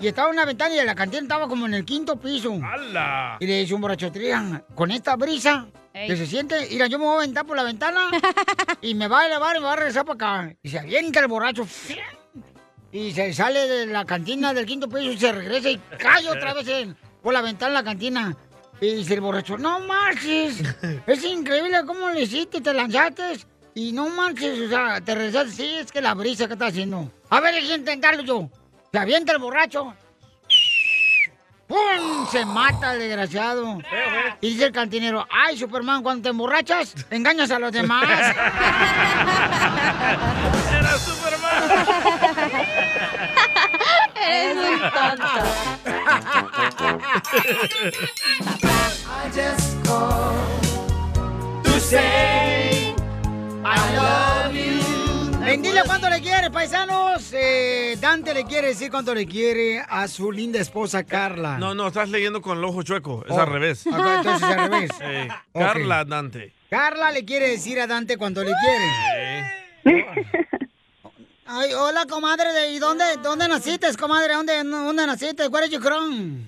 Y 0.00 0.08
estaba 0.08 0.28
en 0.28 0.34
una 0.34 0.46
ventana 0.46 0.74
y 0.74 0.84
la 0.84 0.94
cantina 0.94 1.22
estaba 1.22 1.46
como 1.46 1.66
en 1.66 1.74
el 1.74 1.84
quinto 1.84 2.16
piso. 2.16 2.58
¡Hala! 2.62 3.36
Y 3.38 3.46
le 3.46 3.60
dice 3.60 3.74
un 3.74 3.82
borracho, 3.82 4.10
"Trian, 4.10 4.64
con 4.74 4.90
esta 4.90 5.14
brisa 5.16 5.66
que 5.92 6.16
se 6.16 6.26
siente, 6.26 6.68
mira, 6.70 6.86
yo 6.86 6.98
me 6.98 7.04
voy 7.04 7.14
a 7.14 7.18
aventar 7.18 7.44
por 7.44 7.56
la 7.56 7.64
ventana 7.64 8.08
y 8.80 8.94
me 8.94 9.08
va 9.08 9.20
a 9.20 9.26
elevar 9.26 9.56
y 9.56 9.60
me 9.60 9.66
va 9.66 9.72
a 9.74 9.76
regresar 9.76 10.04
para 10.04 10.42
acá. 10.44 10.56
Y 10.62 10.70
se 10.70 10.78
avienta 10.78 11.20
el 11.20 11.26
borracho. 11.26 11.66
Y 12.92 13.12
se 13.12 13.32
sale 13.32 13.68
de 13.68 13.86
la 13.86 14.04
cantina 14.04 14.52
del 14.52 14.66
quinto 14.66 14.88
piso 14.88 15.12
y 15.12 15.18
se 15.18 15.30
regresa 15.32 15.70
y 15.70 15.78
cae 15.98 16.28
otra 16.28 16.54
vez 16.54 16.66
en- 16.68 16.96
por 17.22 17.32
la 17.32 17.40
ventana 17.40 17.70
de 17.70 17.74
la 17.74 17.84
cantina. 17.84 18.36
Y 18.80 18.94
dice 18.96 19.14
el 19.14 19.20
borracho, 19.20 19.58
no 19.58 19.78
marches, 19.80 20.62
es 21.06 21.24
increíble 21.24 21.78
cómo 21.86 22.08
le 22.10 22.22
hiciste, 22.22 22.60
te 22.60 22.72
lanzaste 22.74 23.38
y 23.74 23.92
no 23.92 24.08
marches, 24.08 24.58
o 24.58 24.68
sea, 24.68 25.00
te 25.00 25.14
regresaste, 25.14 25.52
sí, 25.52 25.74
es 25.76 25.92
que 25.92 26.00
la 26.00 26.14
brisa 26.14 26.46
que 26.48 26.54
está 26.54 26.66
haciendo. 26.66 27.10
A 27.28 27.40
ver, 27.40 27.54
hay 27.54 27.66
que 27.66 27.74
intentarlo 27.74 28.22
yo. 28.22 28.48
Se 28.90 28.98
avienta 28.98 29.32
el 29.32 29.38
borracho 29.38 29.94
¡Pum! 31.68 32.26
Se 32.32 32.44
mata 32.44 32.94
el 32.94 32.98
desgraciado. 32.98 33.78
Y 34.40 34.48
dice 34.54 34.64
el 34.64 34.72
cantinero, 34.72 35.24
ay, 35.30 35.56
Superman, 35.56 36.02
cuando 36.02 36.24
te 36.24 36.28
emborrachas, 36.30 36.96
engañas 37.10 37.48
a 37.52 37.60
los 37.60 37.70
demás. 37.70 38.02
¡Era 40.72 40.98
Superman! 40.98 42.29
Eres 44.22 44.56
un 44.56 44.80
tonto. 44.90 46.40
I 49.06 49.30
just 49.34 49.84
called 49.84 51.64
to 51.64 51.80
say 51.80 52.94
I 53.64 53.76
love 53.96 54.54
you. 54.54 54.80
Ven, 55.40 55.62
dile 55.62 55.82
cuánto 55.86 56.08
le 56.10 56.20
quiere, 56.20 56.50
paisanos. 56.50 57.32
Eh, 57.32 57.96
Dante 58.00 58.34
le 58.34 58.44
quiere 58.44 58.68
decir 58.68 58.90
cuánto 58.90 59.14
le 59.14 59.26
quiere 59.26 59.82
a 59.88 60.06
su 60.06 60.30
linda 60.30 60.60
esposa 60.60 61.02
Carla. 61.04 61.56
No, 61.58 61.74
no, 61.74 61.88
estás 61.88 62.08
leyendo 62.10 62.40
con 62.42 62.58
el 62.58 62.64
ojo 62.64 62.82
chueco. 62.82 63.24
Es 63.26 63.32
Oh. 63.32 63.40
al 63.40 63.46
revés. 63.48 63.86
Ok, 63.86 63.94
entonces 64.16 64.48
es 64.48 64.56
al 64.56 64.70
revés. 64.70 64.90
Ok. 65.52 65.60
Carla 65.62 66.04
Dante. 66.04 66.52
Carla 66.68 67.10
le 67.10 67.24
quiere 67.24 67.48
decir 67.50 67.80
a 67.80 67.86
Dante 67.86 68.16
cuánto 68.16 68.44
le 68.44 68.52
quiere. 69.84 70.12
Ay, 71.52 71.72
hola, 71.74 72.06
comadre. 72.08 72.52
¿de- 72.52 72.70
¿Y 72.70 72.78
dónde, 72.78 73.04
dónde 73.24 73.48
naciste, 73.48 73.92
comadre? 73.96 74.34
¿Dónde, 74.34 74.62
dónde 74.62 75.04
naciste? 75.04 75.50
¿Cuál 75.50 75.64
es 75.64 75.80
from? 75.80 76.46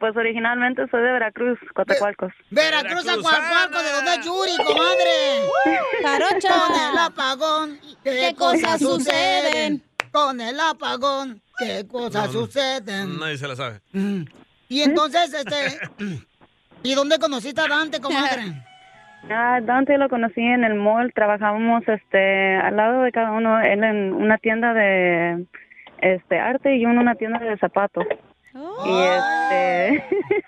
pues 0.00 0.16
originalmente 0.16 0.82
soy 0.90 1.02
de 1.02 1.12
Veracruz, 1.12 1.56
Cotacualcos. 1.72 2.32
Veracruz, 2.50 3.06
Acualcualco, 3.06 3.80
¿de 3.80 3.92
dónde 3.92 4.14
es 4.14 4.24
Yuri, 4.26 4.56
comadre? 4.64 5.48
Jarocha. 6.02 6.48
Con 6.48 6.74
el 6.80 6.98
apagón, 6.98 7.80
¿qué, 8.02 8.10
¿Qué 8.10 8.34
cosas 8.36 8.60
cosas 8.62 8.80
suceden? 8.80 9.84
Con 10.10 10.40
el 10.40 10.58
apagón, 10.58 11.40
¿qué 11.56 11.86
cosas 11.86 12.32
No, 12.32 12.40
suceden? 12.40 13.20
Nadie 13.20 13.38
se 13.38 13.46
la 13.46 13.54
sabe. 13.54 13.80
Y 14.68 14.82
entonces, 14.82 15.32
este... 15.32 15.78
¿Y 16.82 16.94
dónde 16.94 17.18
conociste 17.18 17.60
a 17.60 17.68
Dante, 17.68 18.00
comadre? 18.00 18.64
Ah, 19.30 19.60
Dante 19.62 19.98
lo 19.98 20.08
conocí 20.08 20.40
en 20.40 20.64
el 20.64 20.74
mall, 20.74 21.12
trabajábamos 21.12 21.86
este 21.86 22.56
al 22.56 22.76
lado 22.76 23.02
de 23.02 23.12
cada 23.12 23.32
uno, 23.32 23.60
él 23.60 23.84
en 23.84 24.12
una 24.12 24.38
tienda 24.38 24.72
de 24.72 25.46
este 26.00 26.38
arte 26.38 26.76
y 26.76 26.82
yo 26.82 26.88
en 26.90 26.98
una 26.98 27.14
tienda 27.14 27.38
de 27.38 27.56
zapatos. 27.58 28.06
Y 28.84 29.02
este 29.02 29.68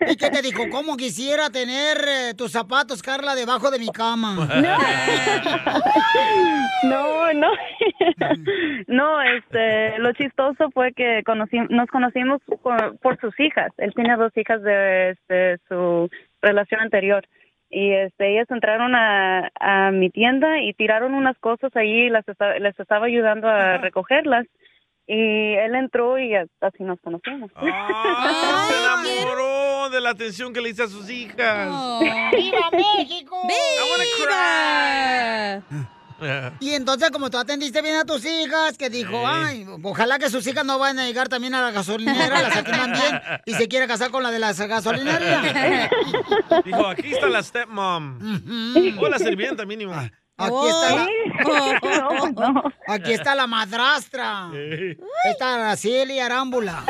¿Y 0.08 0.16
qué 0.16 0.30
te 0.30 0.42
dijo? 0.42 0.64
¿Cómo 0.70 0.96
quisiera 0.96 1.50
tener 1.50 1.98
eh, 1.98 2.34
tus 2.36 2.52
zapatos, 2.52 3.02
Carla, 3.02 3.34
debajo 3.34 3.70
de 3.70 3.78
mi 3.78 3.88
cama? 3.88 4.48
No, 6.82 7.30
no. 7.34 7.50
no, 8.86 9.20
este, 9.20 9.98
lo 9.98 10.12
chistoso 10.12 10.70
fue 10.70 10.94
que 10.94 11.22
conocí, 11.26 11.58
nos 11.68 11.88
conocimos 11.88 12.40
por, 12.62 12.98
por 13.00 13.20
sus 13.20 13.38
hijas. 13.38 13.70
Él 13.76 13.92
tiene 13.94 14.16
dos 14.16 14.34
hijas 14.34 14.62
de 14.62 15.10
este, 15.10 15.58
su 15.68 16.08
relación 16.40 16.80
anterior. 16.80 17.28
Y 17.70 17.92
este, 17.92 18.32
ellas 18.32 18.50
entraron 18.50 18.94
a, 18.96 19.50
a 19.60 19.90
mi 19.92 20.10
tienda 20.10 20.60
y 20.60 20.72
tiraron 20.74 21.14
unas 21.14 21.38
cosas 21.38 21.74
ahí 21.76 22.06
y 22.06 22.10
las 22.10 22.26
esta- 22.28 22.58
les 22.58 22.78
estaba 22.78 23.06
ayudando 23.06 23.48
a 23.48 23.78
recogerlas. 23.78 24.44
Y 25.06 25.54
él 25.54 25.74
entró 25.74 26.18
y 26.18 26.34
así 26.34 26.82
nos 26.84 27.00
conocimos. 27.00 27.50
Ah, 27.56 28.66
se 28.68 28.74
enamoró 29.18 29.90
de 29.90 30.00
la 30.00 30.10
atención 30.10 30.52
que 30.52 30.60
le 30.60 30.68
hice 30.70 30.82
a 30.84 30.88
sus 30.88 31.08
hijas. 31.10 31.68
¡Viva 32.32 32.70
México! 32.72 33.36
¡Viva! 33.46 35.62
Y 36.60 36.70
entonces, 36.74 37.10
como 37.10 37.30
tú 37.30 37.38
atendiste 37.38 37.82
bien 37.82 37.96
a 37.96 38.04
tus 38.04 38.24
hijas, 38.24 38.76
que 38.76 38.90
dijo, 38.90 39.26
ay, 39.26 39.66
ojalá 39.82 40.18
que 40.18 40.30
sus 40.30 40.46
hijas 40.46 40.64
no 40.64 40.78
vayan 40.78 41.00
a 41.00 41.06
llegar 41.06 41.28
también 41.28 41.54
a 41.54 41.62
la 41.62 41.70
gasolinera, 41.70 42.42
las 42.42 42.56
atiendan 42.56 42.92
bien, 42.92 43.20
y 43.46 43.54
se 43.54 43.68
quiere 43.68 43.86
casar 43.86 44.10
con 44.10 44.22
la 44.22 44.30
de 44.30 44.38
la 44.38 44.52
gasolinería. 44.52 45.90
Dijo, 46.64 46.86
aquí 46.86 47.12
está 47.12 47.28
la 47.28 47.42
stepmom. 47.42 48.18
O 49.00 49.08
la 49.08 49.18
sirvienta 49.18 49.64
mínimo. 49.64 49.94
Aquí 50.36 50.68
está 50.68 50.96
la... 50.96 52.64
Aquí 52.88 53.12
está 53.12 53.34
la 53.34 53.46
madrastra. 53.46 54.50
Está 55.24 55.54
Araceli 55.54 56.18
Arámbula. 56.18 56.82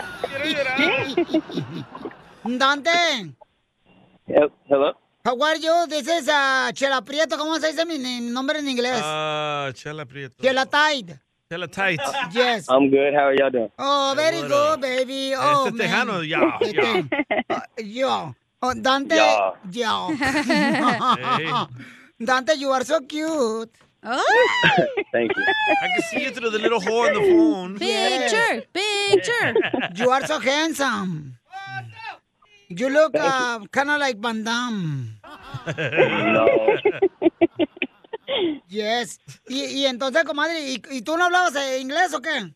Dante, 2.44 2.90
Hello. 4.68 4.99
How 5.24 5.38
are 5.40 5.56
you? 5.56 5.86
This 5.88 6.06
is 6.08 6.28
uh, 6.28 6.70
Chela 6.74 7.02
Prieto. 7.02 7.36
¿Cómo 7.36 7.58
se 7.60 7.72
dice 7.72 7.84
mi, 7.86 7.98
mi 7.98 8.20
nombre 8.20 8.58
en 8.58 8.68
inglés? 8.68 9.00
Ah, 9.02 9.70
Chela 9.74 10.04
Prieto. 10.06 10.36
Chela 10.42 10.66
Tide. 10.66 11.20
Chela 11.50 11.66
Tight. 11.66 12.00
Yes. 12.32 12.66
I'm 12.68 12.90
good. 12.90 13.12
How 13.12 13.24
are 13.26 13.34
y'all 13.34 13.50
doing? 13.50 13.70
Oh, 13.78 14.12
very 14.16 14.40
good, 14.46 14.80
baby. 14.80 15.34
Oh, 15.36 15.66
Este 15.66 15.78
tejano, 15.78 16.22
ya, 16.22 16.58
ya. 16.62 17.02
Yo. 17.78 18.34
Oh, 18.62 18.72
Dante. 18.74 19.16
Ya. 19.16 19.52
Yo. 19.70 20.10
Hey. 20.16 21.50
Dante, 22.24 22.54
you 22.56 22.70
are 22.70 22.84
so 22.84 23.00
cute. 23.00 23.70
Thank 25.12 25.32
you. 25.36 25.44
I 25.82 25.88
can 25.88 26.02
see 26.10 26.22
you 26.22 26.30
through 26.30 26.50
the 26.50 26.58
little 26.58 26.80
hole 26.80 27.06
in 27.06 27.14
the 27.14 27.20
phone. 27.20 27.78
Picture, 27.78 28.62
picture. 28.72 29.54
You 29.96 30.10
are 30.10 30.24
so 30.26 30.38
handsome. 30.38 31.36
You 32.70 32.88
look 32.88 33.14
uh, 33.16 33.58
kind 33.72 33.90
of 33.90 33.98
like 33.98 34.18
Van 34.20 34.44
Damme. 34.44 35.18
No. 36.32 36.46
Yes. 38.68 39.18
Y, 39.48 39.64
y 39.64 39.86
entonces, 39.86 40.22
comadre, 40.24 40.60
¿y, 40.60 40.80
y 40.90 41.02
tú 41.02 41.16
no 41.16 41.24
hablabas 41.24 41.56
eh, 41.56 41.80
inglés 41.80 42.14
o 42.14 42.20
qué? 42.20 42.54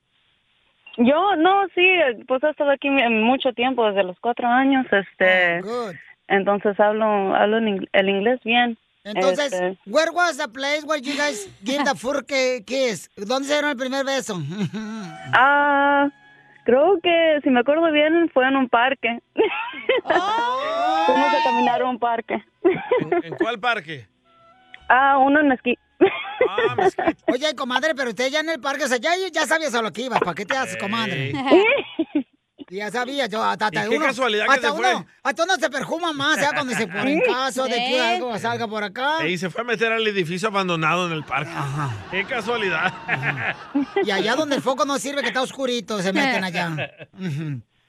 Yo, 0.99 1.35
no, 1.37 1.67
sí, 1.75 1.85
pues 2.29 2.43
he 2.45 2.51
estado 2.51 2.71
aquí 2.71 2.89
mucho 2.89 3.53
tiempo, 3.53 3.85
desde 3.87 4.05
los 4.05 4.17
cuatro 4.21 4.47
años, 4.47 4.87
este, 4.93 5.61
Good. 5.63 5.95
entonces 6.29 6.79
hablo, 6.79 7.35
hablo 7.35 7.59
en 7.59 7.89
el 7.93 8.09
inglés 8.09 8.39
bien. 8.45 8.79
Entonces, 9.03 9.53
Este, 9.53 9.77
where 9.87 10.13
was 10.13 10.37
the 10.39 10.47
place 10.49 10.85
where 10.87 11.03
you 11.03 11.17
guys 11.17 11.49
give 11.65 11.83
the 11.85 11.95
first 11.97 12.29
ki- 12.29 12.63
kiss? 12.65 13.11
¿Dónde 13.17 13.49
se 13.49 13.55
dieron 13.55 13.71
el 13.71 13.77
primer 13.77 14.05
beso? 14.05 14.41
ah, 15.35 16.09
creo 16.65 16.99
que, 17.03 17.41
si 17.43 17.51
me 17.51 17.61
acuerdo 17.61 17.91
bien, 17.93 18.31
fue 18.33 18.47
en 18.49 18.57
un 18.57 18.69
parque. 18.69 19.21
Fuimos 20.05 21.35
a 21.35 21.45
caminar 21.45 21.83
a 21.83 21.85
un 21.85 21.99
parque. 21.99 22.43
¿En 23.23 23.35
cuál 23.37 23.61
parque? 23.61 24.07
Ah, 24.87 25.17
uno 25.17 25.41
en 25.41 25.51
esquí. 25.51 25.79
Oye, 27.33 27.55
comadre, 27.57 27.95
pero 27.95 28.11
usted 28.11 28.29
ya 28.31 28.41
en 28.41 28.51
el 28.51 28.61
parque, 28.61 28.85
o 28.85 28.87
sea, 28.87 28.99
ya, 28.99 29.13
ya 29.33 29.47
sabías 29.47 29.75
a 29.75 29.81
lo 29.81 29.91
que 29.93 30.03
ibas, 30.03 30.21
¿para 30.21 30.35
qué 30.35 30.45
te 30.45 30.55
haces, 30.55 30.77
comadre? 30.77 31.33
Ya 32.75 32.91
sabía, 32.91 33.27
yo 33.27 33.43
hasta, 33.43 33.67
hasta 33.67 33.87
¿Y 33.87 33.89
qué 33.89 33.97
uno, 33.97 34.07
casualidad 34.07 34.47
que 34.47 34.51
hasta 34.53 34.69
se 34.69 34.73
uno, 34.73 34.83
fue? 34.83 35.07
hasta 35.23 35.45
uno 35.45 35.55
se 35.55 35.71
perjuma 35.71 36.13
más, 36.13 36.41
ya 36.41 36.53
cuando 36.53 36.73
se 36.75 36.87
pone 36.89 37.13
en 37.13 37.21
caso 37.21 37.65
de 37.65 37.77
que 37.77 38.01
algo 38.01 38.37
salga 38.39 38.67
por 38.67 38.83
acá. 38.83 39.27
Y 39.27 39.39
se 39.39 39.49
fue 39.51 39.63
a 39.63 39.65
meter 39.65 39.93
al 39.93 40.07
edificio 40.07 40.49
abandonado 40.49 41.07
en 41.07 41.13
el 41.13 41.25
parque. 41.25 41.53
Qué 42.11 42.25
casualidad. 42.25 42.93
Y 44.05 44.11
allá 44.11 44.35
donde 44.35 44.57
el 44.57 44.63
foco 44.63 44.85
no 44.85 44.99
sirve, 44.99 45.23
que 45.23 45.29
está 45.29 45.43
oscurito, 45.43 46.01
se 46.01 46.13
meten 46.13 46.43
allá. 46.45 46.71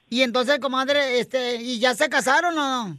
Y 0.10 0.22
entonces, 0.22 0.60
comadre, 0.60 1.20
este, 1.20 1.56
¿y 1.56 1.80
ya 1.80 1.96
se 1.96 2.10
casaron 2.10 2.58
o 2.58 2.86
no? 2.86 2.98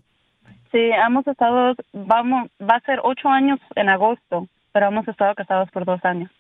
Sí, 0.72 0.78
hemos 1.07 1.26
estado, 1.26 1.74
vamos, 1.93 2.51
va 2.61 2.76
a 2.76 2.80
ser 2.80 2.99
ocho 3.05 3.28
años 3.28 3.61
en 3.76 3.89
agosto, 3.89 4.49
pero 4.72 4.89
hemos 4.89 5.07
estado 5.07 5.34
casados 5.34 5.70
por 5.70 5.84
dos 5.84 6.05
años. 6.05 6.30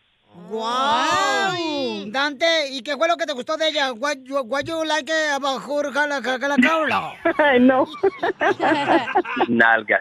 ¡Wow! 0.48 2.10
Dante, 2.12 2.68
¿y 2.70 2.82
qué 2.82 2.96
fue 2.96 3.08
lo 3.08 3.16
que 3.16 3.26
te 3.26 3.32
gustó 3.32 3.56
de 3.56 3.68
ella? 3.68 3.92
What 3.92 4.18
you, 4.24 4.38
what 4.42 4.64
you 4.64 4.84
like 4.84 5.10
about 5.34 5.62
her, 5.62 5.90
Jala, 5.92 6.20
Jala, 6.22 6.56
Jala? 6.62 7.58
no. 7.58 7.86
Nalga. 9.48 9.98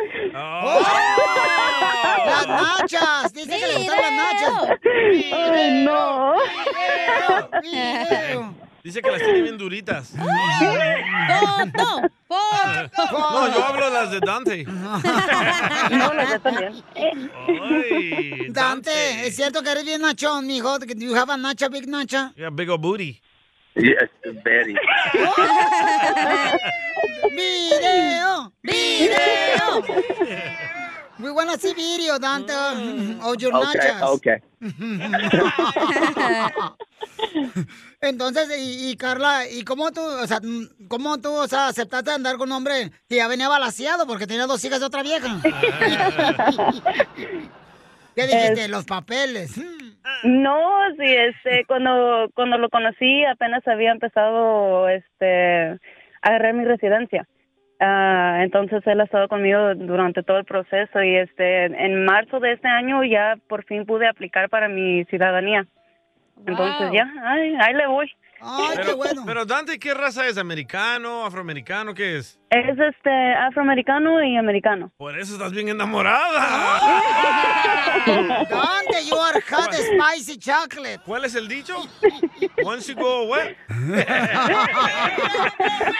¡Las 2.26 2.48
nachas! 2.48 3.34
Dice 3.34 3.60
que 3.60 3.68
le 3.68 3.76
gustan 3.78 4.02
las 4.02 4.12
nachas. 4.12 4.80
Ay, 5.34 5.84
no. 5.84 6.34
Video, 7.62 8.06
video. 8.10 8.65
Dice 8.86 9.02
que 9.02 9.10
las 9.10 9.20
tiene 9.20 9.42
bien 9.42 9.58
duritas. 9.58 10.10
¡Foto! 10.16 12.02
¡Foto! 12.28 13.20
No, 13.32 13.52
yo 13.52 13.66
hablo 13.66 13.86
de 13.86 13.92
las 13.92 14.12
de 14.12 14.20
Dante. 14.20 14.64
No, 15.90 16.14
las 16.14 16.30
de 16.30 16.40
también. 16.40 16.84
Ay, 16.96 18.46
Dante, 18.50 19.26
¿es 19.26 19.36
cierto 19.36 19.64
que 19.64 19.72
eres 19.72 19.86
bien 19.86 20.04
nachón, 20.04 20.46
mijo? 20.46 20.78
¿Do 20.78 20.86
you 20.86 21.16
have 21.16 21.34
a 21.34 21.38
nacha, 21.38 21.68
big 21.68 21.88
nacha? 21.88 22.32
Yeah, 22.36 22.52
big 22.52 22.70
old 22.70 22.84
booty. 22.84 23.20
Yes, 23.74 24.08
very. 24.44 24.76
¡Video! 27.32 28.54
¡Video! 28.62 29.84
We 31.18 31.32
wanna 31.32 31.58
see 31.58 31.74
video, 31.74 32.20
Dante, 32.20 32.54
of 32.54 33.38
your 33.38 33.56
Okay, 33.56 33.80
nachas. 33.80 34.02
okay. 34.04 34.42
Entonces, 38.02 38.50
y, 38.60 38.92
y, 38.92 38.98
Carla, 38.98 39.48
¿y 39.50 39.64
cómo 39.64 39.92
tú, 39.92 40.02
o 40.02 40.28
sea, 40.28 40.40
mm, 40.42 40.88
cómo 40.88 41.18
tú, 41.20 41.32
o 41.34 41.48
sea, 41.48 41.68
aceptaste 41.70 42.12
andar 42.12 42.38
con 42.38 42.50
un 42.50 42.58
hombre 42.58 42.92
que 43.08 43.16
ya 43.16 43.28
venía 43.28 43.48
balaseado 43.48 44.06
porque 44.06 44.28
tenía 44.28 44.46
dos 44.46 44.64
hijas 44.66 44.80
de 44.80 44.86
otra 44.86 45.02
vieja? 45.04 45.38
¿Qué 48.16 48.28
dijiste? 48.28 48.68
Los 48.68 48.86
papeles. 48.86 49.58
No, 50.24 50.60
sí, 51.00 51.06
este, 51.06 51.66
cuando, 51.66 52.30
cuando 52.34 52.58
lo 52.58 52.70
conocí 52.70 53.24
apenas 53.26 53.66
había 53.68 53.92
empezado, 53.92 54.88
este, 54.90 55.78
agarré 56.22 56.54
mi 56.54 56.66
residencia. 56.66 57.28
Ah, 57.80 58.40
entonces 58.42 58.82
él 58.86 59.02
ha 59.02 59.04
estado 59.04 59.28
conmigo 59.28 59.76
durante 59.76 60.24
todo 60.24 60.38
el 60.38 60.46
proceso 60.46 61.04
y 61.04 61.18
este 61.18 61.66
en 61.66 62.06
marzo 62.06 62.40
de 62.40 62.54
este 62.54 62.70
año 62.70 63.04
ya 63.04 63.36
por 63.50 63.66
fin 63.66 63.86
pude 63.86 64.08
aplicar 64.08 64.50
para 64.50 64.70
mi 64.70 65.04
ciudadanía. 65.06 65.68
Entonces 66.46 66.92
ya, 66.94 67.12
ay, 67.24 67.56
ahí 67.60 67.74
le 67.74 67.88
voy. 67.88 68.12
pero, 68.76 68.98
pero 69.26 69.46
Dante, 69.46 69.80
¿qué 69.80 69.94
raza 69.94 70.28
es? 70.28 70.38
¿Americano, 70.38 71.26
afroamericano? 71.26 71.94
¿Qué 71.94 72.18
es? 72.18 72.40
Es 72.56 72.80
este 72.80 73.34
afroamericano 73.34 74.24
y 74.24 74.38
americano. 74.38 74.90
Por 74.96 75.20
eso 75.20 75.34
estás 75.34 75.52
bien 75.52 75.68
enamorada. 75.68 76.40
Dante, 78.50 79.04
you 79.06 79.18
are 79.18 79.42
hot 79.42 79.74
spicy 79.74 80.38
chocolate. 80.38 81.00
¿Cuál 81.06 81.26
es 81.26 81.36
el 81.36 81.50
dicho? 81.50 81.76
Once 82.64 82.88
you 82.88 82.96
go 82.96 83.24
away. 83.26 83.58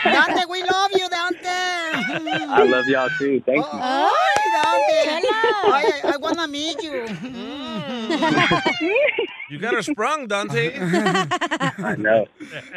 Dante, 0.02 0.46
we 0.48 0.62
love 0.62 0.92
you, 0.94 1.06
Dante. 1.10 1.46
I 1.46 2.62
love 2.66 2.86
y'all 2.88 3.10
too. 3.18 3.42
Thank 3.44 3.58
you. 3.58 3.78
Ay, 3.78 4.10
Dante. 4.62 5.28
I, 5.66 6.00
I 6.14 6.16
wanna 6.18 6.48
meet 6.48 6.82
you. 6.82 7.04
You 9.50 9.58
got 9.58 9.74
her 9.74 9.82
sprung, 9.82 10.26
Dante. 10.26 10.72
I 10.74 11.96
know. 11.98 12.24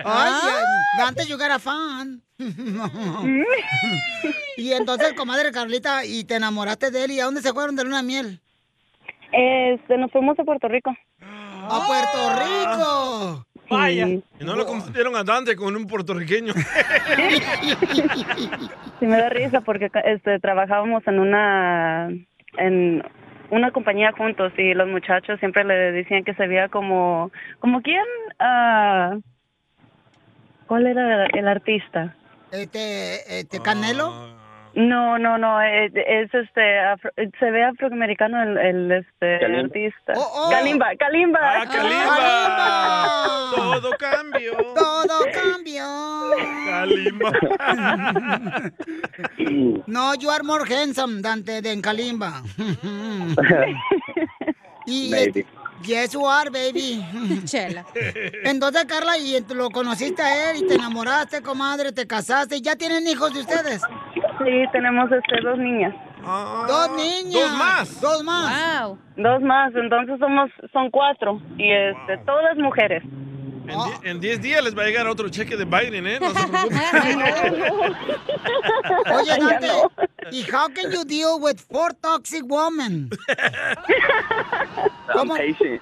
Ay, 0.04 0.64
Dante, 0.98 1.24
you 1.30 1.38
got 1.38 1.52
a 1.52 1.60
fan. 1.60 2.22
y 4.58 4.72
entonces, 4.72 5.14
comadre 5.14 5.52
Carlita, 5.52 6.06
¿y 6.06 6.24
te 6.24 6.36
enamoraste 6.36 6.90
de 6.90 7.04
él? 7.04 7.12
¿Y 7.12 7.20
a 7.20 7.26
dónde 7.26 7.42
se 7.42 7.52
fueron 7.52 7.76
de 7.76 7.84
luna 7.84 7.98
de 7.98 8.04
miel? 8.04 8.40
Este, 9.32 9.96
nos 9.98 10.12
fuimos 10.12 10.40
a 10.40 10.44
Puerto 10.44 10.68
Rico. 10.70 10.92
¡A 11.22 11.84
Puerto 11.86 12.18
Rico! 12.40 13.46
Vaya. 13.70 14.08
Y 14.08 14.24
no 14.40 14.56
lo 14.56 14.66
confundieron 14.66 15.16
a 15.16 15.24
Dante 15.24 15.56
con 15.56 15.76
un 15.76 15.86
puertorriqueño. 15.86 16.54
Sí 19.00 19.06
me 19.06 19.18
da 19.18 19.30
risa 19.30 19.62
porque 19.62 19.90
este 20.04 20.40
trabajábamos 20.40 21.08
en 21.08 21.20
una 21.20 22.10
en 22.58 23.02
una 23.50 23.72
compañía 23.72 24.12
juntos 24.12 24.52
y 24.58 24.74
los 24.74 24.90
muchachos 24.90 25.40
siempre 25.40 25.64
le 25.64 25.94
decían 25.94 26.26
que 26.26 26.34
se 26.34 26.48
veía 26.48 26.68
como 26.68 27.32
como 27.60 27.82
quién 27.82 28.04
ah, 28.40 29.16
¿Cuál 30.70 30.86
era 30.86 31.26
el 31.26 31.48
artista? 31.48 32.16
Este, 32.52 33.40
este 33.40 33.60
Canelo. 33.62 34.38
No, 34.76 35.18
no, 35.18 35.38
no, 35.40 35.60
es, 35.62 35.92
es, 35.96 36.32
este 36.34 36.80
afro- 36.80 37.12
se 37.40 37.52
ve 37.52 37.64
afroamericano 37.64 38.42
el, 38.44 38.58
el 38.58 38.92
este 38.92 39.40
Kalimba. 39.40 39.62
artista. 39.64 40.14
oh. 40.16 40.50
Kalimba, 40.52 40.88
Kalimba. 40.98 41.40
Ah, 41.42 41.66
Kalimba. 41.66 43.52
Todo 43.56 43.92
cambió. 43.98 44.52
Todo 44.76 45.26
cambió. 45.34 45.86
Kalimba. 46.70 47.32
No, 49.88 50.14
you 50.16 50.30
are 50.30 50.44
more 50.44 50.66
handsome, 50.66 51.22
Dante, 51.22 51.62
than 51.62 51.82
Kalimba. 51.82 52.44
y 54.86 55.10
Maybe. 55.10 55.46
Yes, 55.84 56.12
you 56.14 56.26
are, 56.26 56.50
baby. 56.50 57.04
Chela. 57.46 57.86
Entonces, 58.44 58.86
Carla, 58.86 59.18
y 59.18 59.44
lo 59.54 59.70
conociste 59.70 60.22
a 60.22 60.52
él 60.52 60.58
y 60.64 60.68
te 60.68 60.76
enamoraste, 60.76 61.42
comadre, 61.42 61.92
te 61.92 62.06
casaste. 62.08 62.58
¿y 62.58 62.62
¿Ya 62.62 62.76
tienen 62.76 63.06
hijos 63.08 63.34
de 63.34 63.42
ustedes? 63.42 63.82
Sí, 64.14 64.64
tenemos 64.72 65.10
este 65.12 65.42
dos 65.42 65.58
niñas. 65.58 65.94
Dos 66.68 66.92
niñas. 66.96 67.34
Dos 67.34 67.52
más. 67.58 68.02
Dos 68.02 68.24
más. 68.24 68.82
Wow. 68.82 68.98
Dos 69.18 69.42
más, 69.42 69.74
entonces 69.76 70.18
somos 70.20 70.50
son 70.72 70.90
cuatro 70.92 71.42
y 71.58 71.72
este 71.72 72.18
todas 72.26 72.56
mujeres. 72.58 73.04
En 73.68 73.78
die- 73.78 74.10
En 74.10 74.20
10 74.20 74.42
días 74.42 74.64
les 74.64 74.76
va 74.76 74.82
a 74.82 74.86
llegar 74.88 75.06
otro 75.08 75.30
cheque 75.30 75.56
de 75.56 75.64
Biden, 75.66 76.08
¿eh? 76.08 76.20
No 76.20 76.32
se 76.34 76.48
preocupen. 76.48 76.80
Oye, 79.16 79.38
Dante, 79.40 79.68
no. 79.68 79.92
¿Y 80.32 80.44
how 80.44 80.68
can 80.74 80.92
you 80.92 81.04
deal 81.06 81.40
with 81.40 81.60
four 81.60 81.94
toxic 82.02 82.44
women? 82.48 83.10
I'm 85.10 85.28
¿Cómo? 85.28 85.36
patient. 85.36 85.82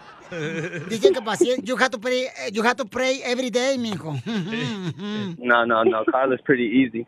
Dicen 0.89 1.13
que 1.13 1.21
paciente, 1.21 1.61
you 1.65 1.77
have 1.77 1.89
to 1.91 1.99
pray, 1.99 2.25
eh, 2.25 2.51
you 2.51 2.61
have 2.63 2.75
to 2.75 2.85
pray 2.85 3.21
every 3.23 3.49
day, 3.49 3.77
mijo. 3.77 4.13
No, 5.37 5.65
no, 5.65 5.83
no. 5.83 6.03
Carla's 6.11 6.41
pretty 6.43 6.65
easy. 6.83 7.05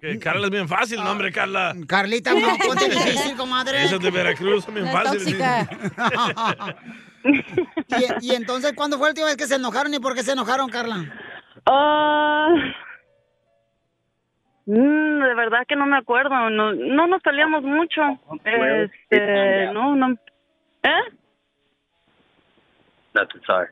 Que 0.00 0.18
Carla 0.18 0.46
es 0.46 0.50
bien 0.50 0.68
fácil, 0.68 0.98
no, 1.02 1.10
hombre, 1.10 1.32
Carla. 1.32 1.74
Carlita, 1.86 2.34
no, 2.34 2.46
ponte 2.66 2.90
difícil, 2.90 3.36
comadre. 3.36 3.84
Esas 3.84 4.00
de 4.00 4.10
Veracruz 4.10 4.64
son 4.64 4.74
bien 4.74 4.84
La 4.86 4.92
fáciles. 4.92 5.24
tóxica. 5.24 6.76
y, 8.20 8.26
y 8.26 8.34
entonces, 8.34 8.74
¿cuándo 8.74 8.98
fue 8.98 9.06
la 9.06 9.10
última 9.12 9.26
vez 9.28 9.36
que 9.36 9.46
se 9.46 9.54
enojaron 9.54 9.94
y 9.94 9.98
por 9.98 10.14
qué 10.14 10.22
se 10.22 10.32
enojaron, 10.32 10.68
Carla? 10.68 11.10
Ah, 11.64 12.48
mm, 14.66 15.22
de 15.22 15.34
verdad 15.34 15.64
que 15.66 15.76
no 15.76 15.86
me 15.86 15.96
acuerdo, 15.96 16.50
no, 16.50 16.72
no 16.72 17.06
nos 17.06 17.22
peleamos 17.22 17.62
mucho. 17.62 18.02
Este, 18.44 19.66
no, 19.72 19.96
no. 19.96 20.16
¿Eh? 20.82 21.12
Nothing, 23.14 23.42
sorry. 23.46 23.68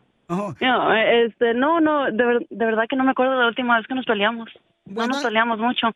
No, 0.61 0.95
este, 0.95 1.53
no, 1.55 1.81
no, 1.81 2.05
de, 2.11 2.25
ver- 2.25 2.47
de 2.49 2.65
verdad 2.67 2.85
que 2.89 2.97
no 2.97 3.05
me 3.05 3.11
acuerdo 3.11 3.33
de 3.35 3.41
la 3.41 3.49
última 3.49 3.77
vez 3.77 3.87
que 3.87 3.95
nos 3.95 4.07
peleamos. 4.07 4.49
No 4.87 5.07
nos 5.09 5.23
peleamos 5.23 5.59
mucho. 5.59 5.93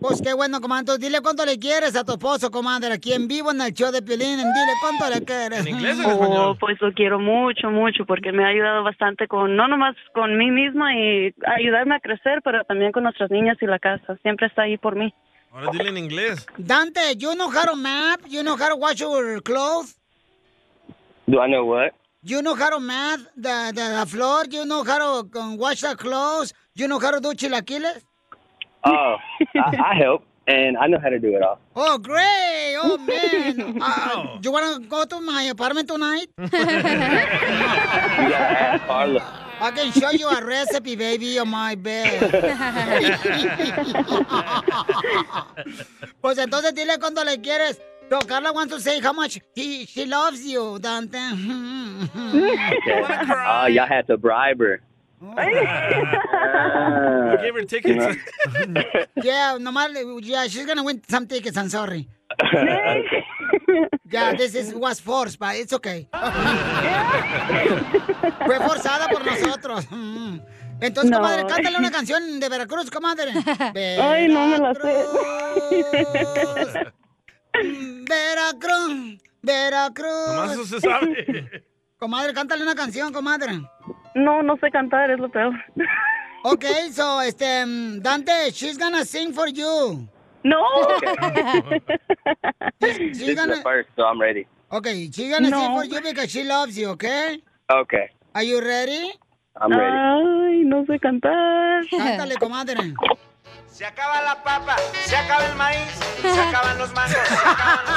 Pues 0.00 0.22
qué 0.22 0.32
bueno. 0.32 0.58
Entonces, 0.58 1.00
dile 1.00 1.20
cuánto 1.20 1.44
le 1.44 1.58
quieres 1.58 1.96
a 1.96 2.04
tu 2.04 2.12
esposo, 2.12 2.50
comadre, 2.50 2.92
aquí 2.92 3.12
en 3.12 3.26
vivo 3.26 3.50
en 3.50 3.60
el 3.60 3.72
show 3.72 3.90
de 3.90 4.00
Piolín. 4.00 4.36
Dile 4.38 4.72
cuánto 4.80 5.10
le 5.10 5.24
quieres. 5.24 5.66
Oh, 6.04 6.56
pues 6.58 6.80
lo 6.80 6.92
quiero 6.92 7.18
mucho, 7.18 7.70
mucho, 7.70 8.04
porque 8.06 8.30
me 8.32 8.44
ha 8.44 8.48
ayudado 8.48 8.84
bastante 8.84 9.26
con, 9.26 9.56
no 9.56 9.66
nomás 9.66 9.96
con 10.14 10.36
mí 10.38 10.50
misma 10.50 10.94
y 10.94 11.34
ayudarme 11.46 11.96
a 11.96 12.00
crecer, 12.00 12.40
pero 12.44 12.64
también 12.64 12.92
con 12.92 13.02
nuestras 13.02 13.30
niñas 13.30 13.56
y 13.60 13.66
la 13.66 13.78
casa. 13.78 14.16
Siempre 14.22 14.46
está 14.46 14.62
ahí 14.62 14.78
por 14.78 14.94
mí. 14.94 15.12
Ahora 15.52 15.70
dile 15.72 15.88
en 15.88 15.98
inglés. 15.98 16.46
Dante, 16.58 17.16
you 17.16 17.34
know 17.34 17.48
how 17.48 17.64
to 17.64 17.74
map? 17.74 18.20
You 18.28 18.42
know 18.42 18.56
how 18.56 18.68
to 18.68 18.76
wash 18.76 19.00
your 19.00 19.40
clothes? 19.42 19.96
Do 21.26 21.40
I 21.40 21.48
know 21.48 21.64
what? 21.64 21.92
You 22.22 22.42
know 22.42 22.54
how 22.54 22.70
to 22.70 22.80
map 22.80 23.20
the, 23.36 23.72
the, 23.74 24.00
the 24.00 24.06
floor? 24.06 24.44
You 24.50 24.64
know 24.64 24.84
how 24.84 25.22
to 25.22 25.56
wash 25.56 25.80
the 25.80 25.96
clothes? 25.96 26.52
You 26.74 26.86
know 26.86 26.98
how 26.98 27.12
to 27.12 27.20
do 27.20 27.34
chilaquiles? 27.34 28.04
Oh, 28.84 29.16
I, 29.54 29.76
I 29.90 29.94
help, 29.96 30.24
and 30.46 30.76
I 30.76 30.86
know 30.86 30.98
how 30.98 31.08
to 31.08 31.18
do 31.18 31.34
it 31.36 31.42
all. 31.42 31.58
Oh, 31.76 31.98
great! 31.98 32.76
Oh, 32.82 32.96
man! 32.98 33.78
Uh, 33.88 34.38
you 34.42 34.50
want 34.52 34.82
to 34.82 34.88
go 34.88 35.04
to 35.04 35.20
my 35.20 35.42
apartment 35.44 35.88
tonight? 35.88 36.28
You 36.38 36.48
gotta 38.34 38.60
ask 38.60 38.84
Carla. 38.86 39.44
I 39.60 39.70
can 39.72 39.90
show 39.92 40.10
you 40.10 40.28
a 40.28 40.44
recipe, 40.44 40.94
baby, 40.96 41.38
on 41.38 41.48
my 41.48 41.74
bed. 41.74 42.20
pues 46.20 46.38
entonces 46.38 46.74
dile 46.74 46.98
cuando 46.98 47.24
le 47.24 47.38
quieres. 47.38 47.80
So 48.10 48.18
Carla 48.20 48.52
wants 48.52 48.72
to 48.74 48.80
say 48.80 49.00
how 49.00 49.12
much 49.12 49.38
he, 49.54 49.84
she 49.86 50.06
loves 50.06 50.44
you, 50.44 50.78
Dante. 50.78 51.18
Okay. 51.18 51.36
Oh, 53.46 53.66
y'all 53.66 53.86
had 53.86 54.06
to 54.06 54.16
bribe 54.16 54.60
her. 54.60 54.80
I 55.20 55.26
gave 57.40 57.54
her 57.54 57.64
tickets. 57.64 58.16
yeah, 59.22 59.56
nomás, 59.58 59.90
yeah, 60.22 60.46
she's 60.46 60.66
gonna 60.66 60.82
win 60.82 61.02
some 61.08 61.26
tickets, 61.26 61.56
I'm 61.56 61.68
sorry. 61.68 62.08
Yeah, 64.10 64.32
this 64.34 64.54
is, 64.54 64.72
was 64.74 65.00
forced, 65.00 65.38
but 65.38 65.54
it's 65.56 65.74
okay. 65.74 66.08
Fue 68.46 68.56
forzada 68.58 69.06
por 69.10 69.22
nosotros. 69.22 69.86
Mm. 69.90 70.40
Entonces, 70.80 71.10
No. 71.10 71.18
comadre, 71.18 71.44
cántale 71.46 71.76
una 71.76 71.90
canción 71.90 72.40
de 72.40 72.48
Veracruz, 72.48 72.90
comadre. 72.90 73.32
Ay, 74.00 74.28
no 74.28 74.46
me 74.46 74.58
la 74.58 74.74
sé. 74.74 75.04
Veracruz, 78.08 79.18
Veracruz. 79.42 80.28
Nomás 80.28 80.52
eso 80.52 80.64
se 80.64 80.80
sabe. 80.80 81.64
Comadre, 81.98 82.32
cántale 82.32 82.62
una 82.62 82.74
canción, 82.74 83.12
comadre. 83.12 83.60
No, 84.18 84.42
no 84.42 84.56
sé 84.56 84.70
cantar, 84.70 85.10
es 85.10 85.18
lo 85.18 85.28
peor. 85.28 85.52
Ok, 86.44 86.64
so, 86.92 87.20
este, 87.20 87.66
mm, 87.66 88.00
Dante, 88.00 88.52
she's 88.52 88.78
gonna 88.78 89.04
sing 89.04 89.32
for 89.32 89.48
you. 89.48 90.08
No. 90.44 90.56
This 92.78 92.96
is 92.96 93.18
the 93.18 93.60
first, 93.64 93.88
so 93.96 94.04
I'm 94.04 94.20
ready. 94.20 94.46
Okay, 94.70 95.10
she's 95.10 95.32
gonna 95.32 95.50
sing 95.50 95.74
for 95.74 95.84
you 95.84 96.00
because 96.00 96.30
she 96.30 96.44
loves 96.44 96.78
you, 96.78 96.90
okay? 96.90 97.42
Okay, 97.68 98.08
Are 98.34 98.44
you 98.44 98.60
ready? 98.60 99.12
I'm 99.60 99.72
ready. 99.72 99.96
Ay, 99.96 100.62
no 100.64 100.84
sé 100.86 101.00
cantar. 101.00 101.82
Cántale, 101.90 102.36
comadre. 102.38 102.94
Se 103.72 103.84
acaba 103.86 104.20
la 104.22 104.42
papa, 104.42 104.76
se 105.06 105.16
acaba 105.16 105.46
el 105.46 105.54
maíz, 105.54 105.88
se 106.20 106.40
acaban 106.40 106.78
los 106.78 106.92
mangos, 106.94 107.16
se 107.28 107.34
acaban 107.34 107.92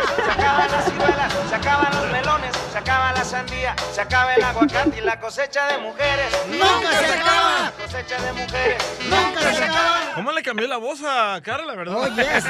los 0.00 0.16
tomates, 0.16 0.24
se 0.24 0.30
acaban 0.30 0.70
las 0.72 0.84
ciruelas, 0.84 1.32
se 1.48 1.54
acaban 1.54 1.94
los 1.94 2.12
melones, 2.12 2.56
se 2.72 2.78
acaba 2.78 3.12
la 3.12 3.24
sandía, 3.24 3.76
se 3.92 4.00
acaba 4.00 4.34
el 4.34 4.42
aguacate 4.42 4.98
y 4.98 5.00
la 5.02 5.20
cosecha 5.20 5.66
de 5.66 5.78
mujeres. 5.78 6.32
¡Nunca 6.48 6.98
se 6.98 7.06
acaba! 7.06 7.60
La 7.60 7.72
cosecha 7.72 8.22
de 8.22 8.32
mujeres. 8.32 8.82
¡Nunca 9.10 9.54
se 9.54 9.64
acaba! 9.64 10.12
¿Cómo 10.14 10.32
le 10.32 10.42
cambió 10.42 10.66
la 10.66 10.78
voz 10.78 11.00
a 11.04 11.38
Carla, 11.42 11.74
verdad? 11.74 11.96
Oh, 11.98 12.08
yes. 12.08 12.44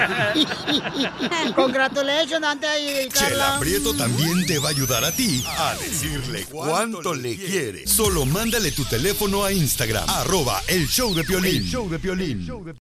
Congratulations, 1.56 2.40
Dante 2.40 2.68
y 2.78 3.08
Chela 3.08 3.28
Carla. 3.28 3.58
Prieto 3.58 3.96
también 3.96 4.46
te 4.46 4.60
va 4.60 4.68
a 4.68 4.70
ayudar 4.70 5.04
a 5.04 5.10
ti 5.10 5.44
a 5.58 5.74
decirle 5.74 6.44
cuánto 6.44 7.12
le 7.14 7.36
quiere. 7.36 7.84
Solo 7.88 8.24
mándale 8.24 8.70
tu 8.70 8.84
teléfono 8.84 9.44
a 9.44 9.50
Instagram, 9.50 10.08
arroba 10.08 10.62
el 10.68 10.86
show 10.86 11.12
de 11.12 11.24
Piolín. 11.24 11.56
El 11.56 11.68
show 11.68 11.90
de 11.90 11.98
Piolín. 11.98 12.75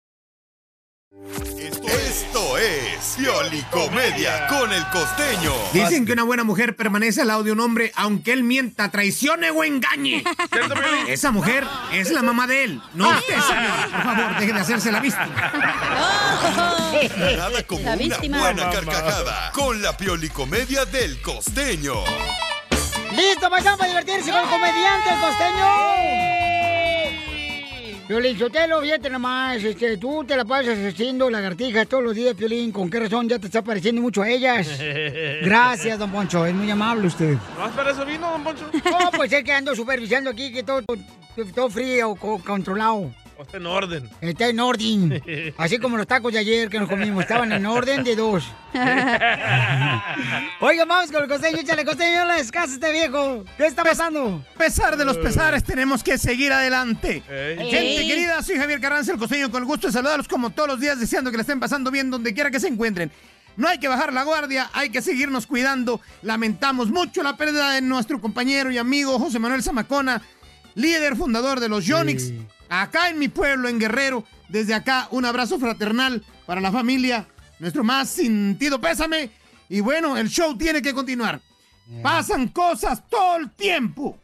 Esto 1.33 2.59
es 2.59 3.15
Piolicomedia 3.17 4.47
con 4.47 4.71
el 4.73 4.85
costeño. 4.91 5.53
Dicen 5.73 6.05
que 6.05 6.13
una 6.13 6.23
buena 6.25 6.45
mujer 6.45 6.77
permanece 6.77 7.23
al 7.23 7.29
lado 7.29 7.43
de 7.43 7.53
un 7.53 7.61
hombre 7.61 7.93
aunque 7.97 8.33
él 8.33 8.43
mienta, 8.43 8.91
traicione 8.91 9.51
o 9.51 9.65
engañe. 9.65 10.23
Esa 11.09 11.31
mujer 11.31 11.65
es 11.93 12.11
la 12.11 12.23
mamá 12.23 12.47
de 12.47 12.65
él, 12.65 12.83
no 12.93 13.09
usted, 13.09 13.41
señora. 13.41 13.89
Por 13.91 14.03
favor, 14.17 14.39
deje 14.39 14.53
de 14.53 14.61
hacerse 14.61 14.93
la 14.93 15.01
víctima. 15.01 15.53
Nada 17.19 17.63
como 17.67 17.83
La 17.85 17.95
una 17.95 18.39
buena 18.39 18.71
carcajada 18.71 19.53
con 19.53 19.81
la 19.81 19.97
Piolicomedia 19.97 20.85
del 20.85 21.23
costeño. 21.23 21.95
¡Listo, 23.13 23.49
paisano, 23.49 23.79
para 23.79 23.89
divertirse 23.89 24.31
con 24.31 24.41
el 24.41 24.49
comediante, 24.49 25.11
el 25.11 25.21
costeño! 25.21 26.54
Piolín, 28.07 28.39
Sotelo, 28.39 28.83
fíjate 28.83 29.09
nomás, 29.09 29.65
este, 29.65 29.97
tú 29.97 30.25
te 30.25 30.37
la 30.37 30.45
pasas 30.45 30.77
haciendo 30.79 31.31
lagartijas 31.31 31.87
todos 31.89 32.05
los 32.05 32.15
días, 32.15 32.35
Piolín, 32.35 32.71
¿con 32.71 32.91
qué 32.91 33.01
razón 33.01 33.27
ya 33.31 33.39
te 33.39 33.47
está 33.47 33.63
pareciendo 33.63 34.03
mucho 34.03 34.21
a 34.21 34.29
ellas? 34.29 34.69
Gracias, 35.43 35.99
don 35.99 36.11
Poncho, 36.13 36.45
es 36.45 36.55
muy 36.55 36.71
amable 36.71 37.07
usted. 37.07 37.37
¿Más 37.59 37.73
para 37.73 37.93
eso 37.93 38.05
vino, 38.05 38.31
don 38.31 38.45
Poncho? 38.45 38.71
No, 38.85 39.11
pues 39.17 39.33
es 39.33 39.43
que 39.43 39.53
ando 39.53 39.75
supervisando 39.75 40.29
aquí, 40.31 40.53
que 40.53 40.63
todo, 40.63 40.83
todo, 41.55 41.71
frío, 41.71 42.15
co- 42.15 42.39
controlado. 42.45 43.11
Está 43.45 43.59
en 43.59 43.67
orden. 43.67 44.11
Está 44.21 44.49
en 44.49 44.61
orden. 44.61 45.55
Así 45.59 45.79
como 45.79 45.97
los 45.97 46.07
tacos 46.07 46.33
de 46.33 46.39
ayer 46.39 46.69
que 46.69 46.79
nos 46.79 46.89
comimos, 46.89 47.23
estaban 47.23 47.53
en 47.53 47.65
orden 47.67 48.03
de 48.03 48.17
dos. 48.17 48.45
Oiga, 50.61 50.85
vamos 50.85 51.13
con 51.13 51.23
el 51.23 51.29
costeño, 51.29 51.59
échale 51.59 51.85
costeño, 51.85 52.25
no 52.25 52.33
le 52.33 52.39
descanses 52.39 52.75
este 52.75 52.93
viejo. 52.93 53.45
¿Qué 53.57 53.67
está 53.67 53.85
pasando? 53.85 54.45
A 54.55 54.59
pesar 54.59 54.97
de 54.97 55.05
los 55.05 55.19
pesares, 55.19 55.63
tenemos 55.63 56.03
que 56.03 56.19
seguir 56.19 56.53
adelante. 56.53 57.23
Ey. 57.29 57.71
Gente 57.71 58.01
Ey. 58.01 58.09
querida, 58.09 58.43
soy 58.43 58.57
Javier 58.57 58.81
Carranza, 58.81 59.13
el 59.13 59.19
costeño, 59.19 59.51
con 59.51 59.63
el 59.63 59.67
gusto 59.67 59.89
de 59.89 59.93
saludarlos 59.93 60.29
como 60.29 60.51
todos 60.51 60.71
los 60.71 60.81
días, 60.81 60.99
deseando 60.99 61.31
que 61.31 61.37
le 61.37 61.43
estén 61.43 61.61
pasando 61.61 61.91
bien 61.91 62.11
donde 62.11 62.35
quiera 62.35 62.51
que 62.51 62.61
se 62.61 62.69
encuentren. 62.69 63.11
No 63.57 63.69
hay 63.69 63.79
que 63.79 63.87
bajar 63.87 64.13
la 64.13 64.25
guardia, 64.25 64.69
hay 64.73 64.91
que 64.91 65.01
seguirnos 65.01 65.47
cuidando. 65.47 66.01
Lamentamos 66.23 66.91
mucho 66.91 67.23
la 67.23 67.37
pérdida 67.37 67.71
de 67.71 67.83
nuestro 67.83 68.21
compañero 68.21 68.71
y 68.71 68.79
amigo 68.79 69.19
José 69.19 69.39
Manuel 69.39 69.63
Zamacona, 69.63 70.21
líder 70.75 71.15
fundador 71.15 71.61
de 71.61 71.69
los 71.69 71.87
Yonix, 71.87 72.33
acá 72.69 73.09
en 73.09 73.19
mi 73.19 73.29
pueblo, 73.29 73.69
en 73.69 73.79
Guerrero. 73.79 74.25
Desde 74.49 74.75
acá, 74.75 75.09
un 75.11 75.25
abrazo 75.25 75.59
fraternal 75.59 76.23
para 76.47 76.61
la 76.61 76.71
familia, 76.71 77.27
nuestro 77.59 77.83
más 77.83 78.11
sentido 78.11 78.81
pésame. 78.81 79.31
Y 79.69 79.81
bueno, 79.81 80.17
el 80.17 80.29
show 80.29 80.57
tiene 80.57 80.83
que 80.83 80.95
continuar. 80.95 81.41
Pasan 82.03 82.49
cosas 82.49 83.07
todo 83.09 83.37
el 83.37 83.51
tiempo. 83.51 84.19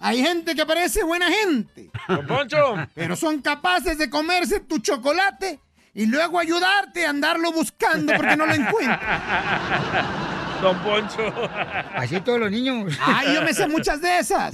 Hay 0.00 0.22
gente 0.22 0.54
que 0.54 0.66
parece 0.66 1.04
buena 1.04 1.30
gente. 1.30 1.90
Poncho. 2.26 2.74
Pero 2.94 3.16
son 3.16 3.40
capaces 3.40 3.98
de 3.98 4.10
comerse 4.10 4.60
tu 4.60 4.78
chocolate 4.78 5.60
y 5.94 6.06
luego 6.06 6.38
ayudarte 6.38 7.06
a 7.06 7.10
andarlo 7.10 7.52
buscando 7.52 8.12
porque 8.16 8.36
no 8.36 8.46
lo 8.46 8.54
encuentran. 8.54 9.00
Don 10.60 10.76
Poncho. 10.80 11.32
Así 11.94 12.20
todos 12.20 12.40
los 12.40 12.50
niños. 12.50 12.92
Ay, 13.00 13.34
yo 13.34 13.42
me 13.42 13.54
sé 13.54 13.68
muchas 13.68 14.00
de 14.00 14.18
esas. 14.18 14.52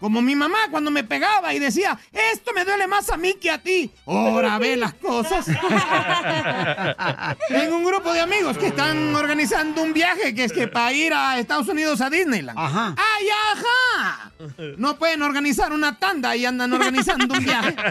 Como 0.00 0.22
mi 0.22 0.36
mamá 0.36 0.58
cuando 0.70 0.90
me 0.90 1.04
pegaba 1.04 1.52
y 1.54 1.58
decía, 1.58 1.98
esto 2.32 2.52
me 2.54 2.64
duele 2.64 2.86
más 2.86 3.10
a 3.10 3.16
mí 3.16 3.34
que 3.40 3.50
a 3.50 3.58
ti. 3.58 3.90
Ahora 4.06 4.58
ve 4.58 4.76
las 4.76 4.94
cosas. 4.94 5.46
Tengo 7.48 7.76
un 7.76 7.84
grupo 7.84 8.12
de 8.12 8.20
amigos 8.20 8.58
que 8.58 8.68
están 8.68 9.14
organizando 9.14 9.82
un 9.82 9.92
viaje 9.92 10.34
que 10.34 10.44
es 10.44 10.52
que 10.52 10.68
para 10.68 10.92
ir 10.92 11.12
a 11.12 11.38
Estados 11.38 11.68
Unidos 11.68 12.00
a 12.00 12.10
Disneyland. 12.10 12.58
Ajá. 12.58 12.94
¡Ay, 12.96 13.26
ajá! 13.52 14.30
No 14.76 14.96
pueden 14.96 15.22
organizar 15.22 15.72
una 15.72 15.98
tanda 15.98 16.34
y 16.36 16.46
andan 16.46 16.72
organizando 16.72 17.34
un 17.34 17.44
viaje. 17.44 17.74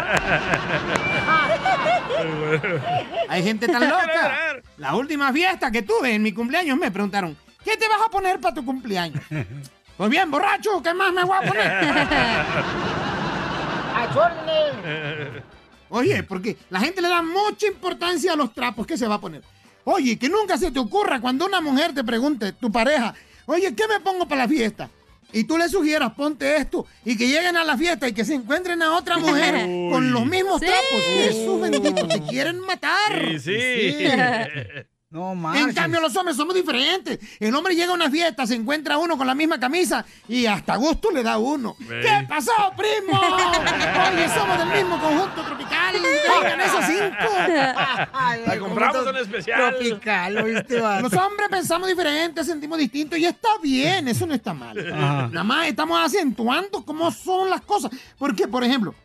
Hay 3.30 3.44
gente 3.44 3.68
tan 3.68 3.90
loca. 3.90 4.38
La 4.82 4.96
última 4.96 5.32
fiesta 5.32 5.70
que 5.70 5.84
tuve 5.84 6.16
en 6.16 6.24
mi 6.24 6.32
cumpleaños 6.32 6.76
me 6.76 6.90
preguntaron, 6.90 7.38
¿qué 7.64 7.78
te 7.78 7.88
vas 7.88 8.00
a 8.04 8.10
poner 8.10 8.42
para 8.42 8.56
tu 8.56 8.66
cumpleaños? 8.66 9.24
Pues 9.98 10.10
bien, 10.10 10.32
borracho, 10.32 10.82
¿qué 10.82 10.96
más 10.96 11.14
me 11.14 11.24
voy 11.24 11.38
a 11.38 11.48
poner? 11.48 11.86
Oye, 15.90 16.24
porque 16.24 16.58
la 16.72 16.80
gente 16.80 17.04
le 17.04 17.10
da 17.10 17.22
mucha 17.22 17.68
importancia 17.68 18.34
a 18.34 18.36
los 18.36 18.52
trapos 18.52 18.88
que 18.88 18.98
se 18.98 19.08
va 19.08 19.16
a 19.16 19.22
poner. 19.22 19.44
Oye, 19.84 20.18
que 20.18 20.28
nunca 20.28 20.58
se 20.58 20.72
te 20.72 20.80
ocurra 20.80 21.22
cuando 21.22 21.46
una 21.46 21.62
mujer 21.62 21.94
te 21.94 22.04
pregunte, 22.04 22.54
tu 22.54 22.72
pareja, 22.72 23.14
oye, 23.46 23.76
¿qué 23.76 23.88
me 23.88 24.00
pongo 24.00 24.28
para 24.28 24.44
la 24.44 24.48
fiesta? 24.48 24.90
Y 25.34 25.46
tú 25.46 25.58
le 25.58 25.70
sugieras, 25.70 26.14
ponte 26.14 26.58
esto, 26.58 26.86
y 27.06 27.18
que 27.18 27.28
lleguen 27.28 27.56
a 27.58 27.64
la 27.64 27.78
fiesta 27.78 28.08
y 28.08 28.14
que 28.14 28.26
se 28.26 28.34
encuentren 28.34 28.82
a 28.82 28.96
otra 28.96 29.18
mujer 29.18 29.56
con 29.92 30.12
los 30.12 30.26
mismos 30.26 30.60
Sí. 30.60 30.66
trapos. 30.68 31.02
Jesús 31.24 31.62
bendito, 31.62 32.08
te 32.08 32.22
quieren 32.24 32.60
matar. 32.60 33.40
Sí, 33.40 33.40
sí. 33.40 33.98
No 35.12 35.34
En 35.54 35.74
cambio, 35.74 36.00
los 36.00 36.16
hombres 36.16 36.38
somos 36.38 36.56
diferentes. 36.56 37.20
El 37.38 37.54
hombre 37.54 37.76
llega 37.76 37.92
a 37.92 37.96
una 37.96 38.10
fiesta, 38.10 38.48
se 38.48 38.56
encuentra 38.56 38.98
uno 38.98 39.18
con 39.18 39.28
la 39.28 39.36
misma 39.36 39.60
camisa 39.60 40.06
y 40.26 40.46
hasta 40.46 40.78
gusto 40.78 41.12
le 41.12 41.22
da 41.22 41.38
uno. 41.38 41.76
¿Qué 41.78 42.26
pasó, 42.30 42.54
primo? 42.78 43.20
Oye, 43.20 44.30
somos 44.30 44.58
del 44.58 44.70
mismo 44.70 44.98
conjunto 45.02 45.44
tropical. 45.44 45.96
Vengan 46.02 46.62
esos 46.62 46.86
cinco. 46.86 47.30
La 48.46 48.58
compramos 48.58 49.08
en 49.08 49.18
especial. 49.18 49.76
Tropical, 49.76 50.38
¿oíste, 50.38 50.80
vato? 50.80 51.10
Los 51.10 51.14
hombres 51.14 51.50
pensamos 51.50 51.90
diferente, 51.90 52.46
sentimos 52.46 52.78
distinto 52.78 53.18
y 53.18 53.26
está 53.26 53.50
bien, 53.62 54.08
eso 54.08 54.26
no 54.26 54.34
está 54.34 54.54
mal. 54.54 54.80
Ajá. 54.80 55.28
Nada 55.28 55.44
más 55.44 55.68
estamos 55.68 56.00
acentuando 56.00 56.86
cómo 56.86 57.12
son 57.12 57.50
las 57.50 57.60
cosas. 57.60 57.92
Porque, 58.18 58.48
por 58.48 58.64
ejemplo, 58.64 58.96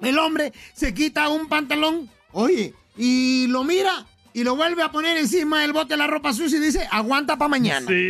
el 0.00 0.18
hombre 0.18 0.54
se 0.72 0.94
quita 0.94 1.28
un 1.28 1.48
pantalón, 1.48 2.08
oye, 2.32 2.74
y 2.96 3.46
lo 3.48 3.62
mira 3.62 4.06
y 4.34 4.42
lo 4.42 4.56
vuelve 4.56 4.82
a 4.82 4.90
poner 4.90 5.16
encima 5.16 5.60
del 5.62 5.72
bote 5.72 5.94
de 5.94 5.96
la 5.96 6.08
ropa 6.08 6.32
sucia 6.32 6.58
y 6.58 6.60
dice, 6.60 6.86
aguanta 6.90 7.38
para 7.38 7.48
mañana. 7.48 7.86
Sí. 7.90 8.08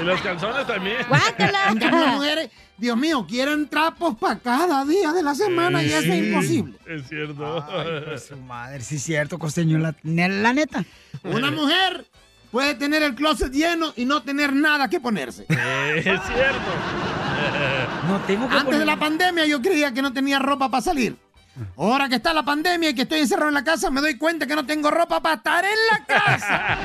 Y 0.00 0.04
los 0.04 0.20
calzones 0.22 0.66
también. 0.66 0.96
Las 1.38 2.14
mujeres, 2.16 2.50
Dios 2.78 2.96
mío, 2.96 3.26
quieren 3.28 3.68
trapos 3.68 4.16
para 4.16 4.38
cada 4.38 4.84
día 4.84 5.12
de 5.12 5.22
la 5.22 5.34
semana 5.34 5.82
y 5.82 5.86
eso 5.86 5.98
es 5.98 6.04
Sí, 6.04 6.12
imposible. 6.28 6.74
Es 6.86 7.08
cierto. 7.08 7.64
Su 8.26 8.36
madre, 8.38 8.80
sí 8.80 8.96
es 8.96 9.02
cierto, 9.02 9.38
costeño, 9.38 9.78
la, 9.78 9.94
la 10.02 10.52
neta. 10.52 10.84
Una 11.22 11.50
mujer 11.50 12.06
puede 12.50 12.74
tener 12.74 13.02
el 13.02 13.14
closet 13.14 13.52
lleno 13.52 13.92
y 13.96 14.06
no 14.06 14.22
tener 14.22 14.54
nada 14.54 14.88
que 14.88 14.98
ponerse. 14.98 15.44
Es 15.48 16.04
cierto. 16.04 16.70
No 18.08 18.18
tengo 18.26 18.48
que 18.48 18.56
Antes 18.56 18.78
de 18.78 18.86
la 18.86 18.98
pandemia 18.98 19.46
yo 19.46 19.60
creía 19.60 19.92
que 19.92 20.00
no 20.02 20.12
tenía 20.12 20.38
ropa 20.38 20.70
para 20.70 20.82
salir. 20.82 21.16
Ahora 21.76 22.08
que 22.08 22.16
está 22.16 22.32
la 22.32 22.44
pandemia 22.44 22.90
y 22.90 22.94
que 22.94 23.02
estoy 23.02 23.20
encerrado 23.20 23.48
en 23.48 23.54
la 23.54 23.64
casa, 23.64 23.90
me 23.90 24.00
doy 24.00 24.18
cuenta 24.18 24.46
que 24.46 24.56
no 24.56 24.66
tengo 24.66 24.90
ropa 24.90 25.20
para 25.20 25.36
estar 25.36 25.64
en 25.64 25.78
la 25.90 26.04
casa. 26.04 26.78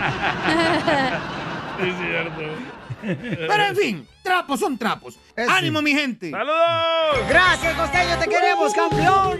Es 1.79 1.95
cierto. 1.97 2.41
Pero 3.01 3.63
en 3.63 3.75
fin, 3.75 4.07
trapos 4.21 4.59
son 4.59 4.77
trapos. 4.77 5.17
¡Ánimo, 5.47 5.81
mi 5.81 5.93
gente! 5.93 6.29
¡Saludos! 6.29 7.29
Gracias, 7.29 7.73
costeño, 7.73 8.17
te 8.19 8.27
queremos, 8.27 8.73
campeón. 8.73 9.39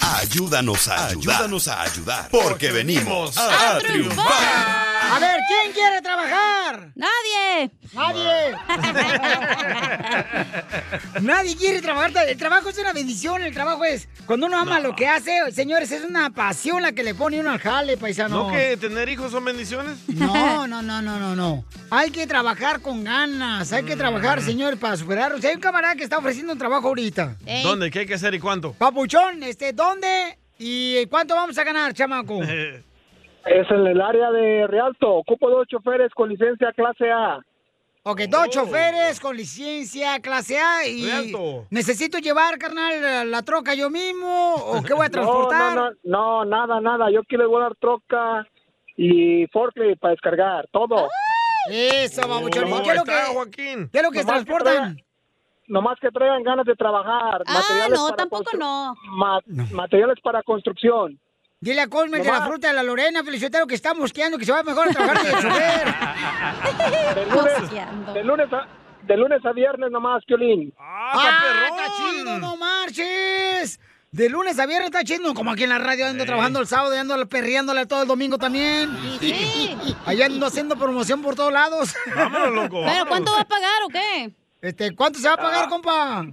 Ayúdanos 0.00 0.88
a 0.88 1.08
ayudar. 1.08 1.34
Ayúdanos 1.34 1.68
a 1.68 1.82
ayudar. 1.82 2.28
Porque 2.30 2.72
venimos 2.72 3.36
a, 3.36 3.78
triunfar. 3.78 4.81
A 5.12 5.18
ver, 5.18 5.40
¿quién 5.46 5.72
quiere 5.74 6.00
trabajar? 6.00 6.90
¡Nadie! 6.94 7.70
¡Nadie! 7.92 8.56
Nadie 11.20 11.54
quiere 11.54 11.82
trabajar. 11.82 12.12
El 12.26 12.38
trabajo 12.38 12.70
es 12.70 12.78
una 12.78 12.94
bendición. 12.94 13.42
El 13.42 13.52
trabajo 13.52 13.84
es. 13.84 14.08
Cuando 14.24 14.46
uno 14.46 14.58
ama 14.58 14.80
lo 14.80 14.96
que 14.96 15.06
hace, 15.08 15.52
señores, 15.52 15.92
es 15.92 16.02
una 16.04 16.30
pasión 16.30 16.80
la 16.80 16.92
que 16.92 17.02
le 17.02 17.14
pone 17.14 17.38
uno 17.38 17.50
al 17.50 17.58
jale, 17.58 17.98
paisano. 17.98 18.48
¿No 18.48 18.52
que 18.56 18.78
tener 18.78 19.10
hijos 19.10 19.32
son 19.32 19.44
bendiciones? 19.44 19.98
No, 20.08 20.66
no, 20.66 20.80
no, 20.80 21.02
no, 21.02 21.18
no, 21.18 21.36
no. 21.36 21.66
Hay 21.90 22.10
que 22.10 22.26
trabajar 22.26 22.80
con 22.80 23.04
ganas. 23.04 23.70
Hay 23.74 23.82
que 23.84 23.96
trabajar, 23.96 24.40
señor, 24.40 24.78
para 24.78 24.96
superarlos. 24.96 25.44
Hay 25.44 25.56
un 25.56 25.60
camarada 25.60 25.94
que 25.94 26.04
está 26.04 26.16
ofreciendo 26.16 26.54
un 26.54 26.58
trabajo 26.58 26.88
ahorita. 26.88 27.36
¿Dónde? 27.62 27.90
¿Qué 27.90 27.98
hay 27.98 28.06
que 28.06 28.14
hacer 28.14 28.32
y 28.32 28.40
cuánto? 28.40 28.72
Papuchón, 28.72 29.42
este, 29.42 29.74
¿dónde 29.74 30.38
y 30.58 31.04
cuánto 31.06 31.34
vamos 31.34 31.58
a 31.58 31.64
ganar, 31.64 31.92
chamaco? 31.92 32.40
Es 33.46 33.70
en 33.70 33.86
el 33.86 34.00
área 34.00 34.30
de 34.30 34.66
Rialto. 34.68 35.14
Ocupo 35.14 35.50
dos 35.50 35.66
choferes 35.66 36.12
con 36.14 36.28
licencia 36.28 36.72
clase 36.72 37.10
A. 37.10 37.40
Ok, 38.04 38.22
dos 38.28 38.48
choferes 38.50 39.20
con 39.20 39.36
licencia 39.36 40.18
clase 40.20 40.58
A 40.58 40.86
y 40.86 41.04
Rialto. 41.04 41.66
necesito 41.70 42.18
llevar, 42.18 42.58
carnal, 42.58 43.30
la 43.30 43.42
troca 43.42 43.74
yo 43.74 43.90
mismo 43.90 44.54
o 44.56 44.82
qué 44.82 44.92
voy 44.94 45.06
a 45.06 45.10
transportar. 45.10 45.74
No, 45.74 45.90
no, 45.90 45.96
no, 46.04 46.44
nada, 46.44 46.80
nada. 46.80 47.10
Yo 47.10 47.22
quiero 47.24 47.48
guardar 47.48 47.74
troca 47.76 48.46
y 48.96 49.46
forklift 49.48 50.00
para 50.00 50.12
descargar, 50.12 50.66
todo. 50.72 51.08
Eso, 51.70 52.26
babuchón. 52.28 52.66
¿Y 52.66 52.70
¿Cómo 52.70 52.82
qué 52.82 52.90
es 52.90 52.96
lo 52.96 53.04
que, 53.04 53.12
Joaquín? 53.32 53.88
¿qué 53.92 53.98
es 53.98 54.02
lo 54.04 54.10
que 54.10 54.18
Nomás 54.24 54.38
que 54.40 54.44
transportan? 54.44 55.02
nomás 55.68 55.98
que 56.00 56.10
traigan 56.10 56.42
ganas 56.42 56.66
de 56.66 56.74
trabajar. 56.74 57.42
Ah, 57.46 57.54
materiales 57.54 57.98
no, 58.00 58.04
para 58.06 58.16
tampoco 58.16 58.56
no. 58.58 58.94
ma- 59.16 59.40
materiales 59.70 60.18
para 60.22 60.42
construcción. 60.42 61.18
Dile 61.62 61.80
a 61.82 61.86
Cosme 61.86 62.18
de 62.18 62.24
la 62.24 62.44
fruta 62.44 62.66
de 62.66 62.74
la 62.74 62.82
Lorena, 62.82 63.22
Felicitero, 63.22 63.68
que 63.68 63.76
está 63.76 63.94
mosqueando, 63.94 64.36
que 64.36 64.44
se 64.44 64.50
va 64.50 64.64
mejor 64.64 64.88
a 64.88 64.90
trabajar 64.90 65.22
de 65.22 65.30
chofer. 65.30 65.94
De 67.14 67.26
lunes, 67.26 68.14
de 68.14 68.24
lunes 68.24 68.52
a, 68.52 68.66
de 69.06 69.16
lunes 69.16 69.46
a 69.46 69.52
viernes 69.52 69.90
nomás, 69.92 70.24
Piolín. 70.24 70.74
¡Ah, 70.76 71.68
está 71.70 71.92
chido, 71.96 72.38
no 72.40 72.56
marches! 72.56 73.78
De 74.10 74.28
lunes 74.28 74.58
a 74.58 74.66
viernes 74.66 74.86
está 74.86 75.04
chido, 75.04 75.32
como 75.34 75.52
aquí 75.52 75.62
en 75.62 75.68
la 75.68 75.78
radio 75.78 76.06
ando 76.08 76.24
trabajando 76.24 76.58
el 76.58 76.66
sábado 76.66 76.96
y 76.96 76.98
ando 76.98 77.28
perreándole 77.28 77.86
todo 77.86 78.02
el 78.02 78.08
domingo 78.08 78.38
también. 78.38 78.90
Sí. 79.20 79.76
Allá 80.06 80.26
ando 80.26 80.46
haciendo 80.46 80.74
promoción 80.74 81.22
por 81.22 81.36
todos 81.36 81.52
lados. 81.52 81.94
Vámonos, 82.14 82.50
loco, 82.50 82.68
¿Pero 82.70 82.86
vámonos. 82.86 83.08
cuánto 83.08 83.32
va 83.32 83.40
a 83.40 83.48
pagar 83.48 83.82
o 83.84 83.88
qué? 83.88 84.34
Este, 84.62 84.96
¿cuánto 84.96 85.20
se 85.20 85.28
va 85.28 85.34
a 85.34 85.36
pagar, 85.36 85.68
compa? 85.68 86.26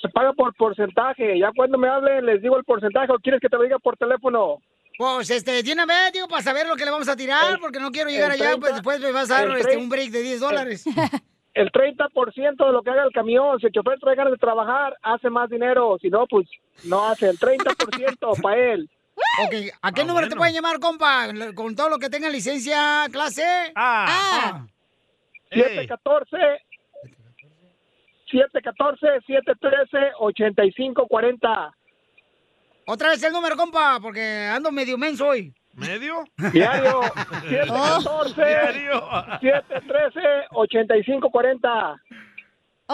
Se 0.00 0.08
paga 0.08 0.32
por 0.32 0.54
porcentaje. 0.54 1.38
Ya 1.38 1.50
cuando 1.54 1.78
me 1.78 1.88
hablen 1.88 2.26
les 2.26 2.42
digo 2.42 2.56
el 2.56 2.64
porcentaje 2.64 3.12
o 3.12 3.18
quieres 3.18 3.40
que 3.40 3.48
te 3.48 3.56
lo 3.56 3.62
diga 3.62 3.78
por 3.78 3.96
teléfono. 3.96 4.58
Pues, 4.96 5.30
este, 5.30 5.62
de 5.62 5.72
una 5.72 5.86
vez, 5.86 6.12
digo, 6.12 6.28
para 6.28 6.42
saber 6.42 6.66
lo 6.66 6.76
que 6.76 6.84
le 6.84 6.90
vamos 6.90 7.08
a 7.08 7.16
tirar, 7.16 7.58
porque 7.58 7.80
no 7.80 7.90
quiero 7.90 8.10
llegar 8.10 8.32
el 8.32 8.40
allá, 8.40 8.50
30, 8.50 8.60
pues 8.60 8.74
después 8.74 9.00
me 9.00 9.12
vas 9.12 9.30
a 9.30 9.34
dar 9.34 9.44
el 9.46 9.52
este, 9.52 9.68
30, 9.68 9.82
un 9.82 9.88
break 9.88 10.10
de 10.10 10.22
10 10.22 10.40
dólares. 10.40 10.84
El 11.52 11.72
30% 11.72 12.64
de 12.64 12.72
lo 12.72 12.80
que 12.82 12.90
haga 12.90 13.02
el 13.02 13.12
camión, 13.12 13.58
si 13.58 13.66
el 13.66 13.72
chofer 13.72 13.98
trae 13.98 14.14
ganas 14.14 14.32
de 14.32 14.38
trabajar, 14.38 14.96
hace 15.02 15.28
más 15.30 15.50
dinero. 15.50 15.98
Si 16.00 16.08
no, 16.08 16.24
pues 16.28 16.46
no 16.84 17.08
hace 17.08 17.28
el 17.28 17.38
30% 17.40 18.40
para 18.42 18.56
él. 18.56 18.88
Ok, 19.44 19.54
¿a 19.82 19.92
qué 19.92 20.04
número 20.04 20.28
te 20.28 20.36
pueden 20.36 20.54
llamar, 20.54 20.78
compa? 20.78 21.26
Con 21.54 21.74
todo 21.74 21.88
lo 21.88 21.98
que 21.98 22.08
tenga 22.08 22.30
licencia 22.30 23.06
clase. 23.10 23.42
Ah. 23.74 24.64
714 25.50 26.36
714 26.36 26.69
713 28.30 30.12
8540. 30.18 31.74
Otra 32.86 33.10
vez 33.10 33.22
el 33.22 33.32
número, 33.32 33.56
compa, 33.56 33.98
porque 34.00 34.46
ando 34.52 34.72
medio 34.72 34.98
menso 34.98 35.28
hoy. 35.28 35.54
¿Medio? 35.74 36.24
Diario 36.52 37.00
Oh. 37.00 38.24
714 38.28 38.42
713 39.40 40.20
8540. 40.50 41.96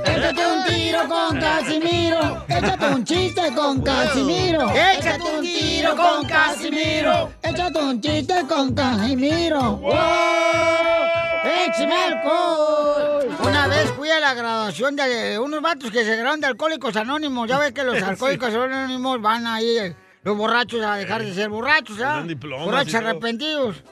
Échate 0.05 0.45
un 0.45 0.65
tiro 0.65 1.07
con 1.07 1.39
Casimiro. 1.39 2.45
Échate 2.47 2.85
un 2.85 3.03
chiste 3.05 3.55
con 3.55 3.81
Casimiro. 3.81 4.69
Échate 4.69 5.23
un 5.23 5.41
tiro 5.41 5.95
con 5.95 6.27
Casimiro. 6.27 7.31
Échate 7.41 7.79
un 7.79 7.99
chiste 7.99 8.45
con 8.47 8.75
Casimiro. 8.75 9.77
¡Wow! 9.77 11.26
¡Échame 11.65 11.93
alcohol! 11.95 13.35
Una 13.43 13.67
vez 13.67 13.91
fui 13.93 14.09
a 14.09 14.19
la 14.19 14.33
graduación 14.35 14.95
de 14.95 15.39
unos 15.39 15.61
vatos 15.61 15.89
que 15.89 16.03
se 16.03 16.11
graduaron 16.11 16.39
de 16.39 16.47
Alcohólicos 16.47 16.95
Anónimos. 16.95 17.47
Ya 17.47 17.57
ves 17.57 17.71
que 17.73 17.83
los 17.83 18.01
Alcohólicos 18.03 18.53
Anónimos 18.53 19.21
van 19.21 19.47
ahí, 19.47 19.77
eh, 19.77 19.95
los 20.23 20.37
borrachos, 20.37 20.83
a 20.83 20.95
dejar 20.95 21.23
de 21.23 21.33
ser 21.33 21.49
borrachos, 21.49 21.99
¿ah? 22.01 22.23
diplomas 22.25 22.65
Borrachos 22.65 22.95
arrepentidos. 22.95 23.83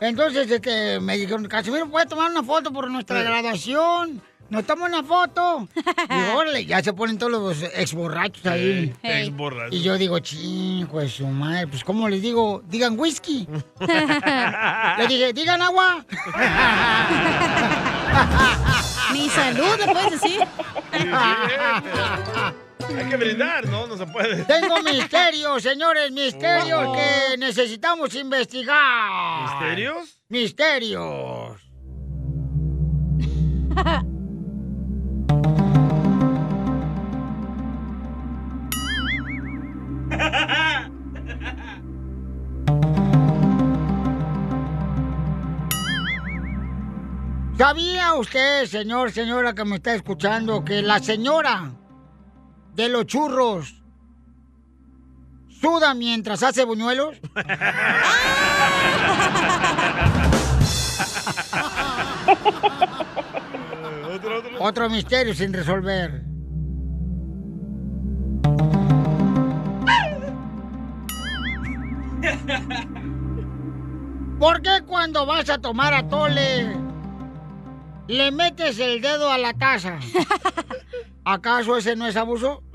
Entonces, 0.00 0.50
este, 0.50 0.98
me 0.98 1.16
dijeron, 1.16 1.46
Casimiro, 1.46 1.88
¿puede 1.88 2.06
tomar 2.06 2.30
una 2.30 2.42
foto 2.42 2.72
por 2.72 2.90
nuestra 2.90 3.22
graduación? 3.22 4.20
¿Nos 4.52 4.66
toma 4.66 4.84
una 4.84 5.02
foto? 5.02 5.66
Y 6.10 6.36
órale, 6.36 6.66
ya 6.66 6.82
se 6.82 6.92
ponen 6.92 7.16
todos 7.16 7.32
los 7.32 7.62
ex 7.62 7.94
borrachos 7.94 8.44
ahí. 8.44 8.94
Ex 9.02 9.34
borracho. 9.34 9.74
Y 9.74 9.82
yo 9.82 9.96
digo, 9.96 10.18
chingo 10.18 11.00
de 11.00 11.08
su 11.08 11.26
madre, 11.26 11.68
pues 11.68 11.82
¿cómo 11.82 12.06
les 12.06 12.20
digo? 12.20 12.62
Digan 12.66 12.98
whisky. 12.98 13.48
Le 14.98 15.06
dije, 15.08 15.32
digan 15.32 15.62
agua. 15.62 16.04
Ni 19.14 19.30
salud, 19.30 19.74
le 19.78 19.92
puedes 19.92 20.20
decir. 20.20 20.40
Hay 22.98 23.08
que 23.08 23.16
brindar, 23.16 23.66
¿no? 23.68 23.86
No 23.86 23.96
se 23.96 24.06
puede. 24.06 24.44
Tengo 24.44 24.82
misterios, 24.82 25.62
señores, 25.62 26.12
misterios 26.12 26.94
que 26.94 27.38
necesitamos 27.38 28.14
investigar. 28.14 29.48
¿Misterios? 29.48 30.20
Misterios. 30.28 31.62
¿Sabía 47.72 48.12
usted, 48.16 48.66
señor, 48.66 49.12
señora 49.12 49.54
que 49.54 49.64
me 49.64 49.76
está 49.76 49.94
escuchando, 49.94 50.62
que 50.62 50.82
la 50.82 50.98
señora 50.98 51.72
de 52.74 52.90
los 52.90 53.06
churros 53.06 53.82
suda 55.48 55.94
mientras 55.94 56.42
hace 56.42 56.66
buñuelos? 56.66 57.16
otro, 64.14 64.38
otro. 64.38 64.50
Otro 64.60 64.90
misterio 64.90 65.32
sin 65.32 65.54
resolver. 65.54 66.26
¿Por 74.38 74.60
qué 74.60 74.82
cuando 74.86 75.24
vas 75.24 75.48
a 75.48 75.56
tomar 75.56 75.94
atole 75.94 76.91
le 78.08 78.30
metes 78.30 78.78
el 78.78 79.00
dedo 79.00 79.30
a 79.30 79.38
la 79.38 79.54
taza? 79.54 79.98
¿Acaso 81.24 81.76
ese 81.76 81.96
no 81.96 82.06
es 82.06 82.16
abuso? 82.16 82.62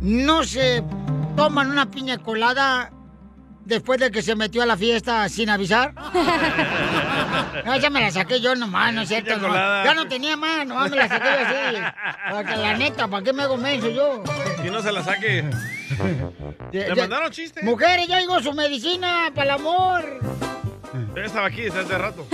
no 0.00 0.44
se 0.44 0.82
toman 1.36 1.70
una 1.70 1.90
piña 1.90 2.18
colada 2.18 2.90
después 3.64 3.98
de 4.00 4.10
que 4.10 4.22
se 4.22 4.36
metió 4.36 4.62
a 4.62 4.66
la 4.66 4.76
fiesta 4.76 5.28
sin 5.28 5.50
avisar? 5.50 5.92
No, 7.64 7.74
esa 7.74 7.90
me 7.90 8.00
la 8.00 8.10
saqué 8.10 8.40
yo 8.40 8.54
nomás, 8.54 8.92
no 8.94 9.00
es 9.02 9.08
cierto. 9.08 9.36
No. 9.38 9.48
Ya 9.52 9.94
no 9.94 10.06
tenía 10.06 10.36
más, 10.36 10.66
nomás 10.66 10.90
me 10.90 10.96
la 10.96 11.08
saqué 11.08 11.24
yo 11.24 11.46
así. 11.46 12.34
Porque 12.34 12.56
la 12.56 12.76
neta, 12.76 13.08
¿para 13.08 13.24
qué 13.24 13.32
me 13.32 13.42
hago 13.42 13.56
menso 13.56 13.88
yo? 13.88 14.22
Y 14.64 14.70
no 14.70 14.80
se 14.82 14.92
la 14.92 15.02
saque. 15.02 15.44
Ya- 16.70 16.80
¿Le 16.88 16.88
ya- 16.88 16.94
mandaron 16.94 17.30
chiste? 17.32 17.62
Mujeres, 17.62 18.06
ya 18.08 18.20
llegó 18.20 18.40
su 18.40 18.52
medicina 18.52 19.30
para 19.34 19.54
el 19.54 19.60
amor. 19.60 20.04
Yo 21.14 21.22
estaba 21.22 21.46
aquí 21.48 21.62
desde 21.62 21.80
hace 21.80 21.98
rato. 21.98 22.26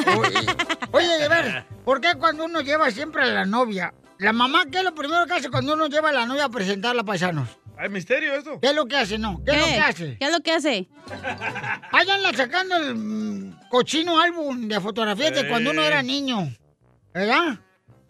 Oye, 0.91 1.07
de 1.19 1.29
ver, 1.29 1.65
¿por 1.85 2.01
qué 2.01 2.15
cuando 2.19 2.45
uno 2.45 2.61
lleva 2.61 2.91
siempre 2.91 3.23
a 3.23 3.27
la 3.27 3.45
novia? 3.45 3.95
La 4.23 4.33
mamá, 4.33 4.65
¿qué 4.71 4.79
es 4.79 4.85
lo 4.85 4.95
primero 4.95 5.27
que 5.27 5.35
hace 5.35 5.51
cuando 5.51 5.75
uno 5.75 5.89
lleva 5.89 6.11
a 6.11 6.13
la 6.13 6.27
novia 6.27 6.45
a 6.45 6.49
presentarla 6.49 7.03
a 7.03 7.05
paisanos? 7.05 7.49
¿Hay 7.77 7.89
misterio 7.89 8.35
esto? 8.35 8.61
¿Qué 8.61 8.69
es 8.69 8.75
lo 8.75 8.87
que 8.87 8.97
hace, 8.97 9.19
no? 9.19 9.43
¿Qué, 9.45 9.51
es 9.53 9.59
lo 9.59 9.67
que 9.67 9.81
hace? 9.81 10.17
¿Qué 10.19 10.25
es 10.27 10.33
lo 10.33 10.41
que 10.41 10.53
hace? 10.53 10.89
Anda 11.93 12.33
sacando 12.37 12.77
el 12.77 12.95
mm, 12.95 13.59
cochino 13.69 14.21
álbum 14.21 14.69
de 14.69 14.81
fotografías 14.81 15.35
de 15.35 15.49
cuando 15.49 15.71
uno 15.73 15.83
Eh. 15.83 15.87
era 15.89 16.03
niño. 16.03 16.55
¿Verdad? 17.13 17.59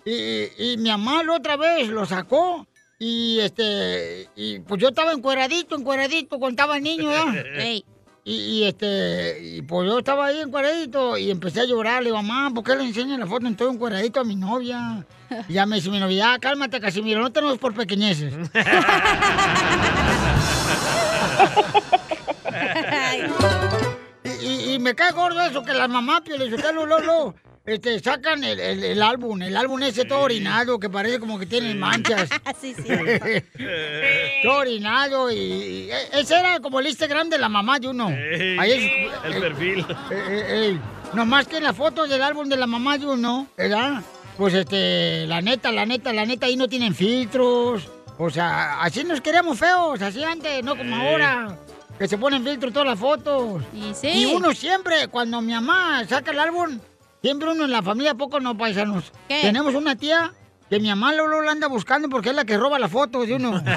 Y, 0.05 0.11
y- 0.13 0.73
y 0.73 0.77
mi 0.77 0.91
mamá 0.91 1.23
la 1.23 1.35
otra 1.35 1.57
vez 1.57 1.89
lo 1.89 2.05
sacó 2.05 2.67
Y 2.99 3.41
este, 3.41 4.29
y 4.37 4.61
pues 4.61 4.81
yo 4.81 4.89
estaba 4.89 5.13
encueradito, 5.13 5.77
encueradito 5.77 6.39
cuando 6.39 6.51
estaba 6.63 6.79
niño, 6.79 7.09
¿verdad? 7.09 7.35
Ey. 7.59 7.85
Y, 8.25 8.35
y, 8.35 8.65
este, 8.65 9.39
y 9.43 9.63
pues 9.63 9.89
yo 9.89 9.99
estaba 9.99 10.27
ahí 10.27 10.39
encueradito 10.41 11.17
y 11.19 11.31
empecé 11.31 11.61
a 11.61 11.65
llorar. 11.65 12.03
Le 12.03 12.11
digo, 12.11 12.23
mamá, 12.23 12.55
¿por 12.55 12.63
qué 12.63 12.77
le 12.77 12.85
enseñan 12.85 13.19
la 13.21 13.27
foto 13.27 13.47
en 13.49 13.57
todo 13.57 13.71
encueradito 13.71 14.21
a 14.21 14.25
mi 14.25 14.37
novia? 14.37 15.05
Y 15.49 15.55
ya 15.55 15.65
me 15.65 15.77
dice 15.77 15.89
mi 15.89 15.99
novia, 15.99 16.35
"Ah, 16.35 16.39
cálmate, 16.39 16.79
Casimiro, 16.79 17.23
no 17.23 17.33
tenemos 17.33 17.57
por 17.57 17.73
pequeñeces. 17.75 18.35
y, 24.25 24.47
y- 24.47 24.73
y 24.75 24.79
me 24.79 24.95
cae 24.95 25.13
gordo 25.13 25.41
eso 25.43 25.63
que 25.63 25.73
las 25.73 25.89
mamás, 25.89 26.21
Pio 26.23 26.37
Lizotelo, 26.37 26.87
Lolo, 26.87 27.35
este, 27.65 28.01
sacan 28.01 28.43
el, 28.45 28.59
el- 28.59 28.85
el 28.85 29.03
álbum, 29.03 29.41
el 29.43 29.57
álbum 29.57 29.83
ese 29.83 30.05
todo 30.05 30.21
orinado 30.21 30.79
que 30.81 30.91
parece 30.91 31.21
como 31.21 31.39
que 31.39 31.47
tiene 31.47 31.75
manchas. 31.75 32.29
sí, 32.61 32.75
sí. 32.75 32.83
todo 34.43 34.59
orinado 34.59 35.31
y, 35.31 35.37
y- 35.37 35.91
e- 35.91 36.21
ese 36.21 36.39
era 36.39 36.61
como 36.61 36.81
el 36.81 36.87
Instagram 36.89 37.29
de 37.31 37.39
la 37.39 37.49
mamá 37.49 37.79
de 37.79 37.89
uno. 37.89 38.09
Ey, 38.11 38.57
Ahí 38.59 38.73
es- 38.73 39.25
el 39.27 39.33
eh, 39.35 39.41
perfil. 39.41 39.79
eh, 40.11 40.15
eh, 40.29 40.45
eh, 40.49 40.79
Nomás 41.15 41.47
que 41.47 41.59
en 41.59 41.65
la 41.65 41.75
foto 41.75 42.07
del 42.07 42.23
álbum 42.23 42.49
de 42.49 42.57
la 42.57 42.67
mamá 42.67 42.97
de 42.97 43.07
uno, 43.07 43.47
¿verdad? 43.57 44.03
Pues 44.39 44.55
este, 44.55 45.27
la 45.27 45.43
neta, 45.43 45.71
la 45.71 45.85
neta, 45.85 46.11
la 46.13 46.25
neta, 46.25 46.47
ahí 46.47 46.57
no 46.57 46.69
tienen 46.69 46.95
filtros. 46.95 47.87
O 48.19 48.31
sea, 48.31 48.81
así 48.83 49.05
nos 49.05 49.21
queríamos 49.21 49.59
feos, 49.59 50.01
así 50.01 50.25
antes, 50.25 50.65
no 50.65 50.75
como 50.75 50.97
ahora. 50.97 51.59
Que 51.99 52.09
se 52.09 52.17
ponen 52.17 52.43
filtros 52.43 52.73
todas 52.73 52.89
las 52.89 52.99
fotos. 52.99 53.63
Y 53.75 53.93
sí. 53.95 54.33
uno 54.35 54.55
siempre, 54.55 55.09
cuando 55.09 55.43
mi 55.43 55.53
mamá 55.53 56.03
saca 56.09 56.31
el 56.31 56.39
álbum, 56.39 56.79
siempre 57.23 57.51
uno 57.51 57.65
en 57.65 57.71
la 57.71 57.83
familia, 57.83 58.15
poco 58.15 58.41
no 58.41 58.57
paisanos. 58.57 59.13
¿Qué? 59.29 59.41
Tenemos 59.43 59.75
una 59.75 59.97
tía 59.97 60.33
que 60.69 60.81
mi 60.81 60.89
mamá 60.89 61.13
la 61.13 61.51
anda 61.51 61.69
buscando 61.69 62.09
porque 62.09 62.31
es 62.31 62.35
la 62.35 62.45
que 62.45 62.57
roba 62.57 62.79
las 62.79 62.91
fotos 62.91 63.27
de 63.27 63.35
uno. 63.35 63.63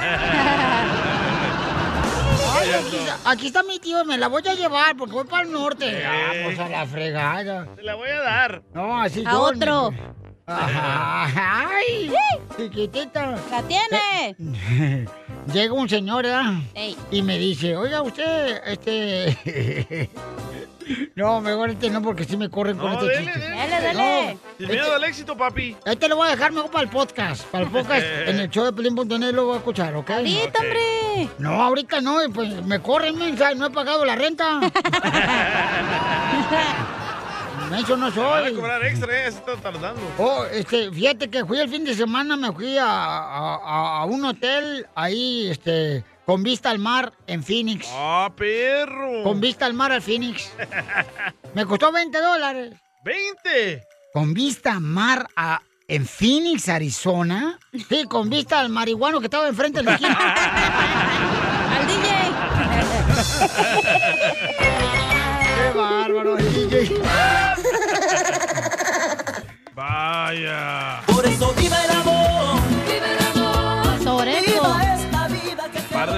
Ay, 2.58 2.70
aquí, 2.72 2.96
está- 2.96 3.30
aquí 3.32 3.48
está 3.48 3.64
mi 3.64 3.80
tío, 3.80 4.04
me 4.06 4.18
la 4.18 4.28
voy 4.28 4.42
a 4.48 4.54
llevar 4.54 4.96
porque 4.98 5.14
voy 5.14 5.26
para 5.26 5.44
el 5.44 5.52
norte. 5.52 6.04
Vamos 6.04 6.60
a 6.60 6.70
la 6.70 6.86
fregada. 6.86 7.68
Te 7.76 7.84
la 7.84 7.96
voy 7.96 8.10
a 8.10 8.20
dar. 8.22 8.64
No, 8.74 9.02
así 9.02 9.24
A 9.26 9.32
yo, 9.32 9.42
otro. 9.42 9.94
Ajá. 10.48 11.70
Ay, 11.78 12.12
chiquitita. 12.58 13.36
¡La 13.52 13.62
tiene! 13.64 14.36
Llega 15.54 15.74
un 15.74 15.90
señor, 15.90 16.24
¿verdad? 16.24 16.54
Ey. 16.74 16.96
Y 17.12 17.22
me 17.22 17.38
dice, 17.38 17.76
oiga, 17.76 18.02
usted, 18.02 18.62
este... 18.66 20.10
No, 21.16 21.42
mejor 21.42 21.72
este 21.72 21.90
no, 21.90 22.02
porque 22.02 22.26
sí 22.26 22.38
me 22.38 22.50
corren 22.50 22.78
con 22.78 22.92
No, 22.94 23.00
este 23.00 23.06
dele, 23.14 23.26
chiste. 23.34 23.40
dele. 23.40 23.62
Dele, 23.62 23.82
dele. 23.82 24.38
Sin 24.58 24.68
miedo 24.70 24.94
al 24.96 25.04
éxito, 25.04 25.38
papi. 25.38 25.76
Este 25.86 26.08
lo 26.08 26.16
voy 26.18 26.28
a 26.28 26.32
dejar 26.32 26.52
mejor 26.52 26.72
para 26.72 26.84
el 26.84 26.90
podcast. 26.90 27.46
Para 27.48 27.66
el 27.66 27.72
podcast 27.72 28.06
en 28.28 28.40
el 28.40 28.50
show 28.50 28.66
de 28.66 28.74
Pelín.net 28.74 29.34
lo 29.34 29.46
voy 29.46 29.56
a 29.56 29.58
escuchar, 29.58 29.96
¿ok? 29.96 30.10
Ahorita, 30.12 30.60
hombre. 30.60 31.30
No, 31.40 31.62
ahorita 31.62 32.02
no, 32.02 32.18
pues 32.34 32.64
me 32.66 32.80
corren, 32.82 33.18
mensa, 33.18 33.54
no 33.56 33.68
he 33.68 33.72
pagado 33.72 34.06
la 34.06 34.16
renta. 34.16 34.60
Menso 37.70 37.98
no 37.98 38.12
Te 38.12 38.20
van 38.20 38.44
a 38.44 38.48
soy. 38.48 38.56
cobrar 38.56 38.86
extra, 38.86 39.28
eh, 39.28 39.32
se 39.32 39.40
está 39.40 39.56
tardando. 39.56 40.02
Oh, 40.20 40.44
este, 40.52 40.92
fíjate 40.92 41.30
que 41.30 41.44
fui 41.46 41.60
el 41.60 41.70
fin 41.70 41.84
de 41.84 41.96
semana, 41.96 42.38
me 42.38 42.52
fui 42.52 42.78
a- 42.78 42.86
a 42.86 44.06
un 44.06 44.24
hotel 44.24 44.86
ahí, 44.94 45.50
este, 45.50 46.04
con 46.26 46.44
vista 46.44 46.70
al 46.72 46.80
mar 46.80 47.14
en 47.28 47.44
Phoenix. 47.44 47.88
¡Ah, 47.92 48.32
perro! 48.36 49.24
Con 49.24 49.40
vista 49.40 49.66
al 49.66 49.74
mar 49.74 49.92
al 49.92 50.02
Phoenix. 50.02 50.52
Me 51.54 51.66
costó 51.66 51.92
20 51.92 52.20
dólares. 52.20 52.74
¡20! 53.06 53.82
Con 54.14 54.34
vista 54.34 54.72
al 54.74 54.82
mar 54.82 55.28
a- 55.36 55.62
en 55.88 56.06
Phoenix, 56.08 56.68
Arizona. 56.70 57.60
Sí, 57.90 58.06
con 58.06 58.30
vista 58.30 58.60
al 58.60 58.70
marihuano 58.70 59.20
que 59.20 59.26
estaba 59.28 59.48
enfrente 59.48 59.80
de 59.80 59.86
la 59.86 59.92
esquina. 59.94 60.18
¡Al 61.78 61.88
DJ! 61.88 62.10
¡Qué 65.56 65.78
bárbaro, 65.78 66.38
el 66.38 66.70
DJ! 66.70 67.02
Vaya. 69.76 71.02
Por 71.08 71.26
eso 71.26 71.54
viva 71.58 71.78
el 71.86 71.92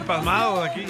pasmados 0.08 0.66
aquí. 0.68 0.86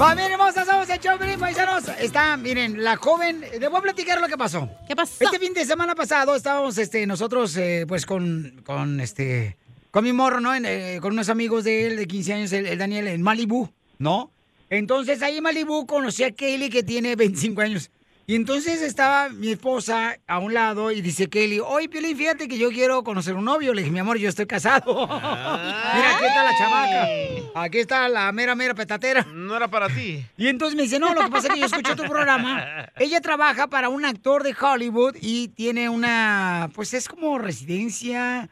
Va, 0.00 0.14
miren, 0.14 0.32
hermosa, 0.32 0.64
somos 0.64 0.88
el 0.88 0.98
show, 0.98 1.18
paisanos. 1.38 1.84
Está, 2.00 2.36
miren, 2.36 2.82
la 2.82 2.96
joven... 2.96 3.40
Les 3.40 3.68
voy 3.68 3.78
a 3.78 3.82
platicar 3.82 4.20
lo 4.20 4.26
que 4.26 4.38
pasó. 4.38 4.68
¿Qué 4.88 4.96
pasó? 4.96 5.22
Este 5.22 5.38
fin 5.38 5.52
de 5.52 5.64
semana 5.64 5.94
pasado 5.94 6.34
estábamos, 6.34 6.78
este, 6.78 7.06
nosotros, 7.06 7.56
eh, 7.56 7.84
pues, 7.86 8.06
con, 8.06 8.62
con, 8.64 9.00
este... 9.00 9.56
Con 9.90 10.04
mi 10.04 10.12
morro, 10.12 10.40
¿no? 10.40 10.54
En, 10.54 10.64
eh, 10.66 10.98
con 11.00 11.12
unos 11.12 11.28
amigos 11.28 11.64
de 11.64 11.86
él, 11.86 11.96
de 11.96 12.06
15 12.06 12.32
años, 12.32 12.52
el, 12.52 12.66
el 12.66 12.78
Daniel, 12.78 13.06
en 13.08 13.22
Malibu, 13.22 13.68
¿no? 13.98 14.30
Entonces, 14.70 15.22
ahí 15.22 15.38
en 15.38 15.42
Malibu 15.42 15.86
conocí 15.86 16.24
a 16.24 16.30
Kelly, 16.30 16.70
que 16.70 16.82
tiene 16.82 17.16
25 17.16 17.60
años. 17.60 17.90
Y 18.30 18.34
entonces 18.34 18.82
estaba 18.82 19.30
mi 19.30 19.48
esposa 19.48 20.18
a 20.26 20.38
un 20.38 20.52
lado 20.52 20.92
y 20.92 21.00
dice 21.00 21.30
Kelly, 21.30 21.60
oye, 21.60 21.88
Piolín, 21.88 22.14
fíjate 22.14 22.46
que 22.46 22.58
yo 22.58 22.68
quiero 22.68 23.02
conocer 23.02 23.34
un 23.34 23.46
novio. 23.46 23.72
Le 23.72 23.80
dije, 23.80 23.90
mi 23.90 24.00
amor, 24.00 24.18
yo 24.18 24.28
estoy 24.28 24.44
casado. 24.44 25.06
Mira, 25.06 26.14
aquí 26.14 26.24
está 26.26 26.44
la 26.44 26.58
chamaca. 26.58 27.08
Aquí 27.54 27.78
está 27.78 28.08
la 28.10 28.30
mera, 28.32 28.54
mera 28.54 28.74
petatera. 28.74 29.26
No 29.32 29.56
era 29.56 29.68
para 29.68 29.88
ti. 29.88 30.26
Y 30.36 30.48
entonces 30.48 30.76
me 30.76 30.82
dice, 30.82 30.98
no, 30.98 31.14
lo 31.14 31.22
que 31.22 31.30
pasa 31.30 31.48
es 31.48 31.54
que 31.54 31.60
yo 31.60 31.64
escucho 31.64 31.96
tu 31.96 32.02
programa. 32.02 32.90
Ella 32.98 33.22
trabaja 33.22 33.68
para 33.68 33.88
un 33.88 34.04
actor 34.04 34.42
de 34.42 34.54
Hollywood 34.60 35.16
y 35.22 35.48
tiene 35.48 35.88
una, 35.88 36.68
pues 36.74 36.92
es 36.92 37.08
como 37.08 37.38
residencia. 37.38 38.50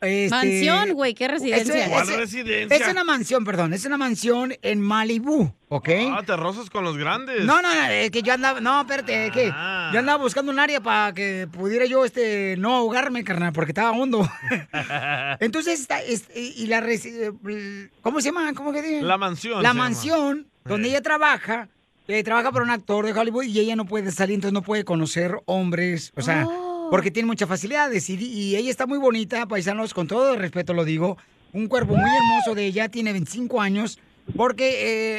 Este, 0.00 0.28
Mansión, 0.30 0.92
güey, 0.94 1.14
¿qué 1.14 1.28
residencia? 1.28 1.84
es- 1.84 1.90
¿Cuál 1.90 2.08
es- 2.08 2.16
residencia? 2.16 2.76
Es 2.76 2.88
una 2.88 3.04
mansión, 3.04 3.44
perdón, 3.44 3.72
es 3.72 3.84
una 3.84 3.96
mansión 3.96 4.54
en 4.62 4.80
Malibu, 4.80 5.52
¿ok? 5.68 5.88
Ah, 6.12 6.22
te 6.24 6.36
rozas 6.36 6.70
con 6.70 6.84
los 6.84 6.96
grandes. 6.96 7.44
No, 7.44 7.60
no, 7.62 7.74
no, 7.74 7.86
es 7.88 8.10
que 8.10 8.22
yo 8.22 8.32
andaba, 8.32 8.60
no, 8.60 8.80
espérate, 8.80 9.26
es 9.26 9.32
que 9.32 9.50
Ah. 9.52 9.90
yo 9.92 9.98
andaba 10.00 10.22
buscando 10.22 10.50
un 10.52 10.58
área 10.58 10.80
para 10.80 11.12
que 11.14 11.46
pudiera 11.50 11.84
yo, 11.86 12.04
este, 12.04 12.56
no 12.58 12.74
ahogarme, 12.76 13.24
carnal, 13.24 13.52
porque 13.52 13.72
estaba 13.72 13.90
hondo. 13.92 14.26
Entonces, 15.40 15.80
está, 15.80 16.02
es- 16.02 16.24
y 16.34 16.66
la, 16.66 16.78
eh, 16.88 17.88
¿cómo 18.02 18.20
se 18.20 18.26
llama? 18.28 18.52
¿Cómo 18.54 18.72
que 18.72 18.82
dice? 18.82 19.02
La 19.02 19.18
mansión 19.18 19.62
La 19.62 19.70
llama. 19.70 19.84
mansión 19.84 20.46
donde 20.64 20.88
Eh. 20.88 20.90
ella 20.92 21.02
trabaja, 21.02 21.68
eh, 22.08 22.22
trabaja 22.24 22.50
para 22.52 22.64
un 22.64 22.70
actor 22.70 23.06
de 23.06 23.12
Hollywood 23.18 23.44
y 23.44 23.58
ella 23.60 23.76
no 23.76 23.84
puede 23.86 24.10
salir, 24.10 24.34
entonces 24.34 24.52
no 24.52 24.62
puede 24.62 24.84
conocer 24.84 25.36
hombres, 25.46 26.12
o 26.16 26.22
sea, 26.22 26.46
porque 26.90 27.10
tiene 27.10 27.26
muchas 27.26 27.48
facilidades 27.48 28.08
y, 28.10 28.14
y 28.16 28.56
ella 28.56 28.70
está 28.70 28.86
muy 28.86 28.98
bonita, 28.98 29.46
paisanos, 29.46 29.94
con 29.94 30.06
todo 30.06 30.34
el 30.34 30.40
respeto 30.40 30.74
lo 30.74 30.84
digo, 30.84 31.16
un 31.52 31.66
cuerpo 31.68 31.96
muy 31.96 32.10
hermoso 32.10 32.54
de 32.54 32.66
ella, 32.66 32.88
tiene 32.88 33.12
25 33.12 33.60
años. 33.60 33.98
Porque 34.36 34.68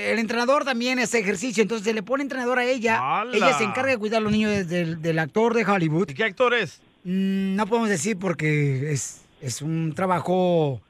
eh, 0.07 0.11
el 0.13 0.19
entrenador 0.19 0.63
también 0.63 0.97
hace 0.99 1.19
ejercicio, 1.19 1.61
entonces 1.61 1.85
se 1.85 1.93
le 1.93 2.01
pone 2.01 2.23
entrenador 2.23 2.59
a 2.59 2.63
ella. 2.65 2.97
¡Hala! 3.21 3.35
Ella 3.35 3.57
se 3.57 3.65
encarga 3.65 3.91
de 3.91 3.97
cuidar 3.97 4.19
a 4.19 4.21
los 4.21 4.31
niños 4.31 4.51
de- 4.51 4.63
del, 4.63 5.01
del 5.01 5.19
actor 5.19 5.53
de 5.53 5.65
Hollywood. 5.65 6.09
¿Y 6.09 6.13
qué 6.13 6.23
actor 6.23 6.53
es? 6.53 6.79
Mm, 7.03 7.55
no 7.55 7.67
podemos 7.67 7.89
decir 7.89 8.15
porque 8.17 8.91
es, 8.93 9.21
es 9.41 9.61
un 9.61 9.93
trabajo 9.95 10.81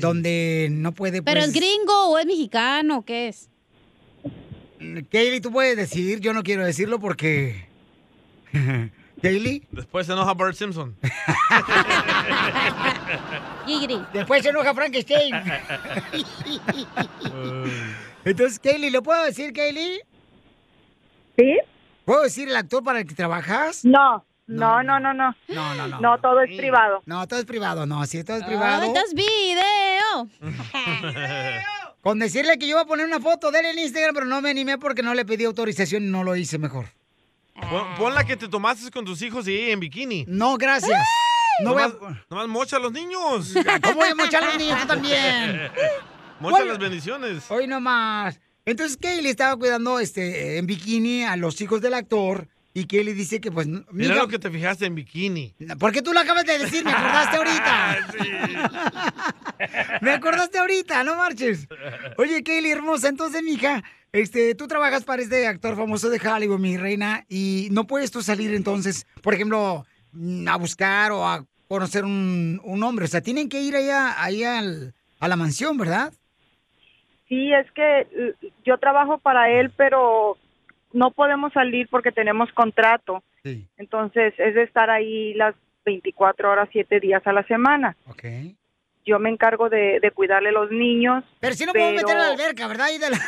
donde 0.00 0.68
no 0.70 0.92
puede... 0.92 1.22
¿Pero 1.22 1.40
pues, 1.40 1.48
es 1.48 1.54
gringo 1.54 2.10
o 2.10 2.18
es 2.18 2.26
mexicano? 2.26 3.02
¿Qué 3.04 3.28
es? 3.28 3.48
Kaylee, 5.10 5.40
tú 5.40 5.50
puedes 5.50 5.76
decir, 5.76 6.20
yo 6.20 6.32
no 6.34 6.42
quiero 6.44 6.64
decirlo 6.64 7.00
porque... 7.00 7.66
Kaylee. 9.24 9.66
Después 9.70 10.06
se 10.06 10.12
enoja 10.12 10.34
Bart 10.34 10.54
Simpson. 10.54 10.94
Después 14.12 14.42
se 14.42 14.50
enoja 14.50 14.74
Frankenstein. 14.74 15.34
Entonces, 18.26 18.58
Kaylee, 18.58 18.90
¿lo 18.90 19.02
puedo 19.02 19.24
decir, 19.24 19.54
Kaylee? 19.54 20.02
¿Sí? 21.38 21.56
¿Puedo 22.04 22.24
decir 22.24 22.50
el 22.50 22.56
actor 22.56 22.84
para 22.84 23.00
el 23.00 23.06
que 23.06 23.14
trabajas? 23.14 23.82
No, 23.86 24.26
no, 24.46 24.82
no, 24.82 25.00
no, 25.00 25.14
no. 25.14 25.34
No, 25.48 25.74
no, 25.74 25.88
no. 25.88 26.00
No, 26.00 26.20
todo 26.20 26.42
es 26.42 26.54
privado. 26.54 27.02
No, 27.06 27.26
todo 27.26 27.40
es 27.40 27.46
privado, 27.46 27.86
no, 27.86 28.04
sí, 28.04 28.22
todo 28.24 28.36
es 28.36 28.44
privado. 28.44 28.82
¡Ay, 28.82 28.88
estás 28.88 29.14
video! 29.14 30.28
Con 32.02 32.18
decirle 32.18 32.58
que 32.58 32.66
yo 32.66 32.72
iba 32.72 32.82
a 32.82 32.86
poner 32.86 33.06
una 33.06 33.20
foto 33.20 33.50
de 33.50 33.60
él 33.60 33.66
en 33.66 33.78
Instagram, 33.78 34.14
pero 34.14 34.26
no 34.26 34.42
me 34.42 34.50
animé 34.50 34.76
porque 34.76 35.02
no 35.02 35.14
le 35.14 35.24
pedí 35.24 35.44
autorización 35.44 36.04
y 36.04 36.10
no 36.10 36.24
lo 36.24 36.36
hice 36.36 36.58
mejor. 36.58 36.88
Pon, 37.54 37.94
pon 37.96 38.14
la 38.14 38.24
que 38.24 38.36
te 38.36 38.48
tomaste 38.48 38.90
con 38.90 39.04
tus 39.04 39.22
hijos 39.22 39.46
y 39.48 39.52
ella 39.56 39.72
en 39.72 39.80
bikini. 39.80 40.24
No, 40.28 40.56
gracias. 40.56 40.98
No 41.62 41.72
voy 41.72 41.82
a- 41.82 41.88
nomás, 41.88 42.16
nomás 42.28 42.48
mocha 42.48 42.76
a 42.76 42.80
los 42.80 42.92
niños. 42.92 43.54
¿Cómo 43.82 43.94
voy 43.96 44.08
a 44.08 44.14
mochar 44.14 44.42
a 44.42 44.46
los 44.48 44.58
niños? 44.58 44.80
Tú 44.80 44.86
también. 44.88 45.70
Mocha 46.40 46.64
las 46.64 46.78
bendiciones. 46.78 47.44
Hoy 47.48 47.66
nomás. 47.68 48.40
Entonces 48.66 48.96
Kaylee 49.00 49.30
estaba 49.30 49.56
cuidando 49.56 50.00
este 50.00 50.58
en 50.58 50.66
bikini 50.66 51.22
a 51.24 51.36
los 51.36 51.60
hijos 51.60 51.80
del 51.80 51.94
actor 51.94 52.48
y 52.74 52.86
Kaylee 52.86 53.14
dice 53.14 53.40
que 53.40 53.52
pues 53.52 53.68
Mira 53.92 54.16
lo 54.16 54.26
que 54.26 54.38
te 54.40 54.50
fijaste 54.50 54.84
en 54.86 54.96
bikini. 54.96 55.54
¿Por 55.78 55.92
qué 55.92 56.02
tú 56.02 56.12
lo 56.12 56.18
acabas 56.20 56.44
de 56.44 56.58
decir? 56.58 56.84
Me 56.84 56.90
acordaste 56.92 57.36
ahorita. 57.36 58.08
Me 60.02 60.10
acordaste 60.12 60.58
ahorita, 60.58 61.04
no 61.04 61.14
marches. 61.16 61.68
Oye, 62.18 62.42
Kaylee, 62.42 62.72
hermosa, 62.72 63.08
entonces, 63.08 63.42
mija, 63.42 63.82
este, 64.14 64.54
tú 64.54 64.68
trabajas 64.68 65.04
para 65.04 65.22
este 65.22 65.44
actor 65.48 65.74
famoso 65.74 66.08
de 66.08 66.20
Hollywood, 66.24 66.60
mi 66.60 66.76
reina, 66.76 67.24
y 67.28 67.66
no 67.72 67.84
puedes 67.84 68.12
tú 68.12 68.22
salir 68.22 68.54
entonces, 68.54 69.08
por 69.24 69.34
ejemplo, 69.34 69.84
mm, 70.12 70.46
a 70.46 70.56
buscar 70.56 71.10
o 71.10 71.26
a 71.26 71.44
conocer 71.66 72.04
un, 72.04 72.60
un 72.62 72.82
hombre. 72.84 73.06
O 73.06 73.08
sea, 73.08 73.22
tienen 73.22 73.48
que 73.48 73.60
ir 73.60 73.74
allá, 73.74 74.22
allá 74.22 74.60
al, 74.60 74.94
a 75.18 75.26
la 75.26 75.34
mansión, 75.34 75.76
¿verdad? 75.76 76.12
Sí, 77.28 77.52
es 77.52 77.68
que 77.72 78.00
eh, 78.02 78.34
yo 78.64 78.78
trabajo 78.78 79.18
para 79.18 79.50
él, 79.50 79.72
pero 79.76 80.38
no 80.92 81.10
podemos 81.10 81.52
salir 81.52 81.88
porque 81.90 82.12
tenemos 82.12 82.52
contrato. 82.52 83.24
Entonces, 83.76 84.32
es 84.38 84.54
de 84.54 84.62
estar 84.62 84.90
ahí 84.90 85.34
las 85.34 85.56
24 85.84 86.52
horas, 86.52 86.68
7 86.70 87.00
días 87.00 87.26
a 87.26 87.32
la 87.32 87.42
semana. 87.48 87.96
Ok. 88.06 88.24
Yo 89.06 89.18
me 89.18 89.28
encargo 89.30 89.68
de, 89.68 90.00
de 90.00 90.10
cuidarle 90.12 90.50
los 90.52 90.70
niños. 90.70 91.22
Pero 91.40 91.54
si 91.54 91.66
no 91.66 91.72
puedo 91.72 91.92
meter 91.92 92.16
a 92.16 92.18
la 92.20 92.28
alberca, 92.32 92.66
¿verdad? 92.68 92.86
Ahí 92.86 92.98
de 92.98 93.10
la- 93.10 93.18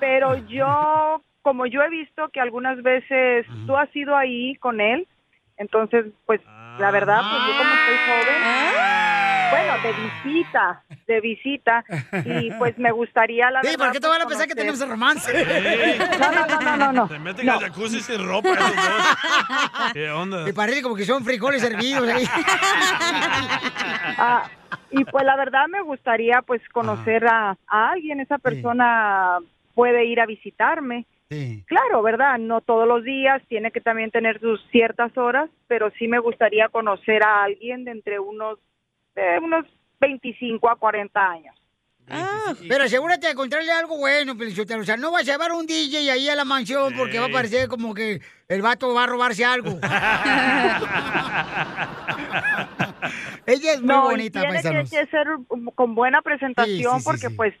Pero 0.00 0.36
yo, 0.48 1.22
como 1.42 1.66
yo 1.66 1.82
he 1.82 1.88
visto 1.88 2.28
que 2.30 2.40
algunas 2.40 2.82
veces 2.82 3.46
tú 3.66 3.76
has 3.76 3.94
ido 3.94 4.16
ahí 4.16 4.56
con 4.56 4.80
él, 4.80 5.06
entonces, 5.56 6.06
pues, 6.26 6.40
la 6.78 6.90
verdad, 6.90 7.20
pues 7.20 7.42
yo 7.46 7.56
como 7.58 7.70
estoy 7.74 7.96
joven, 8.08 8.42
bueno, 9.56 9.82
de 9.82 9.92
visita, 9.92 10.82
de 11.06 11.20
visita, 11.20 11.84
y 12.24 12.50
pues 12.52 12.78
me 12.78 12.90
gustaría, 12.92 13.50
la 13.50 13.60
Sí, 13.62 13.68
verdad... 13.68 13.84
porque 13.86 14.00
todos 14.00 14.14
van 14.14 14.22
a 14.22 14.24
pues, 14.24 14.36
pensar 14.38 14.48
que 14.48 14.54
tenemos 14.54 14.88
romance. 14.88 15.32
No, 16.20 16.32
no, 16.32 16.46
no, 16.46 16.60
no, 16.60 16.76
no, 16.76 16.92
no. 16.92 17.08
Se 17.08 17.18
meten 17.18 17.48
al 17.50 17.60
jacuzzi 17.60 18.00
sin 18.00 18.26
ropa 18.26 18.50
esos 18.50 18.76
dos. 18.76 19.92
¿Qué 19.92 20.10
onda? 20.10 20.48
Y 20.48 20.52
parece 20.52 20.82
como 20.82 20.96
que 20.96 21.04
son 21.04 21.24
frijoles 21.24 21.62
hervidos 21.62 22.08
ahí. 22.08 22.24
Ah, 24.16 24.48
y 24.90 25.04
pues 25.04 25.24
la 25.24 25.36
verdad 25.36 25.66
me 25.68 25.82
gustaría 25.82 26.40
pues 26.42 26.60
conocer 26.72 27.26
a, 27.26 27.56
a 27.66 27.90
alguien, 27.90 28.20
esa 28.20 28.38
persona 28.38 29.38
puede 29.74 30.04
ir 30.04 30.20
a 30.20 30.26
visitarme. 30.26 31.06
Claro, 31.66 32.00
¿verdad? 32.02 32.38
No 32.38 32.60
todos 32.60 32.86
los 32.86 33.02
días, 33.02 33.42
tiene 33.48 33.72
que 33.72 33.80
también 33.80 34.12
tener 34.12 34.38
sus 34.38 34.64
ciertas 34.70 35.16
horas, 35.18 35.50
pero 35.66 35.90
sí 35.98 36.06
me 36.06 36.20
gustaría 36.20 36.68
conocer 36.68 37.24
a 37.24 37.42
alguien 37.42 37.84
de 37.84 37.90
entre 37.90 38.20
unos, 38.20 38.58
de 39.14 39.38
unos 39.40 39.64
25 40.00 40.68
a 40.70 40.76
40 40.76 41.20
años. 41.20 41.54
Pero 42.68 42.84
asegúrate 42.84 43.26
de 43.26 43.32
encontrarle 43.32 43.72
algo 43.72 43.96
bueno, 43.96 44.36
Pelichotelo. 44.36 44.82
O 44.82 44.84
sea, 44.84 44.98
no 44.98 45.10
vas 45.10 45.22
a 45.22 45.32
llevar 45.32 45.52
un 45.52 45.66
DJ 45.66 46.10
ahí 46.10 46.28
a 46.28 46.34
la 46.36 46.44
mansión 46.44 46.92
porque 46.96 47.18
va 47.18 47.26
a 47.26 47.30
parecer 47.30 47.66
como 47.68 47.94
que 47.94 48.20
el 48.48 48.60
vato 48.60 48.92
va 48.92 49.04
a 49.04 49.06
robarse 49.06 49.42
algo. 49.44 49.70
Ella 53.46 53.72
es 53.72 53.80
muy 53.80 53.88
no, 53.88 54.08
y 54.08 54.10
bonita, 54.12 54.40
tiene 54.40 54.56
que, 54.56 54.62
paisanos. 54.62 54.90
que 54.90 55.06
ser 55.06 55.26
con 55.74 55.94
buena 55.94 56.20
presentación 56.22 56.76
Sí, 56.78 56.82
sí, 56.82 56.98
sí, 56.98 57.04
porque 57.04 57.28
sí. 57.28 57.34
pues 57.34 57.54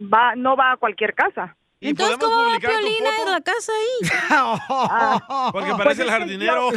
va 0.00 0.34
no 0.36 0.56
va 0.56 0.72
a 0.72 0.76
cualquier 0.76 1.14
casa. 1.14 1.56
Entonces, 1.80 2.16
¿cómo 2.18 2.50
va 2.50 2.58
Piolina 2.58 3.10
en 3.24 3.30
la 3.30 3.40
casa 3.40 3.72
ahí? 3.72 4.08
Ah, 4.30 5.50
Porque 5.52 5.72
parece 5.78 6.02
el 6.02 6.10
jardinero. 6.10 6.70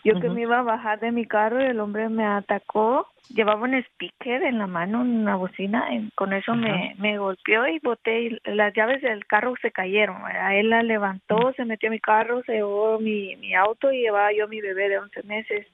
Yo 0.05 0.21
que 0.21 0.29
me 0.29 0.43
iba 0.43 0.59
a 0.59 0.63
bajar 0.63 1.01
de 1.01 1.13
mi 1.13 1.25
carro 1.25 1.63
y 1.63 1.65
el 1.65 1.81
hombre 1.81 2.11
me 2.11 2.27
atacó. 2.27 3.07
Llevaba 3.31 3.63
un 3.63 3.73
speaker 3.73 4.43
en 4.43 4.59
la 4.59 4.67
mano, 4.67 5.01
una 5.01 5.37
bocina. 5.37 5.95
y 5.95 6.11
con 6.15 6.35
eso 6.35 6.55
me, 6.55 6.95
me 6.99 7.17
golpeó 7.17 7.67
y 7.69 7.79
boté. 7.79 8.21
y 8.21 8.39
las 8.45 8.75
llaves 8.75 9.01
del 9.01 9.25
carro 9.25 9.55
se 9.63 9.71
cayeron. 9.71 10.23
¿verdad? 10.23 10.59
Él 10.59 10.69
la 10.69 10.83
levantó, 10.83 11.55
se 11.57 11.65
metió 11.65 11.89
a 11.89 11.93
mi 11.93 12.01
carro, 12.01 12.43
se 12.43 12.57
llevó 12.57 12.99
mi, 12.99 13.35
mi 13.37 13.55
auto 13.55 13.91
y 13.91 14.01
llevaba 14.03 14.35
yo 14.35 14.47
mi 14.47 14.61
bebé 14.61 14.91
de 14.91 14.99
11 14.99 15.23
meses 15.23 15.67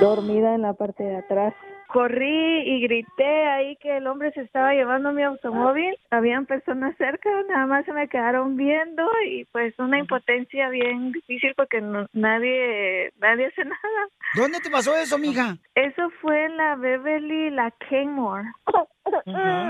dormida 0.00 0.56
en 0.56 0.62
la 0.62 0.72
parte 0.72 1.04
de 1.04 1.18
atrás. 1.18 1.54
Corrí 1.92 2.60
y 2.64 2.80
grité 2.82 3.46
ahí 3.46 3.76
que 3.76 3.98
el 3.98 4.06
hombre 4.06 4.32
se 4.32 4.40
estaba 4.40 4.72
llevando 4.72 5.12
mi 5.12 5.22
automóvil. 5.22 5.94
Habían 6.10 6.46
personas 6.46 6.96
cerca, 6.96 7.28
nada 7.48 7.66
más 7.66 7.84
se 7.84 7.92
me 7.92 8.08
quedaron 8.08 8.56
viendo 8.56 9.06
y 9.26 9.44
pues 9.52 9.78
una 9.78 9.98
impotencia 9.98 10.68
bien 10.70 11.12
difícil 11.12 11.52
porque 11.56 11.80
no- 11.80 12.06
nadie 12.12 13.12
nadie 13.20 13.46
hace 13.46 13.64
nada. 13.64 14.08
¿Dónde 14.34 14.60
te 14.60 14.70
pasó 14.70 14.96
eso, 14.96 15.18
mija? 15.18 15.56
Eso 15.74 16.08
fue 16.22 16.46
en 16.46 16.56
la 16.56 16.76
Beverly, 16.76 17.50
la 17.50 17.70
Kenmore. 17.88 18.48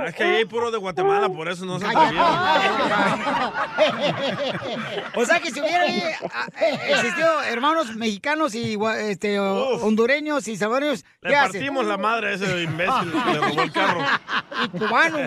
Es 0.06 0.14
que 0.14 0.24
ahí 0.24 0.36
hay 0.36 0.44
puro 0.44 0.70
de 0.70 0.78
Guatemala, 0.78 1.28
por 1.28 1.48
eso 1.48 1.64
no 1.64 1.78
se 1.78 1.86
atrevieron. 1.86 2.26
O 5.14 5.24
sea 5.24 5.40
que 5.40 5.50
si 5.50 5.60
hubiera 5.60 5.84
ah, 6.32 6.46
eh, 6.60 6.78
existido 6.90 7.42
hermanos 7.42 7.94
mexicanos 7.96 8.54
y 8.54 8.78
este, 9.08 9.38
hondureños 9.38 10.48
y 10.48 10.56
salvadoreños, 10.56 11.04
Le 11.20 11.30
¿qué 11.30 11.36
hacen? 11.36 11.52
partimos 11.52 11.86
la 11.86 11.96
madre 11.96 12.28
a 12.28 12.32
ese 12.32 12.62
imbécil 12.62 13.12
que 13.12 13.18
le 13.32 13.40
robó 13.40 13.62
el 13.62 13.72
carro. 13.72 14.00
Y 14.64 14.68
cubanos. 14.78 15.20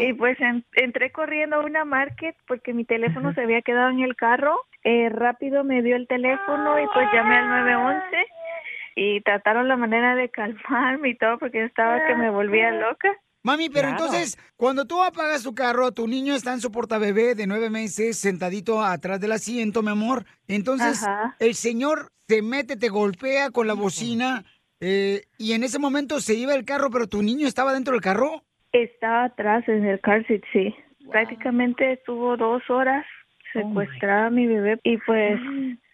Y 0.00 0.12
pues 0.14 0.40
en- 0.40 0.64
entré 0.74 1.10
corriendo 1.12 1.56
a 1.56 1.60
una 1.60 1.84
market 1.84 2.36
porque 2.46 2.72
mi 2.72 2.84
teléfono 2.84 3.32
se 3.34 3.42
había 3.42 3.62
quedado 3.62 3.90
en 3.90 4.00
el 4.00 4.16
carro. 4.16 4.56
Eh, 4.84 5.08
rápido 5.10 5.64
me 5.64 5.82
dio 5.82 5.96
el 5.96 6.06
teléfono 6.06 6.78
y 6.80 6.86
pues 6.94 7.08
llamé 7.12 7.36
al 7.38 7.48
911 7.48 8.26
y 8.96 9.20
trataron 9.20 9.68
la 9.68 9.76
manera 9.76 10.16
de 10.16 10.28
calmarme 10.30 11.10
y 11.10 11.16
todo 11.16 11.38
porque 11.38 11.58
yo 11.60 11.64
estaba 11.66 12.04
que 12.06 12.16
me 12.16 12.30
volvía 12.30 12.72
loca. 12.72 13.14
Mami, 13.44 13.68
pero 13.68 13.88
Claro. 13.88 14.04
entonces, 14.04 14.36
cuando 14.56 14.86
tú 14.86 15.00
apagas 15.04 15.44
tu 15.44 15.54
carro, 15.54 15.92
tu 15.92 16.08
niño 16.08 16.34
está 16.34 16.52
en 16.52 16.60
su 16.60 16.72
portabebé 16.72 17.36
de 17.36 17.46
nueve 17.46 17.70
meses, 17.70 18.18
sentadito 18.18 18.82
atrás 18.82 19.20
del 19.20 19.30
asiento, 19.30 19.82
mi 19.82 19.90
amor. 19.90 20.24
Entonces, 20.48 21.04
Ajá. 21.04 21.36
el 21.38 21.54
señor 21.54 22.08
se 22.26 22.42
mete, 22.42 22.76
te 22.76 22.88
golpea 22.88 23.50
con 23.50 23.68
la 23.68 23.74
bocina 23.74 24.42
eh, 24.80 25.26
y 25.38 25.52
en 25.52 25.62
ese 25.62 25.78
momento 25.78 26.18
se 26.20 26.34
iba 26.34 26.54
el 26.54 26.64
carro, 26.64 26.90
pero 26.90 27.06
tu 27.06 27.22
niño 27.22 27.46
estaba 27.46 27.72
dentro 27.72 27.92
del 27.92 28.00
carro. 28.02 28.42
Estaba 28.72 29.24
atrás 29.24 29.62
en 29.68 29.84
el 29.84 30.00
car 30.00 30.26
seat, 30.26 30.42
sí. 30.52 30.74
Prácticamente 31.10 31.92
estuvo 31.92 32.36
dos 32.36 32.68
horas 32.68 33.06
secuestrada 33.52 34.26
a 34.26 34.30
mi 34.30 34.46
bebé 34.48 34.80
y 34.82 34.96
pues 34.98 35.38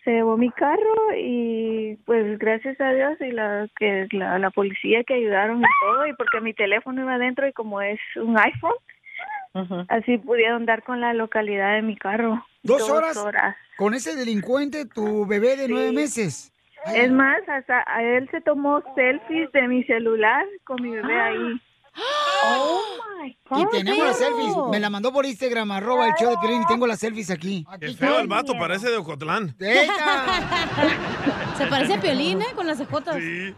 se 0.04 0.10
llevó 0.10 0.36
mi 0.36 0.50
carro 0.50 0.94
y 1.16 1.96
pues 2.04 2.38
gracias 2.38 2.80
a 2.80 2.92
Dios 2.92 3.20
y 3.20 3.30
la 3.30 3.68
que 3.78 4.08
la, 4.12 4.38
la 4.38 4.50
policía 4.50 5.04
que 5.04 5.14
ayudaron 5.14 5.60
y 5.60 5.66
todo 5.80 6.06
y 6.06 6.14
porque 6.14 6.40
mi 6.40 6.54
teléfono 6.54 7.02
iba 7.02 7.14
adentro 7.14 7.46
y 7.46 7.52
como 7.52 7.80
es 7.80 8.00
un 8.16 8.36
iPhone 8.38 8.74
así 9.88 10.18
pudieron 10.18 10.66
dar 10.66 10.82
con 10.82 11.00
la 11.00 11.12
localidad 11.12 11.74
de 11.74 11.82
mi 11.82 11.96
carro. 11.96 12.44
¿Dos 12.62 12.88
horas? 12.88 13.18
Con 13.76 13.92
ese 13.94 14.16
delincuente, 14.16 14.86
tu 14.86 15.26
bebé 15.26 15.56
de 15.56 15.68
nueve 15.68 15.92
meses. 15.92 16.52
es 16.94 17.10
más 17.12 17.46
hasta 17.48 17.84
a 17.86 18.02
él 18.02 18.28
se 18.30 18.40
tomó 18.40 18.82
selfies 18.94 19.52
de 19.52 19.68
mi 19.68 19.84
celular 19.84 20.44
con 20.64 20.82
mi 20.82 20.90
bebé 20.90 21.20
ahí 21.20 21.60
Oh 22.44 22.81
my 23.23 23.36
Y 23.60 23.66
tenemos 23.70 24.06
las 24.06 24.19
selfies. 24.19 24.55
Me 24.70 24.81
la 24.81 24.90
mandó 24.90 25.12
por 25.12 25.24
Instagram, 25.27 25.70
arroba 25.73 26.06
el 26.09 26.14
show 26.14 26.31
de 26.31 26.39
Piolín, 26.39 26.62
y 26.62 26.66
tengo 26.66 26.86
las 26.86 26.98
selfies 27.01 27.31
aquí. 27.31 27.64
Qué 27.81 27.93
feo 27.94 28.19
el 28.20 28.27
vato, 28.28 28.55
parece 28.59 28.90
de 28.90 28.97
Ocotlán. 28.97 29.55
Se 31.56 31.66
parece 31.66 31.94
a 31.94 32.01
Piolín, 32.01 32.40
¿eh? 32.43 32.47
Con 32.55 32.66
las 32.66 32.81
ejotas. 32.81 33.16
Sí. 33.16 33.55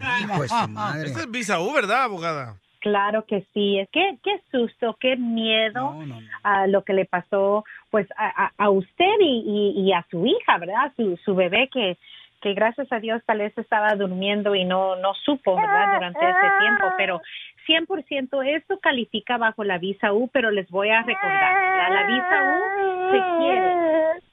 Su 0.48 0.69
madre. 0.69 1.09
Este 1.09 1.20
es 1.20 1.31
visa 1.31 1.61
U, 1.61 1.73
¿verdad, 1.73 2.02
abogada? 2.05 2.56
Claro 2.81 3.24
que 3.24 3.47
sí, 3.55 3.78
es 3.78 3.89
que 3.90 4.19
qué 4.23 4.43
susto, 4.51 4.94
qué 5.01 5.16
miedo 5.16 5.97
a 6.43 6.66
lo 6.66 6.85
que 6.85 6.93
le 6.93 7.06
pasó 7.06 7.65
pues 7.90 8.06
a, 8.19 8.44
a- 8.47 8.52
a 8.59 8.69
usted 8.69 9.15
y, 9.20 9.73
y- 9.78 9.81
y 9.89 9.93
a 9.94 10.05
su 10.11 10.27
hija, 10.27 10.59
¿verdad? 10.59 10.93
Su, 10.94 11.16
su 11.24 11.35
bebé 11.35 11.70
que, 11.73 11.97
que 12.43 12.52
gracias 12.52 12.93
a 12.93 12.98
Dios 12.98 13.23
tal 13.24 13.39
vez 13.39 13.56
estaba 13.56 13.94
durmiendo 13.94 14.55
y 14.55 14.66
no, 14.66 14.97
no 14.97 15.15
supo, 15.24 15.56
¿verdad? 15.56 15.94
Durante 15.94 16.19
ese 16.28 16.51
tiempo, 16.61 16.85
pero 16.98 17.23
100% 17.66 18.56
esto 18.56 18.78
califica 18.80 19.36
bajo 19.38 19.64
la 19.64 19.78
visa 19.78 20.12
U, 20.12 20.28
pero 20.28 20.50
les 20.50 20.68
voy 20.70 20.90
a 20.90 21.02
recordar, 21.02 21.90
la 21.90 22.06
visa 22.06 22.44
U 22.44 22.84
se 23.10 23.38
quiere. 23.38 23.84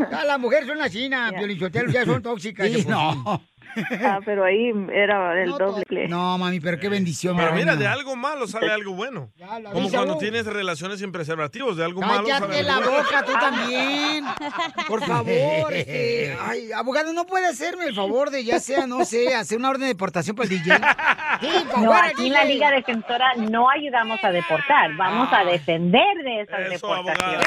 Ya 0.10 0.24
las 0.24 0.38
mujeres 0.38 0.66
son 0.66 0.80
así, 0.80 1.08
Piolichotelo, 1.36 1.90
ya 1.92 2.04
son 2.04 2.22
tóxicas. 2.22 2.66
Sí, 2.68 2.84
no. 2.88 3.42
Ah, 4.04 4.20
pero 4.24 4.44
ahí 4.44 4.72
era 4.92 5.42
el 5.42 5.50
doble. 5.50 6.08
No, 6.08 6.36
mami, 6.38 6.60
pero 6.60 6.78
qué 6.78 6.88
bendición, 6.88 7.36
Pero 7.36 7.52
mi 7.52 7.60
mira, 7.60 7.76
de 7.76 7.86
algo 7.86 8.16
malo 8.16 8.46
sale 8.46 8.70
algo 8.72 8.92
bueno. 8.94 9.30
Como 9.72 9.90
cuando 9.90 10.16
uh. 10.16 10.18
tienes 10.18 10.46
relaciones 10.46 11.00
sin 11.00 11.12
preservativos, 11.12 11.76
de 11.76 11.84
algo 11.84 12.00
malo 12.00 12.24
Cállate 12.26 12.46
sale 12.46 12.62
la 12.62 12.76
algo 12.76 12.90
bueno. 12.90 13.04
boca, 13.04 13.24
tú 13.24 13.32
también. 13.32 14.24
Por 14.86 15.04
favor, 15.04 15.72
este, 15.72 16.36
ay, 16.46 16.72
abogado, 16.72 17.12
¿no 17.12 17.26
puede 17.26 17.46
hacerme 17.46 17.86
el 17.86 17.94
favor 17.94 18.30
de 18.30 18.44
ya 18.44 18.58
sea, 18.60 18.86
no 18.86 19.04
sé, 19.04 19.34
hacer 19.34 19.58
una 19.58 19.70
orden 19.70 19.82
de 19.82 19.88
deportación 19.88 20.36
para 20.36 20.48
el 20.48 20.62
DJ? 20.62 20.76
Sí, 21.40 21.48
por 21.70 21.78
No, 21.82 21.92
favor, 21.92 22.04
aquí 22.04 22.26
en 22.26 22.32
la. 22.32 22.44
Liga 22.50 22.70
Defensora 22.70 23.34
no 23.36 23.70
ayudamos 23.70 24.18
a 24.24 24.30
deportar, 24.32 24.96
vamos 24.96 25.28
a 25.32 25.44
defender 25.44 26.16
de 26.24 26.40
esas 26.40 26.68
deportaciones. 26.68 27.46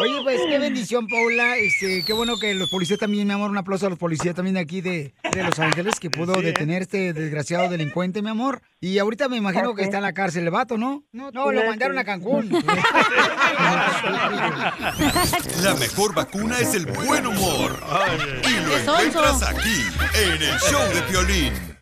Oye, 0.00 0.20
pues 0.22 0.40
qué 0.48 0.58
bendición, 0.58 1.06
Paula. 1.08 1.56
Este, 1.56 2.02
qué 2.04 2.12
bueno 2.12 2.36
que 2.38 2.54
los 2.54 2.68
policías 2.70 2.98
también, 2.98 3.26
mi 3.26 3.32
amor, 3.34 3.50
un 3.50 3.58
aplauso 3.58 3.86
a 3.86 3.90
los 3.90 3.98
policías 3.98 4.34
también 4.34 4.54
de 4.54 4.60
aquí 4.60 4.80
de, 4.80 5.14
de 5.32 5.42
Los 5.42 5.58
Ángeles 5.58 5.98
que 6.00 6.10
pudo 6.10 6.34
Sí, 6.34 6.40
¿eh? 6.40 6.44
detener 6.44 6.82
este 6.82 7.12
desgraciado 7.12 7.68
delincuente, 7.68 8.20
mi 8.22 8.30
amor. 8.30 8.60
Y 8.80 8.98
ahorita 8.98 9.28
me 9.28 9.36
imagino 9.36 9.74
que 9.74 9.82
está 9.82 9.98
en 9.98 10.02
la 10.02 10.12
cárcel 10.12 10.44
el 10.44 10.50
vato, 10.50 10.76
¿no? 10.78 11.04
No, 11.12 11.30
lo 11.32 11.60
sí. 11.60 11.66
mandaron 11.68 11.98
a 11.98 12.04
Cancún. 12.04 12.50
La 15.62 15.74
mejor 15.74 16.14
vacuna 16.14 16.58
es 16.58 16.74
el 16.74 16.86
buen 16.86 17.26
humor. 17.26 17.80
Y 18.46 18.66
lo 18.66 18.76
encuentras 18.76 19.42
aquí, 19.42 19.82
en 20.14 20.42
el 20.42 20.58
show 20.60 20.82
de 20.94 21.02
Piolín. 21.10 21.73